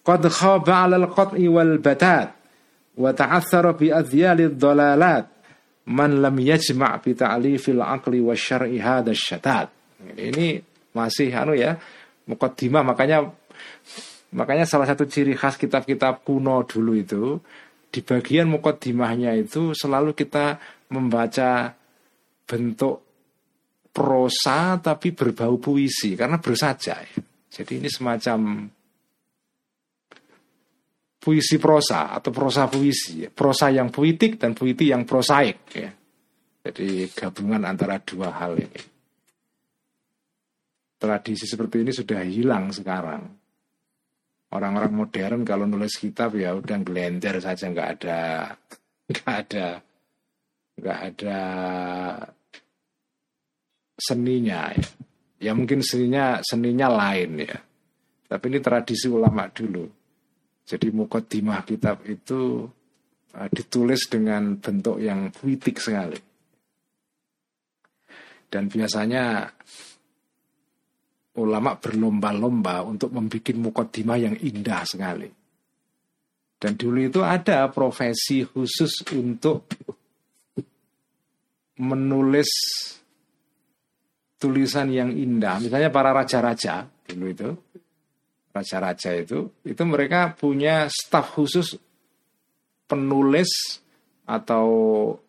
Qad 0.05 0.23
khaba 0.29 0.85
'ala 0.85 1.01
al-qat'i 1.01 1.49
wal 1.49 1.81
batat 1.81 2.37
wa 2.99 3.11
ta'athara 3.15 3.73
bi 3.79 3.89
adhyali 3.89 4.51
dhalalat 4.53 5.25
man 5.89 6.21
lam 6.21 6.37
yajma' 6.37 7.01
bi 7.01 7.17
ta'lifil 7.17 7.81
aqli 7.81 8.21
wa 8.21 8.37
syar'i 8.37 8.77
hadha 8.77 9.15
syatat. 9.17 9.73
Ini 10.05 10.61
masih 10.93 11.33
anu 11.33 11.57
ya, 11.57 11.81
mukaddimah 12.29 12.85
makanya 12.85 13.33
makanya 14.35 14.69
salah 14.69 14.85
satu 14.85 15.09
ciri 15.09 15.33
khas 15.33 15.57
kitab-kitab 15.57 16.21
kuno 16.27 16.61
dulu 16.69 16.93
itu 16.93 17.41
di 17.89 18.01
bagian 18.05 18.53
mukodimahnya 18.53 19.33
itu 19.33 19.73
selalu 19.73 20.13
kita 20.13 20.61
membaca 20.93 21.73
bentuk 22.45 22.97
prosa 23.89 24.77
tapi 24.79 25.17
berbau 25.17 25.57
puisi 25.57 26.13
karena 26.15 26.37
bersaja. 26.37 27.01
Jadi 27.49 27.73
ini 27.81 27.89
semacam 27.89 28.69
puisi 31.19 31.57
prosa 31.57 32.13
atau 32.13 32.31
prosa 32.31 32.69
puisi, 32.69 33.27
prosa 33.33 33.73
yang 33.73 33.89
puitik 33.89 34.37
dan 34.37 34.53
puiti 34.53 34.93
yang 34.93 35.09
prosaik 35.09 35.59
ya. 35.73 35.91
Jadi 36.69 37.09
gabungan 37.17 37.65
antara 37.65 37.97
dua 38.05 38.29
hal 38.37 38.61
ini. 38.61 38.83
Tradisi 40.99 41.47
seperti 41.47 41.87
ini 41.87 41.93
sudah 41.95 42.21
hilang 42.27 42.75
sekarang 42.75 43.38
orang-orang 44.53 44.93
modern 44.93 45.41
kalau 45.45 45.69
nulis 45.69 46.01
kitab 46.01 46.33
ya 46.37 46.57
udah 46.57 46.81
gelender 46.81 47.37
saja 47.41 47.69
nggak 47.69 47.89
ada 48.01 48.23
nggak 49.09 49.35
ada 49.45 49.67
nggak 50.79 50.99
ada 51.13 51.41
seninya. 53.99 54.71
Ya. 54.73 54.87
ya 55.51 55.53
mungkin 55.53 55.83
seninya 55.83 56.39
seninya 56.41 56.89
lain 56.89 57.43
ya. 57.43 57.59
Tapi 58.29 58.45
ini 58.53 58.59
tradisi 58.63 59.11
ulama 59.11 59.51
dulu. 59.51 59.85
Jadi 60.69 60.93
mukaddimah 60.93 61.65
kitab 61.65 62.05
itu 62.05 62.69
uh, 63.35 63.49
ditulis 63.49 64.07
dengan 64.07 64.61
bentuk 64.61 65.01
yang 65.01 65.33
puitik 65.33 65.81
sekali. 65.81 66.21
Dan 68.49 68.69
biasanya 68.69 69.49
ulama 71.39 71.79
berlomba-lomba 71.79 72.83
untuk 72.83 73.15
membuat 73.15 73.55
mukaddimah 73.55 74.19
yang 74.19 74.35
indah 74.35 74.83
sekali. 74.83 75.31
Dan 76.59 76.75
dulu 76.75 76.99
itu 76.99 77.21
ada 77.23 77.71
profesi 77.71 78.43
khusus 78.43 79.07
untuk 79.15 79.71
menulis 81.79 82.51
tulisan 84.43 84.91
yang 84.91 85.15
indah. 85.15 85.63
Misalnya 85.63 85.95
para 85.95 86.11
raja-raja 86.11 86.83
dulu 87.07 87.27
itu, 87.31 87.49
raja-raja 88.51 89.15
itu, 89.15 89.63
itu 89.63 89.83
mereka 89.87 90.35
punya 90.35 90.91
staf 90.91 91.39
khusus 91.39 91.79
penulis 92.91 93.79
atau 94.27 94.67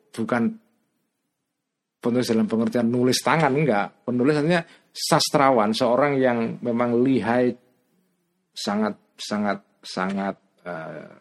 bukan 0.10 0.49
penulis 1.99 2.28
dalam 2.32 2.47
pengertian 2.47 2.88
nulis 2.88 3.20
tangan 3.20 3.51
enggak, 3.51 4.07
penulis 4.07 4.39
artinya 4.39 4.64
sastrawan, 4.93 5.71
seorang 5.71 6.17
yang 6.19 6.59
memang 6.59 6.99
lihai 6.99 7.53
sangat 8.51 8.97
sangat 9.15 9.59
sangat 9.79 10.35
uh, 10.65 11.15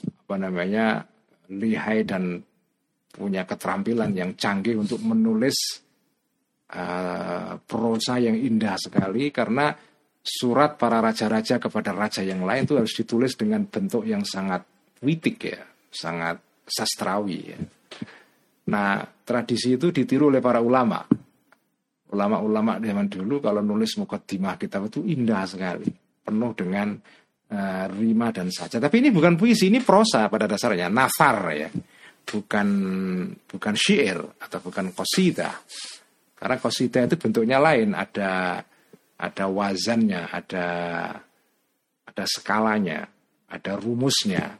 apa 0.00 0.36
namanya 0.38 1.04
lihai 1.50 2.02
dan 2.06 2.42
punya 3.10 3.42
keterampilan 3.46 4.14
yang 4.14 4.30
canggih 4.38 4.78
untuk 4.78 5.02
menulis 5.02 5.54
uh, 6.74 7.58
prosa 7.62 8.22
yang 8.22 8.38
indah 8.38 8.78
sekali 8.78 9.34
karena 9.34 9.74
surat 10.20 10.76
para 10.78 11.00
raja-raja 11.00 11.58
kepada 11.58 11.90
raja 11.96 12.22
yang 12.22 12.44
lain 12.44 12.68
itu 12.68 12.76
harus 12.76 12.94
ditulis 12.94 13.34
dengan 13.34 13.66
bentuk 13.66 14.06
yang 14.06 14.22
sangat 14.22 14.62
witik 15.02 15.36
ya, 15.42 15.60
sangat 15.90 16.38
sastrawi 16.68 17.38
ya. 17.50 17.58
Nah, 18.70 19.02
tradisi 19.02 19.74
itu 19.74 19.90
ditiru 19.90 20.30
oleh 20.30 20.38
para 20.38 20.62
ulama 20.62 21.02
ulama-ulama 22.10 22.82
zaman 22.82 23.06
dulu 23.06 23.38
kalau 23.38 23.62
nulis 23.62 23.94
mukaddimah 23.98 24.58
kitab 24.58 24.90
itu 24.90 25.06
indah 25.06 25.46
sekali, 25.46 25.86
penuh 26.26 26.52
dengan 26.58 26.94
uh, 27.54 27.84
rima 27.94 28.34
dan 28.34 28.50
saja. 28.50 28.82
Tapi 28.82 29.02
ini 29.02 29.08
bukan 29.14 29.38
puisi, 29.38 29.70
ini 29.70 29.78
prosa 29.82 30.26
pada 30.26 30.50
dasarnya, 30.50 30.90
nafar 30.90 31.38
ya, 31.54 31.70
bukan 32.26 32.68
bukan 33.46 33.74
syair 33.78 34.18
atau 34.18 34.58
bukan 34.58 34.90
qasidah. 34.90 35.54
Karena 36.40 36.56
kosida 36.56 37.04
itu 37.04 37.20
bentuknya 37.20 37.60
lain, 37.60 37.92
ada 37.92 38.64
ada 39.20 39.44
wazannya, 39.46 40.32
ada 40.32 40.66
ada 42.08 42.24
skalanya, 42.24 43.04
ada 43.52 43.72
rumusnya 43.76 44.56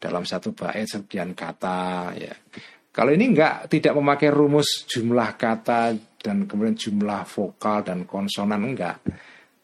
dalam 0.00 0.24
satu 0.24 0.56
bait 0.56 0.88
sekian 0.88 1.36
kata 1.36 2.16
ya. 2.16 2.34
Kalau 2.88 3.14
ini 3.14 3.30
enggak 3.30 3.70
tidak 3.70 3.94
memakai 3.94 4.32
rumus 4.32 4.88
jumlah 4.88 5.36
kata 5.38 5.94
dan 6.18 6.44
kemudian 6.50 6.74
jumlah 6.74 7.22
vokal 7.24 7.86
dan 7.86 8.04
konsonan 8.04 8.62
enggak. 8.62 8.98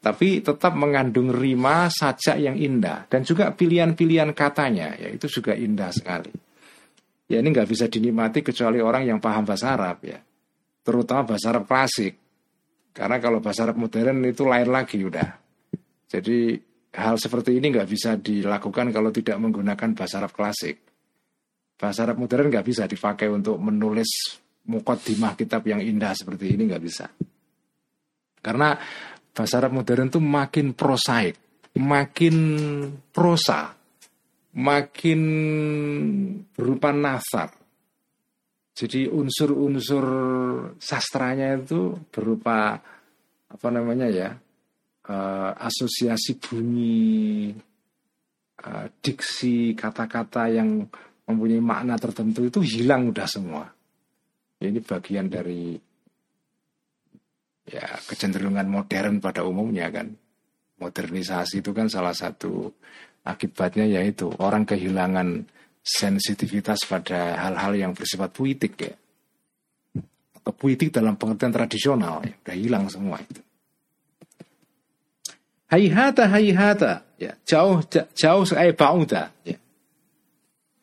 Tapi 0.04 0.44
tetap 0.44 0.76
mengandung 0.76 1.32
rima 1.32 1.88
sajak 1.88 2.36
yang 2.36 2.56
indah 2.60 3.08
dan 3.08 3.24
juga 3.24 3.50
pilihan-pilihan 3.50 4.36
katanya 4.36 4.94
ya 5.00 5.08
itu 5.08 5.26
juga 5.28 5.56
indah 5.56 5.90
sekali. 5.90 6.32
Ya 7.24 7.40
ini 7.40 7.48
nggak 7.50 7.68
bisa 7.68 7.88
dinikmati 7.88 8.44
kecuali 8.44 8.84
orang 8.84 9.08
yang 9.08 9.18
paham 9.18 9.48
bahasa 9.48 9.72
Arab 9.72 10.04
ya 10.04 10.20
terutama 10.84 11.34
bahasa 11.34 11.50
Arab 11.50 11.64
klasik. 11.64 12.14
Karena 12.94 13.18
kalau 13.18 13.42
bahasa 13.42 13.66
Arab 13.66 13.80
modern 13.80 14.22
itu 14.22 14.46
lain 14.46 14.70
lagi 14.70 15.02
udah. 15.02 15.28
Jadi 16.06 16.54
hal 16.94 17.18
seperti 17.18 17.58
ini 17.58 17.74
nggak 17.74 17.88
bisa 17.90 18.14
dilakukan 18.20 18.94
kalau 18.94 19.10
tidak 19.10 19.34
menggunakan 19.40 19.96
bahasa 19.98 20.22
Arab 20.22 20.30
klasik. 20.36 20.78
Bahasa 21.74 22.06
Arab 22.06 22.22
modern 22.22 22.52
nggak 22.54 22.62
bisa 22.62 22.86
dipakai 22.86 23.26
untuk 23.26 23.58
menulis 23.58 24.38
mukaddimah 24.68 25.36
kitab 25.36 25.64
yang 25.68 25.80
indah 25.80 26.12
seperti 26.16 26.56
ini 26.56 26.68
nggak 26.70 26.84
bisa. 26.84 27.06
Karena 28.44 28.76
bahasa 29.32 29.54
Arab 29.60 29.80
modern 29.80 30.12
itu 30.12 30.20
makin 30.20 30.76
prosaik, 30.76 31.36
makin 31.80 32.36
prosa, 33.10 33.72
makin 34.54 35.20
berupa 36.52 36.92
nasar, 36.92 37.50
jadi 38.74 39.06
unsur-unsur 39.06 40.06
sastranya 40.82 41.54
itu 41.54 41.94
berupa 42.10 42.82
apa 43.46 43.68
namanya 43.70 44.10
ya 44.10 44.34
uh, 45.06 45.50
asosiasi 45.62 46.42
bunyi, 46.42 47.54
uh, 48.66 48.86
diksi 48.98 49.78
kata-kata 49.78 50.50
yang 50.50 50.90
mempunyai 51.22 51.62
makna 51.62 51.94
tertentu 51.94 52.50
itu 52.50 52.58
hilang 52.66 53.14
udah 53.14 53.30
semua. 53.30 53.64
Ini 54.70 54.80
bagian 54.80 55.28
dari 55.28 55.76
ya 57.68 57.86
kecenderungan 58.08 58.68
modern 58.68 59.20
pada 59.20 59.44
umumnya 59.44 59.88
kan. 59.88 60.12
Modernisasi 60.74 61.62
itu 61.62 61.70
kan 61.70 61.86
salah 61.86 62.12
satu 62.12 62.72
akibatnya 63.24 63.88
yaitu 63.88 64.28
orang 64.42 64.68
kehilangan 64.68 65.48
sensitivitas 65.84 66.84
pada 66.88 67.36
hal-hal 67.40 67.72
yang 67.76 67.92
bersifat 67.92 68.32
puitik 68.32 68.74
ya. 68.80 68.94
Atau 70.40 70.52
puitik 70.52 70.92
dalam 70.92 71.16
pengertian 71.16 71.52
tradisional 71.52 72.20
ya, 72.24 72.34
udah 72.36 72.56
hilang 72.56 72.84
semua 72.92 73.16
itu. 73.20 73.40
Hayhata 75.72 76.28
hayhata 76.28 76.92
ya, 77.16 77.32
jauh 77.48 77.80
jauh 78.12 78.44
sekali 78.44 78.72
bauda 78.76 79.32
ya. 79.44 79.56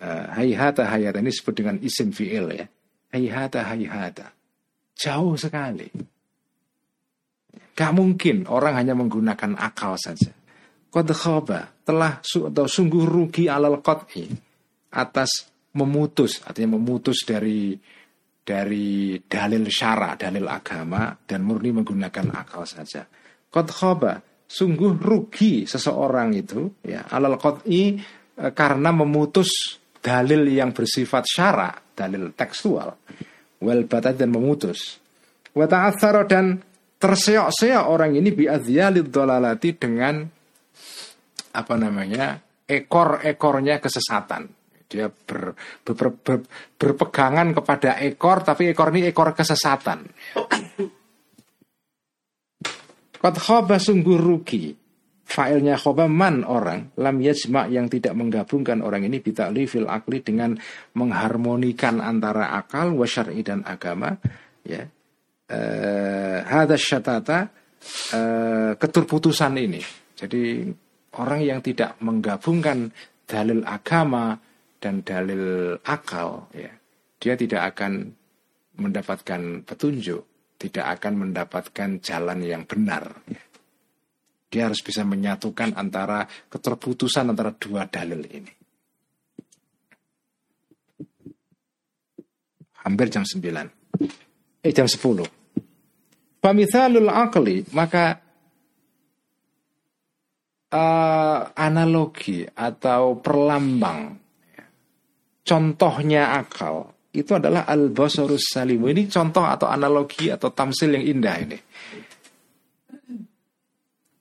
Uh, 0.02 0.26
hayhata 0.34 0.90
hayhata 0.90 1.22
ini 1.22 1.30
disebut 1.30 1.54
dengan 1.54 1.78
isim 1.86 2.10
fi'il 2.10 2.50
ya. 2.58 2.66
Hayhata 3.12 3.68
hayhata. 3.68 4.32
Jauh 4.96 5.36
sekali. 5.36 5.88
Gak 7.76 7.92
mungkin 7.96 8.48
orang 8.48 8.80
hanya 8.80 8.96
menggunakan 8.96 9.56
akal 9.60 9.96
saja. 10.00 10.32
Qad 10.92 11.08
khaba 11.16 11.72
telah 11.88 12.20
atau 12.20 12.68
sungguh 12.68 13.08
rugi 13.08 13.48
alal 13.48 13.80
qat'i 13.80 14.28
atas 14.92 15.48
memutus 15.72 16.44
artinya 16.44 16.76
memutus 16.76 17.24
dari 17.24 17.72
dari 18.42 19.16
dalil 19.24 19.64
syara, 19.72 20.20
dalil 20.20 20.44
agama 20.52 21.16
dan 21.24 21.48
murni 21.48 21.72
menggunakan 21.72 22.36
akal 22.36 22.68
saja. 22.68 23.08
Qad 23.48 23.68
khaba, 23.72 24.20
sungguh 24.44 25.00
rugi 25.00 25.64
seseorang 25.64 26.36
itu 26.36 26.84
ya 26.84 27.08
alal 27.08 27.40
qad'i 27.40 27.96
e, 28.36 28.46
karena 28.52 28.92
memutus 28.92 29.80
dalil 30.02 30.44
yang 30.52 30.76
bersifat 30.76 31.24
syara, 31.24 31.72
dalil 32.02 32.34
tekstual. 32.34 32.90
Wal 33.62 33.86
batat 33.86 34.18
dan 34.18 34.34
memutus. 34.34 34.98
Wa 35.54 35.70
dan 36.26 36.58
terseok-seok 36.98 37.86
orang 37.86 38.18
ini 38.18 38.30
bi 38.34 38.50
dolalati 39.06 39.70
dengan 39.78 40.26
apa 41.52 41.74
namanya? 41.78 42.42
ekor-ekornya 42.72 43.84
kesesatan 43.84 44.48
dia 44.92 45.08
ber, 45.08 45.56
ber, 45.88 45.94
ber, 45.96 46.10
ber, 46.20 46.38
berpegangan 46.76 47.56
kepada 47.56 48.00
ekor 48.04 48.44
tapi 48.44 48.72
ekor 48.72 48.92
ini 48.96 49.12
ekor 49.12 49.32
kesesatan 49.36 50.08
Kot 53.22 53.38
sungguh 53.78 54.18
rugi 54.18 54.74
Failnya 55.32 55.80
khoba 55.80 56.12
man 56.12 56.44
orang. 56.44 56.92
Lam 57.00 57.24
yajma 57.24 57.72
yang 57.72 57.88
tidak 57.88 58.12
menggabungkan 58.20 58.84
orang 58.84 59.08
ini 59.08 59.24
Bita'li 59.24 59.64
fil 59.64 59.88
akli 59.88 60.20
dengan 60.20 60.60
Mengharmonikan 61.00 62.04
antara 62.04 62.52
akal 62.52 62.92
Wasyari 63.00 63.40
dan 63.40 63.64
agama 63.64 64.12
Ya. 64.68 64.86
Eh, 65.52 66.40
Hadas 66.44 66.84
syatata 66.84 67.48
eh, 68.12 68.76
Keterputusan 68.76 69.56
ini. 69.56 69.82
Jadi 70.20 70.68
orang 71.16 71.42
yang 71.42 71.60
tidak 71.64 71.96
menggabungkan 72.04 72.92
Dalil 73.26 73.64
agama 73.64 74.36
dan 74.82 75.06
dalil 75.06 75.78
akal 75.86 76.50
ya 76.58 76.74
dia 77.22 77.38
tidak 77.38 77.78
akan 77.78 78.10
mendapatkan 78.82 79.62
petunjuk 79.62 80.26
tidak 80.58 81.00
akan 81.00 81.30
mendapatkan 81.30 81.90
jalan 82.02 82.40
yang 82.42 82.66
benar. 82.66 83.22
ya. 83.30 83.42
Dia 84.52 84.68
harus 84.68 84.84
bisa 84.84 85.08
menyatukan 85.08 85.80
antara 85.80 86.28
keterputusan 86.28 87.32
antara 87.32 87.56
dua 87.56 87.88
dalil 87.88 88.28
ini 88.28 88.52
hampir 92.84 93.08
jam 93.08 93.24
9 93.24 93.40
eh 94.68 94.74
jam 94.76 94.86
10 94.86 96.42
Famithalul 96.42 97.08
akli 97.08 97.64
maka 97.72 98.18
uh, 100.74 101.42
analogi 101.56 102.44
atau 102.44 103.22
perlambang 103.22 104.20
contohnya 105.46 106.36
akal 106.36 106.92
itu 107.12 107.36
adalah 107.36 107.68
al 107.68 107.92
basarus 107.92 108.56
salim. 108.56 108.88
Ini 108.88 109.12
contoh 109.12 109.44
atau 109.44 109.68
analogi 109.68 110.32
atau 110.32 110.48
tamsil 110.56 110.96
yang 110.96 111.06
indah 111.20 111.36
ini. 111.44 111.58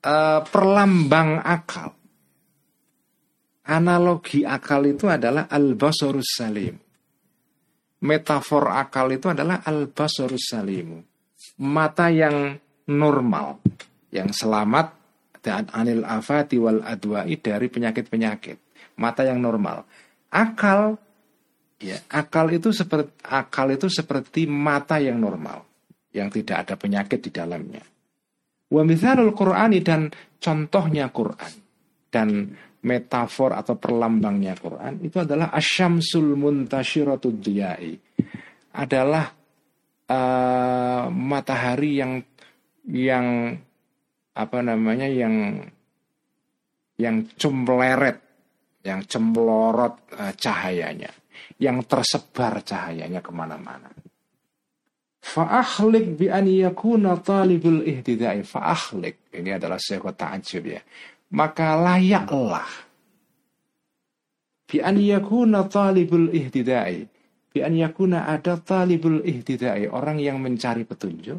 Uh, 0.00 0.40
perlambang 0.48 1.44
akal. 1.44 1.92
Analogi 3.68 4.48
akal 4.48 4.88
itu 4.88 5.06
adalah 5.06 5.44
al 5.52 5.76
basarus 5.76 6.40
salim. 6.40 6.72
Metafor 8.00 8.72
akal 8.72 9.12
itu 9.12 9.28
adalah 9.28 9.60
al 9.60 9.92
basarus 9.92 10.48
salim. 10.48 11.04
Mata 11.60 12.08
yang 12.08 12.56
normal, 12.88 13.60
yang 14.08 14.32
selamat 14.32 14.96
dan 15.44 15.68
anil 15.76 16.08
afati 16.08 16.56
wal 16.56 16.80
adwa'i 16.80 17.36
dari 17.36 17.68
penyakit-penyakit. 17.68 18.56
Mata 18.96 19.28
yang 19.28 19.44
normal. 19.44 19.84
Akal 20.32 20.96
Ya, 21.80 21.96
akal 22.12 22.52
itu 22.52 22.76
seperti 22.76 23.08
akal 23.24 23.72
itu 23.72 23.88
seperti 23.88 24.44
mata 24.44 25.00
yang 25.00 25.16
normal, 25.16 25.64
yang 26.12 26.28
tidak 26.28 26.68
ada 26.68 26.76
penyakit 26.76 27.24
di 27.24 27.32
dalamnya. 27.32 27.80
Wa 28.70 28.82
mithalul 28.86 29.34
Qur'ani 29.34 29.82
dan 29.82 30.10
contohnya 30.38 31.10
Quran 31.10 31.52
dan 32.10 32.54
metafor 32.80 33.52
atau 33.52 33.76
perlambangnya 33.76 34.56
Quran 34.56 35.04
itu 35.04 35.20
adalah 35.20 35.52
asyamsul 35.52 36.38
muntashiratud 36.38 37.42
diyai. 37.42 37.92
Adalah 38.70 39.26
uh, 40.06 41.04
matahari 41.10 41.98
yang 41.98 42.22
yang 42.86 43.58
apa 44.30 44.58
namanya 44.62 45.10
yang 45.10 45.66
yang 46.96 47.26
cemleret, 47.34 48.18
yang 48.86 49.02
cemlorot 49.04 50.14
uh, 50.14 50.32
cahayanya 50.38 51.10
yang 51.60 51.84
tersebar 51.84 52.64
cahayanya 52.64 53.20
ke 53.20 53.32
mana-mana. 53.32 53.88
Fa'akhlik 55.20 56.16
bi 56.16 56.26
an 56.32 56.48
yakuna 56.48 57.20
talibul 57.20 57.84
ihtidai. 57.84 58.40
Fa'akhlik. 58.42 59.30
Ini 59.36 59.60
adalah 59.60 59.76
sebuah 59.76 60.16
ta'ajub 60.16 60.64
ya. 60.64 60.80
Maka 61.36 61.76
layaklah. 61.76 62.68
Bi 64.66 64.80
an 64.80 64.96
yakuna 64.96 65.68
talibul 65.68 66.32
ihtidai. 66.32 67.04
Bi 67.52 67.58
an 67.60 67.74
yakuna 67.76 68.26
ada 68.26 68.56
talibul 68.58 69.20
ihtidai. 69.20 69.86
Orang 69.92 70.18
yang 70.18 70.40
mencari 70.40 70.88
petunjuk. 70.88 71.38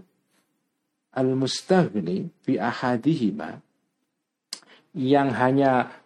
Al-mustaghni 1.11 2.29
bi 2.45 2.55
ahadihima. 2.55 3.59
Yang 4.95 5.29
hanya 5.35 6.01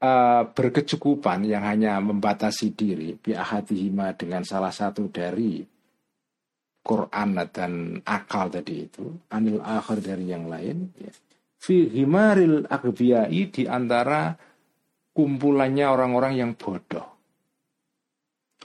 uh, 0.00 0.42
berkecukupan 0.50 1.44
yang 1.46 1.62
hanya 1.62 2.00
membatasi 2.00 2.72
diri 2.74 3.14
biahadihima 3.14 4.16
dengan 4.16 4.42
salah 4.42 4.72
satu 4.72 5.12
dari 5.12 5.62
Quran 6.80 7.36
dan 7.52 8.00
akal 8.08 8.48
tadi 8.48 8.88
itu 8.88 9.04
anil 9.28 9.60
akhir 9.60 10.00
dari 10.00 10.32
yang 10.32 10.48
lain 10.48 10.90
ya. 10.96 11.12
fi 11.60 11.86
himaril 11.92 12.64
agbiyai 12.64 13.52
di 13.52 13.68
antara 13.68 14.32
kumpulannya 15.12 15.86
orang-orang 15.86 16.32
yang 16.40 16.50
bodoh 16.56 17.04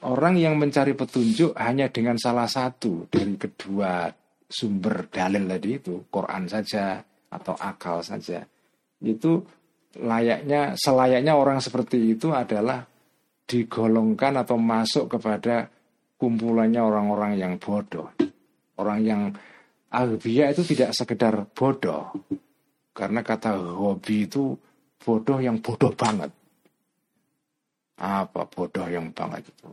orang 0.07 0.39
yang 0.39 0.55
mencari 0.55 0.95
petunjuk 0.95 1.51
hanya 1.59 1.91
dengan 1.91 2.16
salah 2.16 2.47
satu 2.47 3.11
dari 3.11 3.36
kedua 3.36 4.07
sumber 4.47 5.11
dalil 5.11 5.43
tadi 5.43 5.70
itu 5.76 6.07
Quran 6.07 6.47
saja 6.47 7.03
atau 7.28 7.55
akal 7.59 7.99
saja 7.99 8.47
itu 9.03 9.43
layaknya 9.99 10.76
selayaknya 10.80 11.34
orang 11.36 11.59
seperti 11.59 12.16
itu 12.16 12.32
adalah 12.32 12.84
digolongkan 13.45 14.41
atau 14.41 14.57
masuk 14.57 15.18
kepada 15.18 15.70
kumpulannya 16.16 16.82
orang-orang 16.82 17.36
yang 17.39 17.53
bodoh. 17.59 18.11
Orang 18.76 18.99
yang 19.03 19.22
albia 19.91 20.51
itu 20.51 20.63
tidak 20.68 20.91
sekedar 20.91 21.47
bodoh. 21.51 22.11
Karena 22.95 23.24
kata 23.24 23.59
hobi 23.59 24.28
itu 24.28 24.55
bodoh 24.99 25.39
yang 25.39 25.59
bodoh 25.59 25.91
banget. 25.95 26.32
Apa 27.99 28.47
bodoh 28.47 28.88
yang 28.88 29.11
banget 29.11 29.47
itu? 29.47 29.70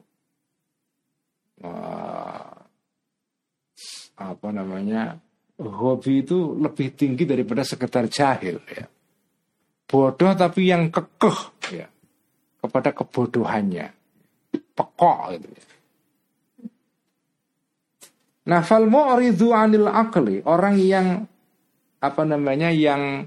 apa 4.18 4.49
namanya? 4.51 5.14
Hobi 5.62 6.26
itu 6.26 6.59
lebih 6.59 6.99
tinggi 6.99 7.22
daripada 7.22 7.62
sekedar 7.62 8.11
jahil 8.11 8.59
ya. 8.66 8.86
Bodoh 9.86 10.32
tapi 10.34 10.66
yang 10.66 10.90
kekeh 10.90 11.38
ya 11.70 11.86
kepada 12.59 12.90
kebodohannya. 12.90 13.86
Pekok 14.74 15.20
gitu 15.38 15.49
ya. 15.55 15.72
Nah, 18.43 18.61
fal 18.66 18.90
mu'ridu 18.90 19.55
anil 19.55 19.86
akli, 19.86 20.43
orang 20.43 20.74
yang 20.80 21.07
apa 22.03 22.22
namanya 22.26 22.74
yang 22.74 23.22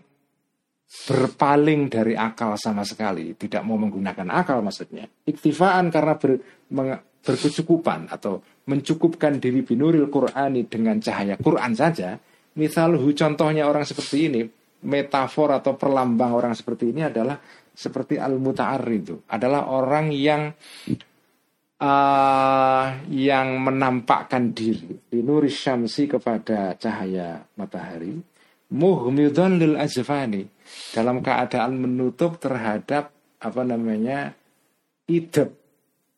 berpaling 0.85 1.87
dari 1.87 2.13
akal 2.13 2.59
sama 2.59 2.83
sekali, 2.83 3.33
tidak 3.39 3.63
mau 3.63 3.79
menggunakan 3.79 4.27
akal 4.31 4.59
maksudnya. 4.59 5.07
Iktifaan 5.07 5.87
karena 5.89 6.19
ber, 6.19 6.39
berkecukupan 7.25 8.11
atau 8.11 8.43
mencukupkan 8.69 9.41
diri 9.41 9.65
binuril 9.65 10.11
Qur'ani 10.11 10.67
dengan 10.67 11.01
cahaya 11.01 11.39
Quran 11.39 11.73
saja. 11.73 12.19
Misalhu 12.55 13.11
contohnya 13.11 13.67
orang 13.67 13.83
seperti 13.83 14.17
ini, 14.31 14.41
metafor 14.85 15.51
atau 15.51 15.73
perlambang 15.75 16.31
orang 16.37 16.53
seperti 16.53 16.93
ini 16.93 17.01
adalah 17.03 17.35
seperti 17.75 18.15
al 18.15 18.39
itu 18.87 19.19
adalah 19.27 19.67
orang 19.67 20.07
yang 20.15 20.47
uh, 21.79 22.85
yang 23.11 23.59
menampakkan 23.59 24.51
diri. 24.55 24.95
Binuri 25.09 25.51
syamsi 25.51 26.07
kepada 26.07 26.75
cahaya 26.79 27.43
matahari. 27.59 28.15
Muhmidun 28.65 29.61
lil 29.61 29.75
azfani 29.77 30.43
dalam 30.91 31.21
keadaan 31.21 31.77
menutup 31.77 32.41
terhadap 32.41 33.13
apa 33.39 33.61
namanya 33.61 34.33
idep. 35.05 35.53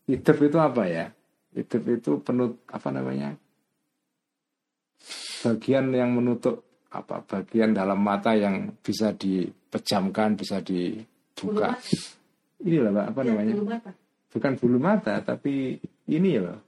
Idep 0.07 0.37
itu 0.47 0.57
apa 0.57 0.83
ya? 0.87 1.05
Idep 1.51 1.83
itu 1.99 2.23
penut 2.23 2.63
apa 2.71 2.87
namanya? 2.89 3.35
Bagian 5.43 5.91
yang 5.91 6.15
menutup 6.15 6.63
apa 6.87 7.19
bagian 7.19 7.75
dalam 7.75 7.99
mata 7.99 8.31
yang 8.31 8.71
bisa 8.79 9.11
dipejamkan 9.11 10.39
bisa 10.39 10.63
dibuka. 10.63 11.75
Ini 12.63 12.89
lah 12.89 13.11
apa 13.11 13.21
ya, 13.21 13.35
namanya 13.35 13.53
bukan 14.31 14.53
bulu 14.59 14.77
mata 14.77 15.19
tapi 15.23 15.77
ini 16.07 16.29
ya 16.35 16.41
loh. 16.43 16.59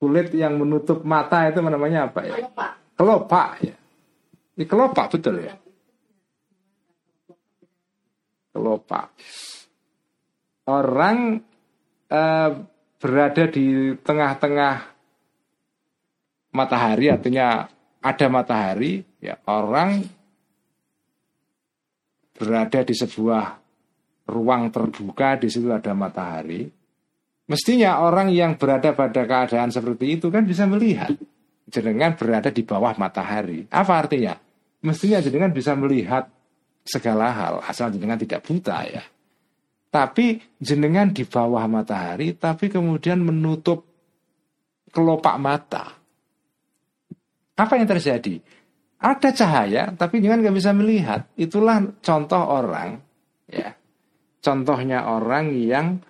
Kulit 0.00 0.32
yang 0.32 0.56
menutup 0.56 1.04
mata 1.04 1.44
itu 1.44 1.60
namanya 1.60 2.08
apa 2.08 2.24
ya? 2.24 2.36
Kelopak, 2.40 2.72
kelopak 2.96 3.48
ya. 3.60 3.76
Ini 4.56 4.64
kelopak 4.64 5.06
betul 5.12 5.44
ya? 5.44 5.54
Kelopak. 8.56 9.06
Orang 10.70 11.44
eh, 12.08 12.50
berada 13.00 13.44
di 13.48 13.96
tengah-tengah 14.00 14.74
matahari 16.50 17.06
artinya 17.08 17.64
ada 18.00 18.26
matahari 18.32 19.04
ya 19.20 19.38
orang 19.46 20.04
berada 22.34 22.80
di 22.80 22.94
sebuah 22.96 23.59
ruang 24.30 24.70
terbuka, 24.70 25.36
di 25.36 25.50
situ 25.50 25.66
ada 25.74 25.90
matahari. 25.92 26.70
Mestinya 27.50 27.98
orang 27.98 28.30
yang 28.30 28.54
berada 28.54 28.94
pada 28.94 29.26
keadaan 29.26 29.74
seperti 29.74 30.14
itu 30.14 30.30
kan 30.30 30.46
bisa 30.46 30.70
melihat 30.70 31.10
jenengan 31.66 32.14
berada 32.14 32.54
di 32.54 32.62
bawah 32.62 32.94
matahari. 32.94 33.66
Apa 33.66 34.06
artinya? 34.06 34.38
Mestinya 34.86 35.18
jenengan 35.18 35.50
bisa 35.50 35.74
melihat 35.74 36.30
segala 36.86 37.34
hal 37.34 37.54
asal 37.66 37.90
jenengan 37.90 38.22
tidak 38.22 38.46
buta 38.46 38.86
ya. 38.86 39.02
Tapi 39.90 40.38
jenengan 40.62 41.10
di 41.10 41.26
bawah 41.26 41.66
matahari 41.66 42.38
tapi 42.38 42.70
kemudian 42.70 43.18
menutup 43.18 43.82
kelopak 44.94 45.36
mata. 45.42 45.98
Apa 47.58 47.74
yang 47.74 47.90
terjadi? 47.90 48.38
Ada 49.02 49.34
cahaya 49.34 49.90
tapi 49.98 50.22
jangan 50.22 50.46
nggak 50.46 50.54
bisa 50.54 50.70
melihat. 50.70 51.26
Itulah 51.34 51.82
contoh 51.98 52.38
orang 52.38 53.02
ya 53.50 53.74
contohnya 54.40 55.08
orang 55.08 55.52
yang 55.56 56.00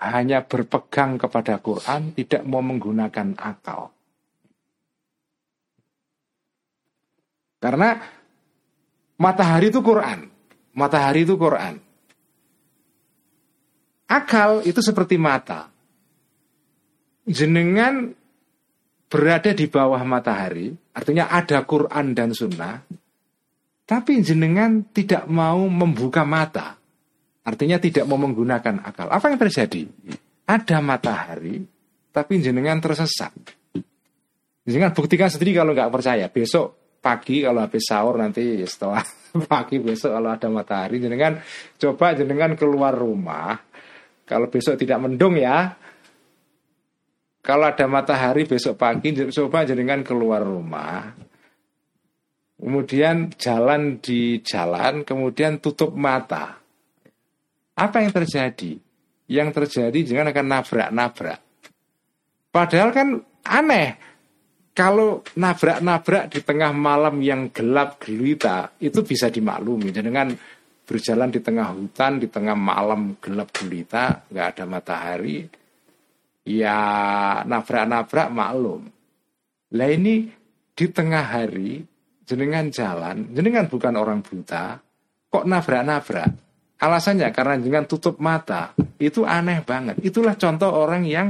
hanya 0.00 0.42
berpegang 0.42 1.20
kepada 1.20 1.60
Quran, 1.60 2.16
tidak 2.16 2.42
mau 2.48 2.64
menggunakan 2.64 3.36
akal. 3.36 3.92
Karena 7.60 8.00
matahari 9.20 9.68
itu 9.68 9.84
Quran, 9.84 10.24
matahari 10.72 11.28
itu 11.28 11.36
Quran. 11.36 11.76
Akal 14.08 14.64
itu 14.64 14.80
seperti 14.80 15.20
mata. 15.20 15.68
Jenengan 17.28 18.10
berada 19.12 19.52
di 19.52 19.68
bawah 19.68 20.00
matahari, 20.08 20.72
artinya 20.96 21.28
ada 21.28 21.60
Quran 21.68 22.16
dan 22.16 22.32
Sunnah, 22.32 22.80
tapi 23.84 24.24
jenengan 24.24 24.80
tidak 24.96 25.28
mau 25.28 25.68
membuka 25.68 26.24
mata. 26.24 26.79
Artinya 27.40 27.80
tidak 27.80 28.04
mau 28.04 28.20
menggunakan 28.20 28.84
akal. 28.84 29.08
Apa 29.08 29.32
yang 29.32 29.40
terjadi? 29.40 29.88
Ada 30.44 30.82
matahari, 30.84 31.64
tapi 32.12 32.42
jenengan 32.42 32.82
tersesat. 32.82 33.32
Jenengan 34.66 34.92
buktikan 34.92 35.32
sendiri 35.32 35.56
kalau 35.56 35.72
nggak 35.72 35.88
percaya. 35.88 36.28
Besok 36.28 36.98
pagi 37.00 37.40
kalau 37.40 37.64
habis 37.64 37.88
sahur 37.88 38.20
nanti 38.20 38.60
setelah 38.68 39.00
pagi 39.50 39.80
besok 39.80 40.12
kalau 40.12 40.30
ada 40.30 40.48
matahari, 40.52 41.00
jenengan 41.00 41.40
coba 41.80 42.12
jenengan 42.12 42.52
keluar 42.54 42.92
rumah. 42.92 43.56
Kalau 44.28 44.46
besok 44.46 44.78
tidak 44.78 45.00
mendung 45.02 45.34
ya, 45.40 45.74
kalau 47.40 47.66
ada 47.66 47.88
matahari 47.88 48.44
besok 48.44 48.76
pagi, 48.76 49.16
coba 49.16 49.64
jenengan 49.64 50.04
keluar 50.04 50.44
rumah. 50.44 51.08
Kemudian 52.60 53.32
jalan 53.40 53.98
di 54.04 54.44
jalan, 54.44 55.02
kemudian 55.08 55.64
tutup 55.64 55.96
mata. 55.96 56.59
Apa 57.80 58.04
yang 58.04 58.12
terjadi? 58.12 58.76
Yang 59.30 59.48
terjadi 59.56 59.98
jangan 60.04 60.26
akan 60.36 60.46
nabrak-nabrak. 60.52 61.40
Padahal 62.52 62.90
kan 62.92 63.08
aneh. 63.48 63.96
Kalau 64.70 65.24
nabrak-nabrak 65.36 66.30
di 66.30 66.40
tengah 66.44 66.70
malam 66.76 67.18
yang 67.24 67.48
gelap 67.50 67.98
gelita 68.00 68.70
itu 68.78 69.00
bisa 69.00 69.32
dimaklumi. 69.32 69.90
Dengan 69.90 70.30
berjalan 70.84 71.30
di 71.30 71.40
tengah 71.42 71.70
hutan, 71.74 72.18
di 72.18 72.26
tengah 72.26 72.54
malam 72.58 73.18
gelap 73.18 73.50
gelita, 73.54 74.26
nggak 74.30 74.46
ada 74.56 74.64
matahari, 74.66 75.46
ya 76.46 76.78
nabrak-nabrak 77.46 78.28
maklum. 78.30 78.82
Lah 79.74 79.88
ini 79.90 80.26
di 80.74 80.86
tengah 80.90 81.24
hari, 81.30 81.82
jenengan 82.26 82.66
jalan, 82.74 83.30
jenengan 83.30 83.70
bukan 83.70 83.94
orang 83.94 84.18
buta, 84.22 84.82
kok 85.30 85.46
nabrak-nabrak? 85.46 86.49
Alasannya 86.80 87.28
karena 87.36 87.60
dengan 87.60 87.84
tutup 87.84 88.16
mata 88.24 88.72
itu 88.96 89.28
aneh 89.28 89.60
banget. 89.60 90.00
Itulah 90.00 90.32
contoh 90.40 90.72
orang 90.72 91.04
yang 91.04 91.28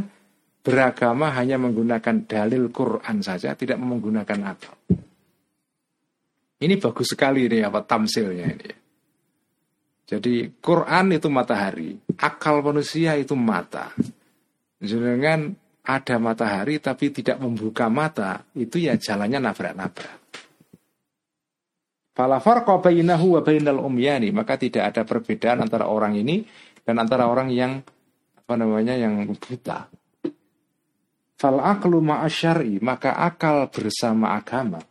beragama 0.63 1.35
hanya 1.35 1.59
menggunakan 1.59 2.23
dalil 2.29 2.71
Quran 2.71 3.19
saja, 3.19 3.59
tidak 3.59 3.83
menggunakan 3.83 4.39
akal. 4.47 4.77
Ini 6.61 6.75
bagus 6.77 7.17
sekali 7.17 7.49
ini 7.49 7.65
apa 7.65 7.81
tamsilnya 7.83 8.47
ini. 8.47 8.71
Jadi 10.05 10.61
Quran 10.61 11.17
itu 11.17 11.27
matahari, 11.33 11.99
akal 12.21 12.61
manusia 12.61 13.17
itu 13.17 13.33
mata. 13.35 13.91
Jangan 14.79 15.55
ada 15.83 16.17
matahari 16.21 16.79
tapi 16.79 17.11
tidak 17.11 17.41
membuka 17.41 17.89
mata, 17.89 18.45
itu 18.53 18.77
ya 18.87 18.95
jalannya 19.01 19.41
nabrak-nabrak. 19.41 20.20
Fala 22.11 22.43
farqa 22.43 22.83
bainahu 22.83 23.39
wa 23.39 23.41
bainal 23.41 23.81
umyani, 23.81 24.35
maka 24.35 24.59
tidak 24.59 24.95
ada 24.95 25.03
perbedaan 25.07 25.63
antara 25.63 25.87
orang 25.87 26.19
ini 26.19 26.43
dan 26.83 26.99
antara 26.99 27.31
orang 27.31 27.49
yang 27.55 27.81
apa 28.35 28.55
namanya 28.59 28.99
yang 28.99 29.31
buta. 29.31 29.87
Fal 31.41 31.59
aklu 31.63 32.03
ma'asyari, 32.05 32.83
maka 32.85 33.17
akal 33.17 33.71
bersama 33.73 34.37
agama 34.37 34.83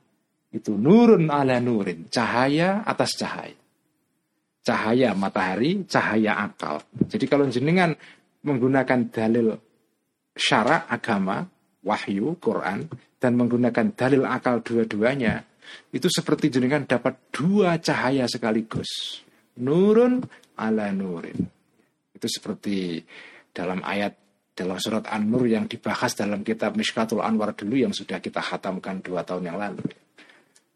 itu 0.50 0.74
nurun 0.74 1.30
ala 1.30 1.62
nurin, 1.62 2.10
cahaya 2.10 2.82
atas 2.82 3.14
cahaya. 3.14 3.58
Cahaya 4.66 5.14
matahari, 5.14 5.86
cahaya 5.86 6.46
akal. 6.50 6.82
Jadi 7.06 7.26
kalau 7.30 7.46
jenengan 7.48 7.94
menggunakan 8.42 9.10
dalil 9.14 9.56
syarak 10.34 10.90
agama, 10.90 11.46
wahyu, 11.86 12.38
Quran, 12.42 12.90
dan 13.22 13.38
menggunakan 13.38 13.94
dalil 13.94 14.26
akal 14.26 14.62
dua-duanya, 14.66 15.46
itu 15.90 16.08
seperti 16.10 16.54
jenengan 16.54 16.86
dapat 16.86 17.34
dua 17.34 17.82
cahaya 17.82 18.30
sekaligus. 18.30 19.22
Nurun 19.60 20.24
ala 20.60 20.94
nurin. 20.94 21.40
Itu 22.14 22.28
seperti 22.28 23.04
dalam 23.50 23.84
ayat 23.84 24.14
dalam 24.60 24.76
surat 24.76 25.08
An-Nur 25.08 25.48
yang 25.48 25.72
dibahas 25.72 26.20
dalam 26.20 26.44
kitab 26.44 26.76
Mishkatul 26.76 27.24
Anwar 27.24 27.56
dulu 27.56 27.80
yang 27.80 27.96
sudah 27.96 28.20
kita 28.20 28.44
khatamkan 28.44 29.00
dua 29.00 29.24
tahun 29.24 29.48
yang 29.48 29.58
lalu. 29.58 29.88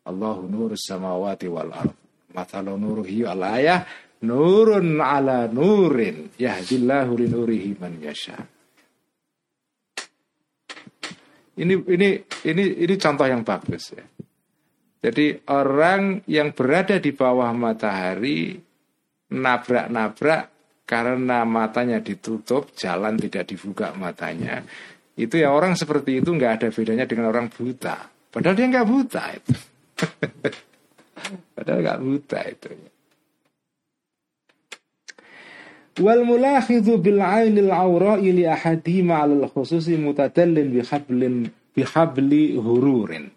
Allahu 0.08 0.48
nurus 0.48 0.88
samawati 0.88 1.48
wal 1.52 1.72
ard. 1.72 1.96
Mathalu 2.32 2.80
nuruhi 2.80 3.28
al 3.28 3.44
ayah 3.44 3.84
nurun 4.24 5.04
ala 5.04 5.52
nurin 5.52 6.32
yahdillahu 6.40 7.12
li 7.20 7.28
nurihi 7.28 7.70
man 7.76 8.00
yasha. 8.00 8.40
Ini 11.54 11.76
ini 11.86 12.10
ini 12.50 12.64
ini 12.88 12.94
contoh 12.98 13.28
yang 13.30 13.46
bagus 13.46 13.94
ya. 13.94 14.04
Jadi 15.04 15.36
orang 15.52 16.24
yang 16.32 16.56
berada 16.56 16.96
di 16.96 17.12
bawah 17.12 17.52
matahari 17.52 18.56
nabrak-nabrak 19.36 20.44
karena 20.88 21.44
matanya 21.44 22.00
ditutup, 22.00 22.72
jalan 22.80 23.20
tidak 23.20 23.52
dibuka 23.52 23.92
matanya. 24.00 24.64
Itu 25.20 25.36
ya 25.36 25.52
orang 25.52 25.76
seperti 25.76 26.24
itu 26.24 26.32
nggak 26.32 26.54
ada 26.64 26.68
bedanya 26.72 27.04
dengan 27.04 27.36
orang 27.36 27.52
buta. 27.52 28.08
Padahal 28.32 28.56
dia 28.56 28.68
nggak 28.72 28.88
buta 28.88 29.24
itu. 29.36 29.54
Padahal 31.56 31.80
nggak 31.84 32.00
buta 32.00 32.40
itu. 32.48 32.70
Wal 36.02 36.26
mulakhidhu 36.26 36.98
bil 36.98 37.22
ainil 37.22 37.70
awra'i 37.70 38.34
li 38.34 38.50
ahadima 38.50 39.22
'ala 39.22 39.46
al-khususi 39.46 39.94
mutadallin 40.00 40.74
bi 40.74 40.82
hablin 40.82 41.46
bi 41.76 41.82
habli 41.86 42.58
hururin. 42.58 43.30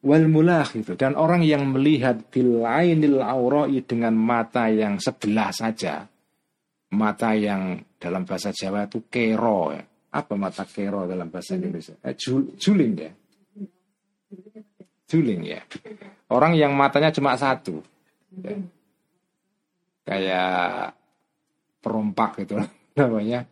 Wal 0.00 0.32
mulakhidhu 0.32 0.96
dan 0.96 1.12
orang 1.12 1.44
yang 1.44 1.76
melihat 1.76 2.32
bil 2.32 2.64
ainil 2.64 3.20
awra'i 3.20 3.84
dengan 3.84 4.16
mata 4.16 4.72
yang 4.72 4.96
sebelah 4.96 5.52
saja 5.52 6.08
mata 6.90 7.34
yang 7.38 7.78
dalam 7.98 8.26
bahasa 8.26 8.50
Jawa 8.50 8.90
itu 8.90 9.06
kero 9.06 9.70
ya. 9.74 9.82
Apa 10.10 10.34
mata 10.34 10.66
kero 10.66 11.06
dalam 11.06 11.30
bahasa 11.30 11.54
Indonesia? 11.54 11.94
Eh, 12.02 12.18
jul, 12.18 12.58
juling 12.58 12.94
ya. 12.98 13.12
Juling 15.06 15.42
ya. 15.46 15.62
Orang 16.34 16.58
yang 16.58 16.74
matanya 16.74 17.14
cuma 17.14 17.38
satu. 17.38 17.78
Ya. 18.34 18.58
Kayak 20.02 20.98
perompak 21.78 22.42
gitu 22.42 22.58
namanya. 22.98 23.46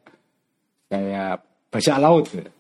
Kayak 0.91 1.47
bajak 1.71 1.99
laut. 2.03 2.27
Ya. 2.35 2.51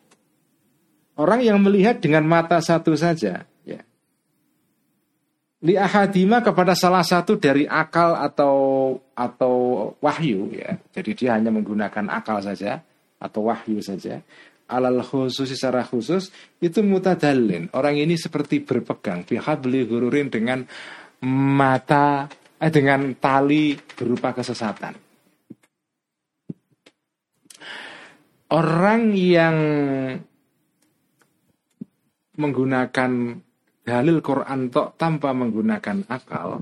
Orang 1.19 1.43
yang 1.43 1.59
melihat 1.59 1.99
dengan 1.99 2.23
mata 2.23 2.63
satu 2.63 2.95
saja 2.95 3.48
li 5.59 5.75
ahadima 5.75 6.39
kepada 6.39 6.79
salah 6.79 7.03
satu 7.03 7.35
dari 7.35 7.67
akal 7.67 8.15
atau 8.15 8.55
atau 9.19 9.55
wahyu 9.99 10.55
ya. 10.55 10.79
Jadi 10.95 11.11
dia 11.19 11.35
hanya 11.35 11.51
menggunakan 11.51 12.07
akal 12.15 12.39
saja 12.39 12.79
atau 13.19 13.51
wahyu 13.51 13.83
saja. 13.83 14.23
Alal 14.69 15.01
khusus 15.01 15.49
secara 15.49 15.81
khusus 15.83 16.29
itu 16.61 16.85
mutadallin. 16.85 17.73
Orang 17.73 17.97
ini 17.97 18.21
seperti 18.21 18.61
berpegang 18.63 19.25
bihabli 19.25 19.89
gururin 19.89 20.29
dengan 20.29 20.63
mata 21.25 22.29
eh, 22.61 22.71
dengan 22.71 23.17
tali 23.17 23.75
berupa 23.97 24.37
kesesatan. 24.37 24.95
Orang 28.49 29.13
yang 29.13 29.57
menggunakan 32.39 33.13
dalil 33.89 34.21
Quran 34.21 34.69
tok 34.69 35.01
tanpa 35.01 35.33
menggunakan 35.33 36.05
akal 36.13 36.61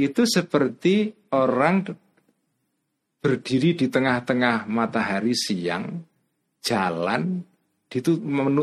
itu 0.00 0.24
seperti 0.24 1.12
orang 1.36 1.84
berdiri 3.20 3.76
di 3.76 3.86
tengah-tengah 3.92 4.64
matahari 4.64 5.36
siang 5.36 6.00
jalan 6.64 7.44
itu 7.92 8.16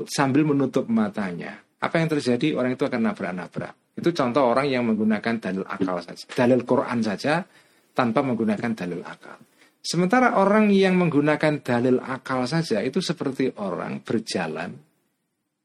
sambil 0.10 0.42
menutup 0.42 0.90
matanya. 0.90 1.62
Apa 1.80 2.02
yang 2.02 2.10
terjadi? 2.10 2.58
Orang 2.58 2.74
itu 2.74 2.84
akan 2.90 3.14
nabrak-nabrak. 3.14 3.94
Itu 3.94 4.10
contoh 4.10 4.50
orang 4.50 4.66
yang 4.66 4.90
menggunakan 4.90 5.38
dalil 5.38 5.64
akal 5.70 6.02
saja 6.02 6.26
dalil 6.34 6.66
Quran 6.66 7.00
saja 7.06 7.46
tanpa 7.94 8.26
menggunakan 8.26 8.74
dalil 8.74 9.06
akal. 9.06 9.38
Sementara 9.80 10.36
orang 10.42 10.74
yang 10.74 10.98
menggunakan 10.98 11.62
dalil 11.62 12.02
akal 12.02 12.50
saja 12.50 12.82
itu 12.82 13.00
seperti 13.00 13.54
orang 13.62 14.02
berjalan 14.02 14.76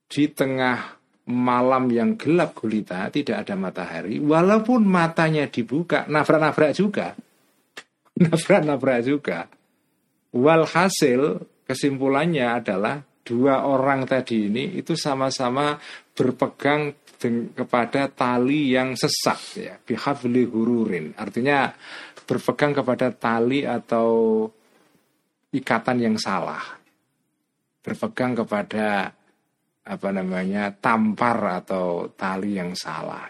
di 0.07 0.31
tengah 0.31 1.04
malam 1.25 1.89
yang 1.89 2.21
gelap 2.21 2.53
gulita, 2.53 3.09
tidak 3.09 3.49
ada 3.49 3.57
matahari, 3.57 4.21
walaupun 4.21 4.85
matanya 4.85 5.49
dibuka, 5.49 6.05
nabrak-nabrak 6.09 6.73
juga. 6.77 7.17
Nabrak-nabrak 8.21 9.01
juga. 9.03 9.51
Walhasil 10.31 11.43
kesimpulannya 11.67 12.47
adalah 12.47 13.03
dua 13.25 13.65
orang 13.67 14.07
tadi 14.07 14.53
ini 14.53 14.79
itu 14.79 14.95
sama-sama 14.95 15.81
berpegang 16.15 16.95
kepada 17.57 18.13
tali 18.13 18.77
yang 18.77 18.93
sesat 18.95 19.41
ya, 19.57 19.75
bihafli 19.81 20.45
hururin. 20.45 21.17
Artinya 21.17 21.73
berpegang 22.29 22.77
kepada 22.77 23.11
tali 23.11 23.65
atau 23.65 24.45
ikatan 25.51 25.99
yang 26.05 26.17
salah. 26.21 26.63
Berpegang 27.81 28.37
kepada 28.37 29.13
apa 29.85 30.09
namanya 30.09 30.73
tampar 30.73 31.61
atau 31.65 32.09
tali 32.17 32.57
yang 32.57 32.73
salah. 32.73 33.29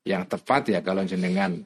Yang 0.00 0.22
tepat 0.36 0.62
ya 0.72 0.80
kalau 0.80 1.04
jenengan 1.04 1.60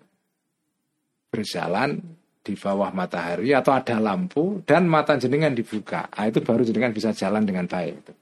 berjalan 1.31 2.03
di 2.45 2.55
bawah 2.59 2.91
matahari 2.93 3.55
atau 3.55 3.73
ada 3.73 3.97
lampu 4.03 4.61
dan 4.67 4.85
mata 4.85 5.17
jenengan 5.17 5.55
dibuka, 5.55 6.11
nah, 6.13 6.27
itu 6.29 6.43
baru 6.45 6.67
jenengan 6.67 6.93
bisa 6.93 7.15
jalan 7.15 7.47
dengan 7.47 7.65
baik. 7.71 8.13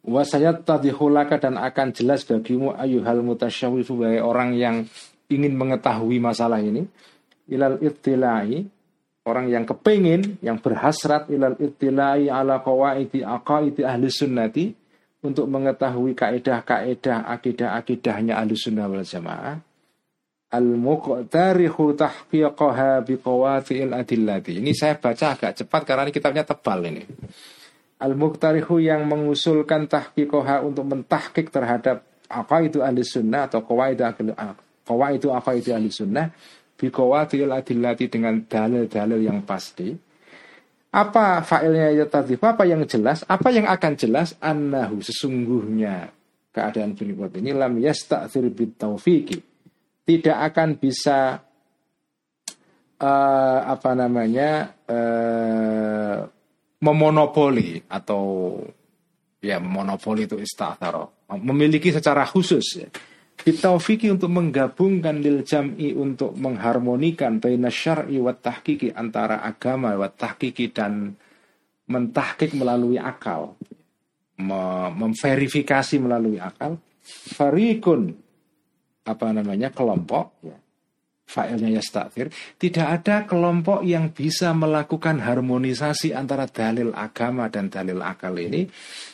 Wasayat 0.00 0.66
tadihulaka 0.66 1.38
dan 1.38 1.60
akan 1.60 1.92
jelas 1.94 2.26
bagimu 2.26 2.74
ayuhal 2.74 3.22
mutasyawifu 3.22 4.00
sebagai 4.00 4.22
orang 4.24 4.56
yang 4.56 4.76
ingin 5.30 5.54
mengetahui 5.54 6.18
masalah 6.18 6.58
ini 6.58 6.88
ilal 7.46 7.78
ittilai 7.78 8.64
orang 9.24 9.52
yang 9.52 9.64
kepingin, 9.68 10.40
yang 10.40 10.60
berhasrat 10.60 11.28
ilal 11.28 11.56
ittilai 11.60 12.32
ala 12.32 12.64
qawaidi 12.64 13.20
aqaidi 13.20 13.84
ahli 13.84 14.08
sunnati 14.08 14.64
untuk 15.20 15.48
mengetahui 15.52 16.16
kaidah-kaidah 16.16 17.28
akidah-akidahnya 17.28 18.40
ahli 18.40 18.56
sunnah 18.56 18.88
wal 18.88 19.04
jamaah 19.04 19.60
al 20.50 20.66
muqtarihu 20.66 21.94
tahqiqaha 21.94 23.06
biqawati'il 23.06 23.94
adillati. 23.94 24.58
Ini 24.58 24.74
saya 24.74 24.98
baca 24.98 25.38
agak 25.38 25.62
cepat 25.62 25.82
karena 25.86 26.10
ini 26.10 26.12
kitabnya 26.12 26.42
tebal 26.42 26.82
ini. 26.90 27.06
Al 28.02 28.18
muqtarihu 28.18 28.82
yang 28.82 29.06
mengusulkan 29.06 29.86
tahqiqaha 29.86 30.66
untuk 30.66 30.90
mentahkik 30.90 31.54
terhadap 31.54 32.02
apa 32.30 32.56
itu 32.66 32.82
ahli 32.82 33.02
sunnah 33.06 33.46
atau 33.46 33.62
itu 35.14 35.30
ahli 35.30 35.90
sunnah 35.90 36.26
biqawatil 36.80 37.52
adillati 37.52 38.08
dengan 38.08 38.40
dalil-dalil 38.40 39.20
yang 39.20 39.44
pasti. 39.44 39.92
Apa 40.90 41.44
failnya 41.44 41.92
ya 41.92 42.08
tadi? 42.08 42.34
Apa 42.40 42.64
yang 42.64 42.82
jelas? 42.88 43.22
Apa 43.28 43.52
yang 43.52 43.68
akan 43.68 43.92
jelas? 43.94 44.34
Annahu 44.40 45.04
sesungguhnya 45.04 46.10
keadaan 46.50 46.96
berikut 46.96 47.36
ini 47.38 47.52
lam 47.52 47.78
yasta'thir 47.78 48.48
bitaufiqi. 48.50 49.38
Tidak 50.02 50.34
akan 50.34 50.80
bisa 50.80 51.38
uh, 52.98 53.60
apa 53.62 53.90
namanya 53.94 54.74
uh, 54.90 56.18
memonopoli 56.80 57.84
atau 57.86 58.56
ya 59.38 59.62
monopoli 59.62 60.26
itu 60.26 60.40
ista'tharo 60.40 61.28
memiliki 61.38 61.92
secara 61.94 62.26
khusus 62.26 62.66
ya 62.76 62.88
Bitaufiki 63.40 64.12
untuk 64.12 64.28
menggabungkan 64.28 65.20
lil 65.20 65.40
jam'i 65.42 65.96
untuk 65.96 66.36
mengharmonikan 66.36 67.40
baina 67.40 67.72
syar'i 67.72 68.20
wa 68.20 68.36
tahqiqi 68.36 68.92
antara 68.92 69.40
agama 69.40 69.96
wa 69.96 70.08
tahqiqi 70.12 70.70
dan 70.72 71.16
mentahkik 71.88 72.52
melalui 72.54 73.00
akal. 73.00 73.56
Memverifikasi 74.40 75.96
melalui 76.00 76.40
akal. 76.40 76.80
Farikun 77.34 78.12
apa 79.04 79.26
namanya 79.32 79.72
kelompok 79.72 80.38
ya. 80.44 80.56
fa'ilnya 81.30 81.80
tidak 82.58 82.86
ada 83.00 83.16
kelompok 83.24 83.86
yang 83.86 84.10
bisa 84.10 84.50
melakukan 84.50 85.22
harmonisasi 85.22 86.10
antara 86.10 86.46
dalil 86.50 86.90
agama 86.92 87.46
dan 87.48 87.70
dalil 87.70 88.02
akal 88.02 88.34
ini 88.36 88.66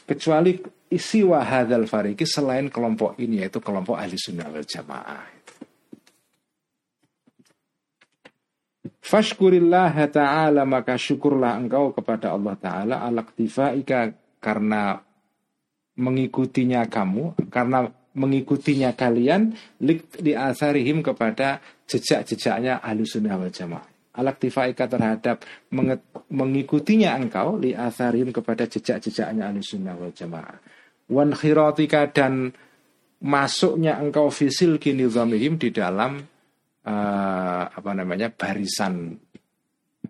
kecuali 0.05 0.57
isi 0.91 1.27
wahadal 1.27 1.87
fariki 1.91 2.23
selain 2.23 2.71
kelompok 2.71 3.19
ini 3.19 3.43
yaitu 3.43 3.59
kelompok 3.59 3.99
ahli 3.99 4.15
sunnah 4.15 4.47
wal 4.51 4.67
jamaah. 4.67 5.25
Fashkurillah 9.07 9.95
ta'ala 10.11 10.67
maka 10.67 10.99
syukurlah 10.99 11.55
engkau 11.59 11.95
kepada 11.95 12.35
Allah 12.35 12.59
ta'ala 12.59 12.97
alaktifaika 13.07 14.11
karena 14.43 14.99
mengikutinya 15.95 16.91
kamu 16.91 17.47
karena 17.47 17.87
mengikutinya 18.17 18.97
kalian 18.99 19.55
di 20.19 20.33
asarihim 20.35 21.07
kepada 21.07 21.63
jejak-jejaknya 21.87 22.83
ahli 22.83 23.07
sunnah 23.07 23.39
wal 23.39 23.53
jamaah. 23.55 23.87
Alaktifaika 24.17 24.89
terhadap 24.89 25.45
mengikutinya 26.33 27.15
engkau 27.21 27.61
li 27.61 27.77
asarihim 27.77 28.33
kepada 28.33 28.65
jejak-jejaknya 28.67 29.55
ahli 29.55 29.63
sunnah 29.63 29.95
wal 29.95 30.11
jamaah. 30.11 30.76
Wan 31.07 31.31
khiratika 31.31 32.11
dan 32.11 32.51
masuknya 33.23 34.03
engkau 34.03 34.29
fisil 34.29 34.83
kini 34.83 35.07
di 35.59 35.69
dalam 35.71 36.19
uh, 36.83 37.63
apa 37.71 37.91
namanya 37.95 38.35
barisan 38.35 39.15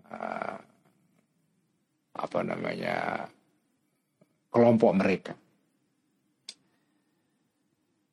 uh, 0.09 0.57
apa 2.17 2.39
namanya 2.41 3.29
kelompok 4.49 4.91
mereka. 4.97 5.33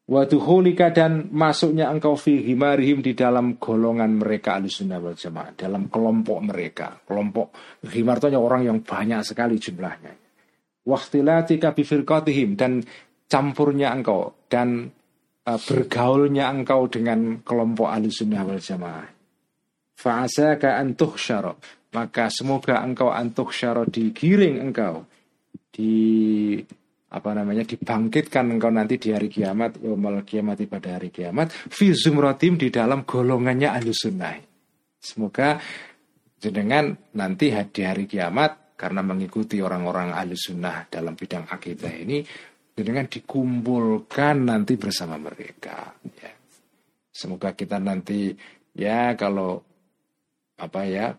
Waduhulika 0.05 0.93
dan 0.93 1.32
masuknya 1.32 1.89
engkau 1.89 2.12
fi 2.20 2.37
himarihim 2.45 3.01
di 3.01 3.16
dalam 3.16 3.57
golongan 3.57 4.20
mereka 4.20 4.61
alusunnah 4.61 5.01
wal 5.01 5.16
jamaah 5.16 5.57
dalam 5.57 5.89
kelompok 5.89 6.45
mereka 6.45 7.01
kelompok 7.09 7.80
himar 7.89 8.20
itu 8.20 8.37
orang 8.37 8.68
yang 8.68 8.78
banyak 8.85 9.24
sekali 9.24 9.57
jumlahnya 9.57 10.24
waktilatika 10.85 11.72
bifirqatihim 11.72 12.57
dan 12.57 12.85
campurnya 13.28 13.91
engkau 13.93 14.47
dan 14.47 14.93
uh, 15.49 15.59
bergaulnya 15.59 16.53
engkau 16.53 16.87
dengan 16.87 17.41
kelompok 17.41 17.89
alusunnah 17.89 18.45
wal 18.45 18.61
jamaah. 18.61 19.09
Fa'asaka 19.95 20.76
antuh 20.76 21.16
syaro 21.16 21.57
maka 21.95 22.26
semoga 22.28 22.82
engkau 22.82 23.14
antuh 23.14 23.49
syaro 23.55 23.87
digiring 23.87 24.59
engkau 24.59 25.07
di 25.70 26.59
apa 27.14 27.30
namanya 27.30 27.62
dibangkitkan 27.62 28.59
engkau 28.59 28.74
nanti 28.74 28.99
di 28.99 29.14
hari 29.14 29.30
kiamat 29.30 29.78
yaumul 29.78 30.26
kiamat 30.26 30.59
pada 30.66 30.99
hari 30.99 31.14
kiamat 31.14 31.55
fi 31.55 31.95
zumratim 31.95 32.59
di 32.59 32.74
dalam 32.74 33.07
golongannya 33.07 33.70
ahli 33.70 33.95
sunnah. 33.95 34.35
Semoga 34.99 35.62
jenengan 36.43 36.99
nanti 37.14 37.55
di 37.70 37.82
hari 37.87 38.11
kiamat 38.11 38.63
karena 38.75 39.01
mengikuti 39.07 39.62
orang-orang 39.62 40.14
ahli 40.14 40.35
sunnah 40.35 40.87
dalam 40.91 41.14
bidang 41.14 41.47
akidah 41.47 41.95
ini 41.95 42.22
jenengan 42.75 43.07
dikumpulkan 43.07 44.51
nanti 44.51 44.75
bersama 44.75 45.14
mereka 45.14 45.95
ya. 46.18 46.33
semoga 47.14 47.55
kita 47.55 47.79
nanti 47.79 48.35
ya 48.75 49.14
kalau 49.14 49.62
apa 50.59 50.81
ya 50.87 51.14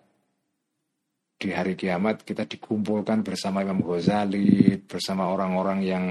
di 1.36 1.52
hari 1.52 1.76
kiamat 1.76 2.24
kita 2.24 2.48
dikumpulkan 2.48 3.22
bersama 3.22 3.60
Imam 3.60 3.84
Ghazali, 3.84 4.80
bersama 4.88 5.28
orang-orang 5.28 5.80
yang 5.84 6.06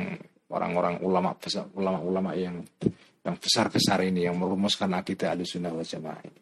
orang-orang 0.53 1.01
ulama 1.01 1.33
besar, 1.35 1.67
ulama-ulama 1.73 2.37
yang 2.37 2.61
yang 3.25 3.37
besar-besar 3.41 4.05
ini 4.05 4.29
yang 4.29 4.37
merumuskan 4.37 4.93
akidah 4.93 5.33
Ahlussunnah 5.33 5.73
wal 5.73 5.89
Jamaah 5.89 6.21
ini. 6.29 6.41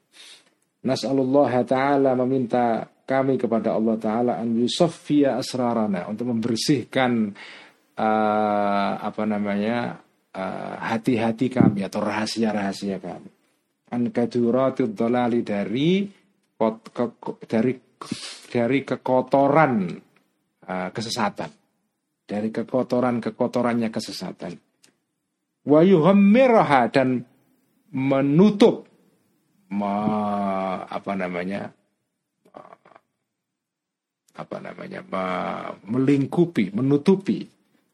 Taala 1.63 2.19
meminta 2.19 2.83
kami 3.13 3.37
kepada 3.37 3.77
Allah 3.77 4.01
taala 4.01 4.33
an 4.41 4.57
yusaffiya 4.57 5.37
asrarana 5.37 6.09
untuk 6.09 6.33
membersihkan 6.33 7.37
uh, 8.01 8.93
apa 8.97 9.23
namanya 9.29 10.01
uh, 10.33 10.75
hati-hati 10.81 11.53
kami 11.53 11.85
atau 11.85 12.01
rahasia-rahasia 12.01 12.97
kami. 12.97 13.29
An 13.93 14.09
kaduratud 14.09 14.97
dalali 14.97 15.45
dari 15.45 16.09
dari 17.45 17.73
dari 18.49 18.79
kekotoran 18.81 19.73
uh, 20.65 20.89
kesesatan. 20.89 21.51
Dari 22.25 22.49
kekotoran-kekotorannya 22.49 23.93
kesesatan. 23.93 24.53
Wa 25.69 25.85
dan 26.89 27.09
menutup 27.93 28.89
me, 29.69 29.93
apa 30.89 31.13
namanya 31.13 31.77
apa 34.33 34.57
namanya 34.62 35.05
me, 35.05 35.24
melingkupi 35.87 36.72
menutupi 36.72 37.45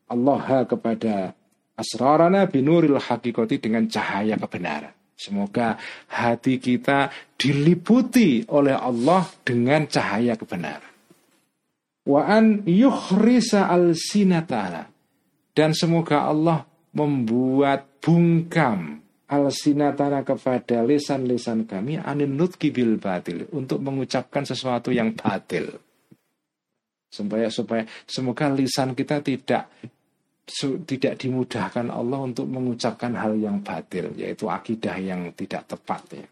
Allah 0.09 0.65
kepada 0.65 1.35
asrarana 1.75 2.47
binuril 2.47 2.99
hakikoti 2.99 3.59
dengan 3.59 3.91
cahaya 3.91 4.39
kebenaran 4.39 4.99
Semoga 5.19 5.75
hati 6.15 6.63
kita 6.63 7.11
diliputi 7.35 8.47
oleh 8.55 8.79
Allah 8.79 9.27
dengan 9.43 9.91
cahaya 9.91 10.39
kebenaran. 10.39 10.95
Wa 12.07 12.23
an 12.23 12.63
yukhrisa 12.63 13.67
al 13.67 13.99
sinatana. 13.99 14.87
Dan 15.51 15.75
semoga 15.75 16.23
Allah 16.23 16.63
membuat 16.95 17.99
bungkam 17.99 19.03
al 19.27 19.51
sinatana 19.51 20.23
kepada 20.23 20.87
lisan-lisan 20.87 21.67
kami 21.67 21.99
anin 21.99 22.39
nutki 22.39 22.71
bil 22.71 23.03
batil 23.03 23.51
untuk 23.51 23.83
mengucapkan 23.83 24.47
sesuatu 24.47 24.95
yang 24.95 25.19
batil. 25.19 25.83
Supaya 27.09 27.49
supaya 27.49 27.89
semoga 28.05 28.53
lisan 28.53 28.93
kita 28.93 29.25
tidak 29.25 29.73
tidak 30.89 31.15
dimudahkan 31.21 31.93
Allah 31.93 32.25
untuk 32.25 32.49
mengucapkan 32.49 33.13
hal 33.17 33.37
yang 33.37 33.61
batil 33.61 34.17
yaitu 34.17 34.49
akidah 34.49 34.97
yang 34.97 35.29
tidak 35.37 35.69
tepat 35.69 36.03
ya. 36.13 36.27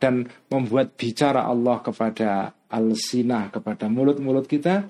Dan 0.00 0.14
membuat 0.48 0.94
bicara 0.94 1.44
Allah 1.44 1.76
kepada 1.84 2.54
al-sinah 2.70 3.50
kepada 3.50 3.90
mulut-mulut 3.90 4.46
kita 4.46 4.86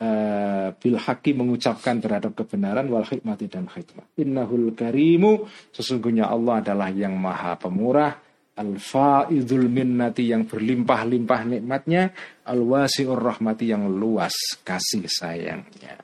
uh, 0.00 0.68
bil 0.72 0.96
haki 0.96 1.36
mengucapkan 1.36 2.00
terhadap 2.00 2.32
kebenaran 2.32 2.88
wal 2.88 3.04
hikmati 3.04 3.46
dan 3.46 3.68
hikmah. 3.68 4.08
Innahul 4.16 4.72
karimu 4.72 5.46
sesungguhnya 5.70 6.26
Allah 6.32 6.64
adalah 6.64 6.88
yang 6.90 7.14
maha 7.20 7.54
pemurah 7.60 8.16
Al-Faidul 8.60 9.72
Minnati 9.72 10.28
yang 10.28 10.44
berlimpah-limpah 10.44 11.42
nikmatnya 11.48 12.12
Al-Wasi'ur 12.44 13.16
Rahmati 13.16 13.72
yang 13.72 13.88
luas 13.88 14.60
kasih 14.60 15.08
sayangnya. 15.08 15.96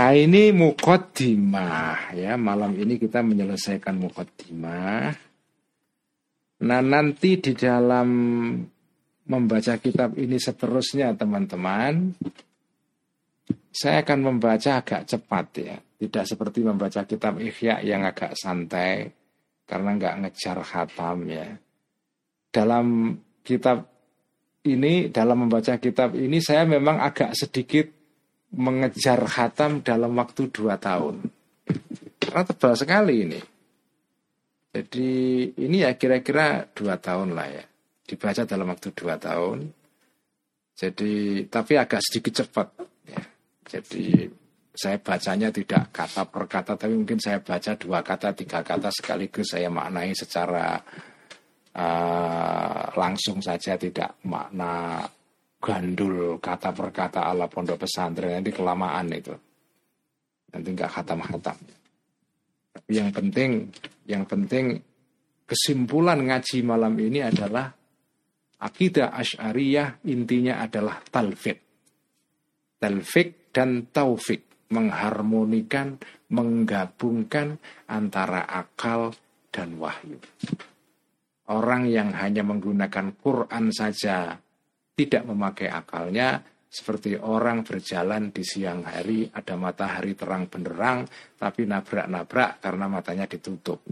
Nah 0.00 0.16
ini 0.16 0.54
mukaddimah 0.54 2.14
ya. 2.14 2.38
Malam 2.38 2.78
ini 2.78 2.96
kita 2.96 3.20
menyelesaikan 3.20 4.00
mukaddimah 4.00 5.12
Nah 6.60 6.80
nanti 6.80 7.36
di 7.36 7.52
dalam 7.52 8.08
membaca 9.28 9.74
kitab 9.76 10.16
ini 10.16 10.40
seterusnya 10.40 11.12
teman-teman 11.18 12.16
Saya 13.70 14.02
akan 14.02 14.18
membaca 14.24 14.80
agak 14.80 15.04
cepat 15.04 15.46
ya. 15.58 15.76
Tidak 15.76 16.24
seperti 16.24 16.64
membaca 16.64 17.04
kitab 17.04 17.36
Ikhya 17.36 17.84
yang 17.84 18.08
agak 18.08 18.34
santai 18.40 19.19
karena 19.70 19.94
nggak 19.94 20.16
ngejar 20.26 20.58
khatam 20.66 21.30
ya. 21.30 21.46
Dalam 22.50 23.14
kitab 23.46 23.86
ini, 24.66 25.14
dalam 25.14 25.46
membaca 25.46 25.78
kitab 25.78 26.18
ini 26.18 26.42
saya 26.42 26.66
memang 26.66 26.98
agak 26.98 27.38
sedikit 27.38 27.86
mengejar 28.50 29.22
khatam 29.30 29.86
dalam 29.86 30.10
waktu 30.18 30.50
dua 30.50 30.74
tahun. 30.74 31.22
Karena 32.18 32.42
tebal 32.42 32.74
sekali 32.74 33.14
ini. 33.30 33.40
Jadi 34.74 35.10
ini 35.62 35.86
ya 35.86 35.94
kira-kira 35.94 36.66
dua 36.74 36.98
tahun 36.98 37.38
lah 37.38 37.46
ya. 37.46 37.64
Dibaca 38.02 38.42
dalam 38.42 38.66
waktu 38.74 38.90
dua 38.90 39.22
tahun. 39.22 39.70
Jadi 40.74 41.46
tapi 41.46 41.78
agak 41.78 42.02
sedikit 42.02 42.42
cepat. 42.42 42.74
Ya. 43.06 43.22
Jadi 43.70 44.26
saya 44.80 44.96
bacanya 44.96 45.52
tidak 45.52 45.92
kata 45.92 46.24
per 46.24 46.48
kata, 46.48 46.72
tapi 46.80 46.96
mungkin 46.96 47.20
saya 47.20 47.44
baca 47.44 47.76
dua 47.76 48.00
kata, 48.00 48.32
tiga 48.32 48.64
kata 48.64 48.88
sekaligus 48.88 49.52
saya 49.52 49.68
maknai 49.68 50.16
secara 50.16 50.80
uh, 51.76 52.84
langsung 52.96 53.44
saja, 53.44 53.76
tidak 53.76 54.16
makna 54.24 55.04
gandul 55.60 56.40
kata 56.40 56.72
per 56.72 56.88
kata 56.96 57.28
ala 57.28 57.44
pondok 57.44 57.84
pesantren. 57.84 58.40
Nanti 58.40 58.56
kelamaan 58.56 59.12
itu. 59.12 59.36
Nanti 60.56 60.68
nggak 60.72 60.90
khatam-khatam. 60.96 61.58
Tapi 62.72 62.90
yang 62.96 63.12
penting 63.12 63.68
yang 64.08 64.24
penting 64.24 64.80
kesimpulan 65.44 66.24
ngaji 66.24 66.64
malam 66.64 66.96
ini 66.96 67.20
adalah 67.20 67.68
akidah 68.64 69.12
asyariyah 69.12 70.08
intinya 70.08 70.64
adalah 70.64 71.02
talfik 71.04 71.58
talfik 72.80 73.50
dan 73.52 73.90
taufik 73.90 74.49
mengharmonikan, 74.70 75.98
menggabungkan 76.30 77.58
antara 77.90 78.46
akal 78.46 79.12
dan 79.50 79.76
wahyu. 79.76 80.18
Orang 81.50 81.90
yang 81.90 82.14
hanya 82.14 82.46
menggunakan 82.46 83.10
Quran 83.18 83.74
saja 83.74 84.38
tidak 84.94 85.26
memakai 85.26 85.66
akalnya 85.66 86.38
seperti 86.70 87.18
orang 87.18 87.66
berjalan 87.66 88.30
di 88.30 88.46
siang 88.46 88.86
hari 88.86 89.26
ada 89.26 89.58
matahari 89.58 90.14
terang 90.14 90.46
benderang 90.46 91.02
tapi 91.34 91.66
nabrak-nabrak 91.66 92.62
karena 92.62 92.86
matanya 92.86 93.26
ditutup. 93.26 93.82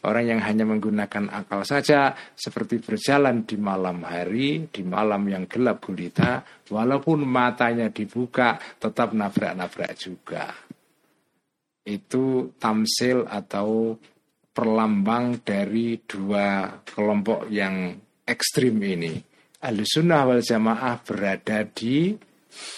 Orang 0.00 0.24
yang 0.24 0.40
hanya 0.40 0.64
menggunakan 0.64 1.28
akal 1.28 1.68
saja 1.68 2.16
seperti 2.32 2.80
berjalan 2.80 3.44
di 3.44 3.60
malam 3.60 4.00
hari, 4.08 4.72
di 4.72 4.80
malam 4.80 5.28
yang 5.28 5.44
gelap 5.44 5.84
gulita, 5.84 6.40
walaupun 6.72 7.28
matanya 7.28 7.92
dibuka 7.92 8.56
tetap 8.80 9.12
nabrak-nabrak 9.12 9.92
juga. 10.00 10.48
Itu 11.84 12.56
tamsil 12.56 13.28
atau 13.28 14.00
perlambang 14.52 15.44
dari 15.44 16.00
dua 16.00 16.80
kelompok 16.82 17.52
yang 17.52 17.92
ekstrim 18.24 18.80
ini. 18.80 19.20
Ahlussunnah 19.62 20.26
wal 20.26 20.42
Jamaah 20.42 20.98
berada 21.04 21.62
di 21.68 22.16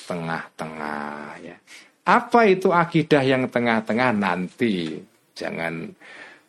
tengah-tengah 0.06 1.40
ya. 1.40 1.56
Apa 2.04 2.44
itu 2.44 2.68
akidah 2.68 3.24
yang 3.24 3.48
tengah-tengah 3.48 4.12
nanti? 4.12 5.00
Jangan 5.32 5.88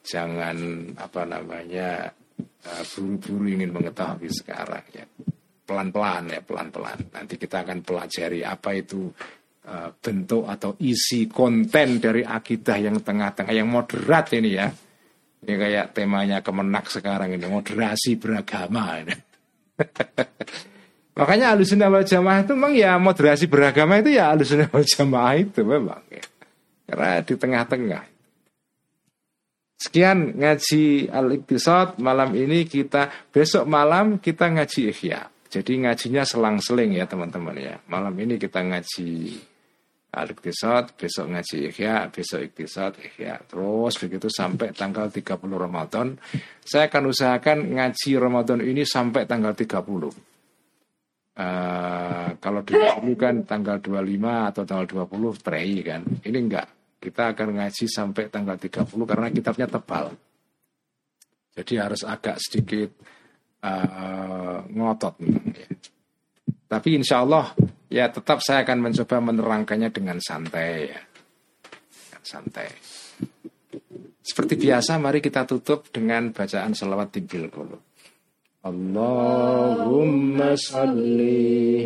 jangan 0.06 0.58
apa 1.02 1.22
namanya 1.26 2.14
eh, 2.40 2.84
buru-buru 2.94 3.50
ingin 3.50 3.74
mengetahui 3.74 4.30
sekarang 4.30 4.86
ya 4.94 5.06
pelan-pelan 5.66 6.30
ya 6.30 6.40
pelan-pelan 6.46 7.10
nanti 7.10 7.42
kita 7.42 7.66
akan 7.66 7.82
pelajari 7.82 8.46
apa 8.46 8.78
itu 8.78 9.10
uh, 9.66 9.90
bentuk 9.98 10.46
atau 10.46 10.78
isi 10.78 11.26
konten 11.26 11.98
dari 11.98 12.22
akidah 12.22 12.78
yang 12.78 13.02
tengah-tengah 13.02 13.54
yang 13.54 13.66
moderat 13.66 14.30
ini 14.38 14.50
ya 14.54 14.70
ini 15.46 15.54
kayak 15.58 15.94
temanya 15.94 16.42
kemenak 16.42 16.90
sekarang 16.90 17.38
ini 17.38 17.46
moderasi 17.46 18.18
beragama 18.18 18.98
ini. 19.02 19.14
makanya 21.20 21.54
alusunah 21.56 21.88
wal 21.88 22.04
jamaah 22.04 22.44
itu 22.44 22.54
memang 22.58 22.74
ya 22.76 22.98
moderasi 23.00 23.46
beragama 23.48 24.04
itu 24.04 24.20
ya 24.20 24.36
alusunah 24.36 24.68
wal 24.68 24.84
jamaah 24.84 25.36
itu 25.40 25.62
memang 25.64 26.02
ya. 26.12 26.24
karena 26.86 27.24
di 27.24 27.34
tengah-tengah 27.40 28.04
Sekian 29.76 30.40
ngaji 30.40 31.12
al-iqtisad 31.12 32.00
malam 32.00 32.32
ini 32.32 32.64
kita 32.64 33.12
besok 33.28 33.68
malam 33.68 34.24
kita 34.24 34.48
ngaji 34.48 34.96
ikhya. 34.96 35.28
Jadi 35.52 35.84
ngajinya 35.84 36.24
selang-seling 36.24 36.96
ya 36.96 37.04
teman-teman 37.04 37.56
ya. 37.60 37.76
Malam 37.92 38.16
ini 38.16 38.40
kita 38.40 38.64
ngaji 38.64 39.36
al-iqtisad, 40.16 40.96
besok 40.96 41.28
ngaji 41.28 41.58
ikhya, 41.76 42.08
besok 42.08 42.48
iqtisad, 42.48 42.96
ikhya. 43.04 43.44
Terus 43.52 44.00
begitu 44.00 44.32
sampai 44.32 44.72
tanggal 44.72 45.12
30 45.12 45.44
Ramadan. 45.44 46.16
Saya 46.64 46.88
akan 46.88 47.12
usahakan 47.12 47.76
ngaji 47.76 48.12
Ramadan 48.16 48.64
ini 48.64 48.88
sampai 48.88 49.28
tanggal 49.28 49.52
30. 49.52 49.76
Uh, 49.76 51.44
eh, 51.44 52.28
kalau 52.40 52.64
dulu 52.64 53.12
kan 53.20 53.44
tanggal 53.44 53.84
25 53.84 54.56
atau 54.56 54.64
tanggal 54.64 54.88
20 54.88 55.44
prei 55.44 55.84
kan. 55.84 56.00
Ini 56.24 56.38
enggak 56.40 56.85
kita 57.00 57.36
akan 57.36 57.62
ngaji 57.62 57.86
sampai 57.86 58.28
tanggal 58.34 58.58
30 58.58 58.86
karena 58.86 59.28
kitabnya 59.30 59.68
tebal. 59.70 60.16
Jadi 61.56 61.74
harus 61.80 62.04
agak 62.04 62.36
sedikit 62.42 62.92
uh, 63.64 64.60
ngotot. 64.68 65.16
Tapi 66.66 66.90
insya 66.98 67.24
Allah 67.24 67.56
ya 67.88 68.12
tetap 68.12 68.44
saya 68.44 68.68
akan 68.68 68.92
mencoba 68.92 69.22
menerangkannya 69.22 69.90
dengan 69.94 70.20
santai 70.20 70.92
ya. 70.92 71.02
Santai. 72.26 72.68
Seperti 74.26 74.58
biasa 74.58 74.98
mari 74.98 75.22
kita 75.22 75.46
tutup 75.46 75.94
dengan 75.94 76.34
bacaan 76.34 76.74
salawat 76.74 77.14
tibil 77.14 77.46
qulub. 77.54 77.80
Allahumma 78.66 80.58
salli 80.58 81.86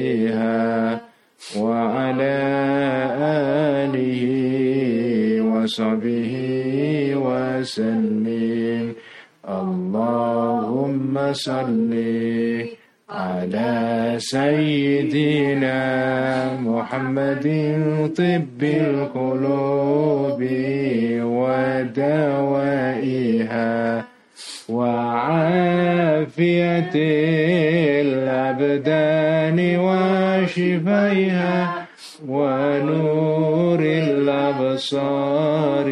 وعلى 1.59 2.39
آله 3.83 4.23
وصحبه 5.41 6.33
وسلم. 7.15 8.93
اللهم 9.49 11.33
صلِّ 11.33 11.93
على 13.13 14.15
سيدنا 14.17 15.77
محمد 16.61 17.47
طب 18.17 18.63
القلوب 18.63 20.41
ودوائها 21.21 23.12
وتدفية 26.33 26.89
الأبدان 28.01 29.59
وشفيها 29.77 31.85
ونور 32.27 33.79
الأبصار 33.79 35.87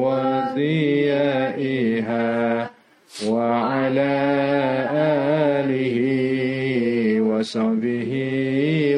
وضيائها 0.00 2.30
وعلى 3.28 4.14
آله 5.60 5.96
وصحبه 7.20 8.12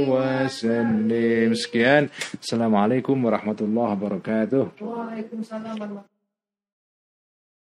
وسلم. 0.09 1.55
سكيان 1.55 2.09
السلام 2.43 2.77
عليكم 2.77 3.25
ورحمة 3.25 3.57
الله 3.61 3.93
وبركاته. 3.93 4.69
وعليكم 4.83 5.39
السلام 5.43 5.63
ورحمة 5.63 5.87
الله. 5.87 6.16